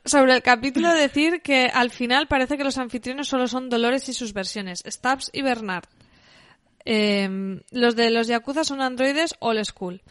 [0.06, 4.14] Sobre el capítulo, decir que al final parece que los anfitriones solo son Dolores y
[4.14, 5.86] sus versiones, Stubbs y Bernard.
[6.86, 10.02] Em, los de los Yakuza son androides old school.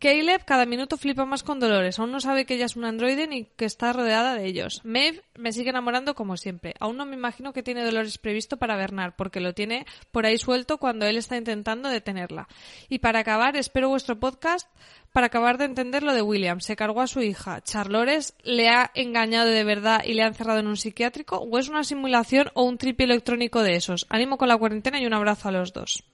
[0.00, 1.98] Caleb cada minuto flipa más con Dolores.
[1.98, 4.80] Aún no sabe que ella es un androide ni que está rodeada de ellos.
[4.82, 6.74] Maeve me sigue enamorando como siempre.
[6.80, 10.38] Aún no me imagino que tiene Dolores previsto para Bernard, porque lo tiene por ahí
[10.38, 12.48] suelto cuando él está intentando detenerla.
[12.88, 14.70] Y para acabar, espero vuestro podcast
[15.12, 16.60] para acabar de entender lo de William.
[16.60, 17.60] Se cargó a su hija.
[17.60, 21.36] ¿Charlores le ha engañado de verdad y le ha encerrado en un psiquiátrico?
[21.36, 24.06] ¿O es una simulación o un tripi electrónico de esos?
[24.08, 26.04] Ánimo con la cuarentena y un abrazo a los dos.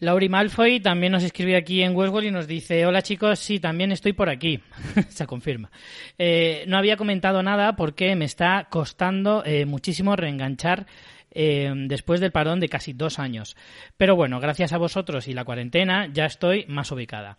[0.00, 3.90] Lauri Malfoy también nos escribe aquí en Westworld y nos dice, hola chicos, sí, también
[3.90, 4.60] estoy por aquí.
[5.08, 5.72] Se confirma.
[6.16, 10.86] Eh, no había comentado nada porque me está costando eh, muchísimo reenganchar
[11.30, 13.56] eh, después del parón de casi dos años.
[13.96, 17.38] Pero bueno, gracias a vosotros y la cuarentena ya estoy más ubicada.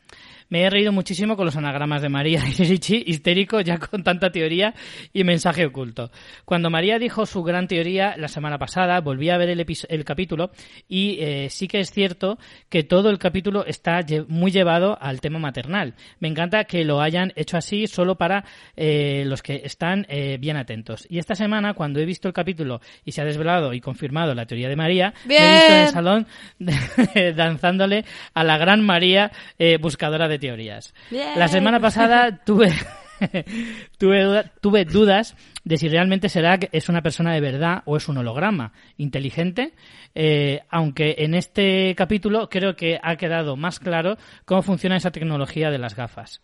[0.49, 4.31] Me he reído muchísimo con los anagramas de María y Richie, histérico ya con tanta
[4.31, 4.73] teoría
[5.13, 6.11] y mensaje oculto.
[6.45, 10.51] Cuando María dijo su gran teoría la semana pasada, volví a ver el, el capítulo
[10.87, 12.37] y eh, sí que es cierto
[12.69, 15.95] que todo el capítulo está muy llevado al tema maternal.
[16.19, 18.45] Me encanta que lo hayan hecho así solo para
[18.75, 20.07] eh, los que están
[20.39, 21.05] bien atentos.
[21.09, 24.45] Y esta semana, cuando he visto el capítulo y se ha desvelado y confirmado la
[24.45, 26.27] teoría de María, me he visto en el salón
[27.35, 29.31] danzándole a la gran María
[29.79, 30.93] buscadora de teorías.
[31.11, 32.71] La semana pasada tuve,
[33.97, 38.17] tuve, dudas de si realmente será que es una persona de verdad o es un
[38.17, 39.73] holograma inteligente,
[40.15, 45.69] eh, aunque en este capítulo creo que ha quedado más claro cómo funciona esa tecnología
[45.69, 46.41] de las gafas.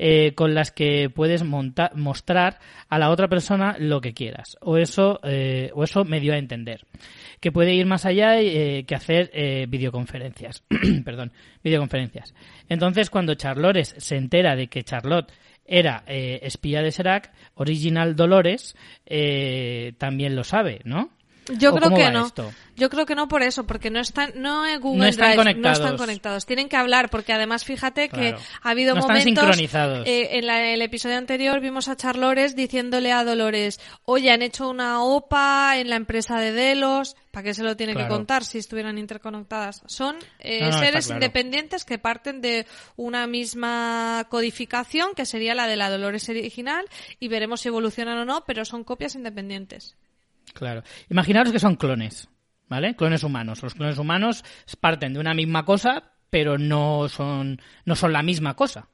[0.00, 4.56] Eh, con las que puedes mostrar a la otra persona lo que quieras.
[4.60, 6.86] O eso, eh, o eso me dio a entender.
[7.40, 9.32] Que puede ir más allá que hacer
[9.68, 10.62] videoconferencias.
[11.04, 11.32] Perdón,
[11.64, 12.32] videoconferencias.
[12.68, 15.32] Entonces, cuando Charlores se entera de que Charlotte
[15.68, 21.10] era eh, espía de Serac, Original Dolores eh, también lo sabe, ¿no?
[21.56, 22.30] Yo creo que no.
[22.76, 25.78] Yo creo que no por eso, porque no están, no Google no están Drive, conectados.
[25.80, 26.46] no están conectados.
[26.46, 29.26] Tienen que hablar, porque además fíjate que ha habido no momentos.
[29.26, 30.06] Están sincronizados.
[30.06, 35.02] Eh, en el episodio anterior vimos a Charlores diciéndole a Dolores, oye, han hecho una
[35.02, 37.16] OPA en la empresa de Delos.
[37.32, 39.82] ¿Para qué se lo tiene que contar si estuvieran interconectadas?
[39.86, 42.66] Son eh, seres independientes que parten de
[42.96, 46.86] una misma codificación, que sería la de la Dolores original,
[47.20, 49.96] y veremos si evolucionan o no, pero son copias independientes.
[50.52, 50.82] Claro.
[51.10, 52.28] Imaginaros que son clones,
[52.68, 52.94] ¿vale?
[52.96, 53.62] Clones humanos.
[53.62, 54.44] Los clones humanos
[54.80, 58.88] parten de una misma cosa, pero no son, no son la misma cosa.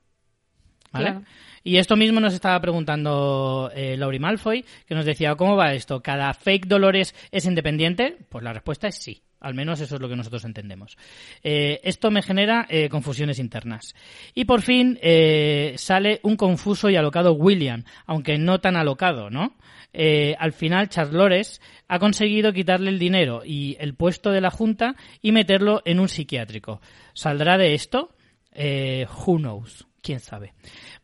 [0.93, 1.22] ¿Vale?
[1.64, 6.02] Y esto mismo nos estaba preguntando eh, Laurie Malfoy, que nos decía, ¿cómo va esto?
[6.02, 8.18] ¿Cada fake Dolores es independiente?
[8.28, 9.22] Pues la respuesta es sí.
[9.45, 10.97] Al menos eso es lo que nosotros entendemos.
[11.43, 13.95] Eh, esto me genera eh, confusiones internas.
[14.35, 19.55] Y por fin eh, sale un confuso y alocado William, aunque no tan alocado, ¿no?
[19.97, 25.31] al final Charlores ha conseguido quitarle el dinero y el puesto de la Junta y
[25.31, 26.81] meterlo en un psiquiátrico.
[27.12, 28.11] ¿Saldrá de esto?
[28.57, 29.87] who knows?
[30.03, 30.53] ¿Quién sabe?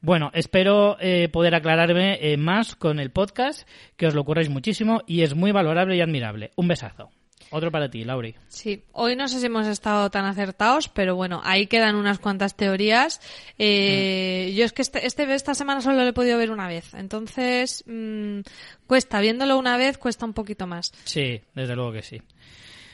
[0.01, 0.97] Bueno, espero
[1.31, 5.95] poder aclararme más con el podcast, que os lo ocurréis muchísimo y es muy valorable
[5.97, 6.51] y admirable.
[6.57, 7.12] Un besazo.
[7.51, 8.35] Otro para ti, Lauri.
[8.48, 12.56] Sí, hoy no sé si hemos estado tan acertados, pero bueno, ahí quedan unas cuantas
[12.56, 13.20] teorías.
[13.59, 14.56] Eh, mm.
[14.56, 17.82] Yo es que este, este, esta semana solo lo he podido ver una vez, entonces
[17.86, 18.40] mm,
[18.86, 20.93] cuesta, viéndolo una vez cuesta un poquito más.
[21.05, 22.22] Sí, desde luego que sí.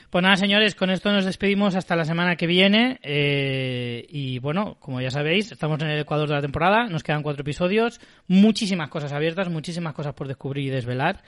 [0.09, 2.97] Pues nada, señores, con esto nos despedimos hasta la semana que viene.
[3.03, 7.23] Eh, y bueno, como ya sabéis, estamos en el Ecuador de la temporada, nos quedan
[7.23, 11.21] cuatro episodios, muchísimas cosas abiertas, muchísimas cosas por descubrir y desvelar.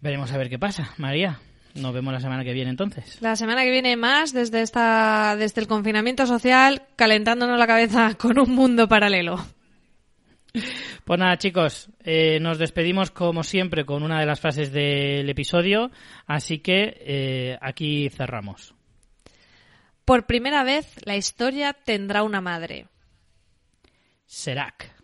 [0.00, 0.94] Veremos a ver qué pasa.
[0.96, 1.40] María.
[1.74, 3.20] Nos vemos la semana que viene entonces.
[3.20, 8.38] La semana que viene más desde esta desde el confinamiento social calentándonos la cabeza con
[8.38, 9.38] un mundo paralelo.
[11.04, 15.90] Pues nada, chicos, eh, nos despedimos como siempre con una de las frases del episodio,
[16.26, 18.74] así que eh, aquí cerramos.
[20.04, 22.88] Por primera vez la historia tendrá una madre.
[24.26, 24.99] Serac.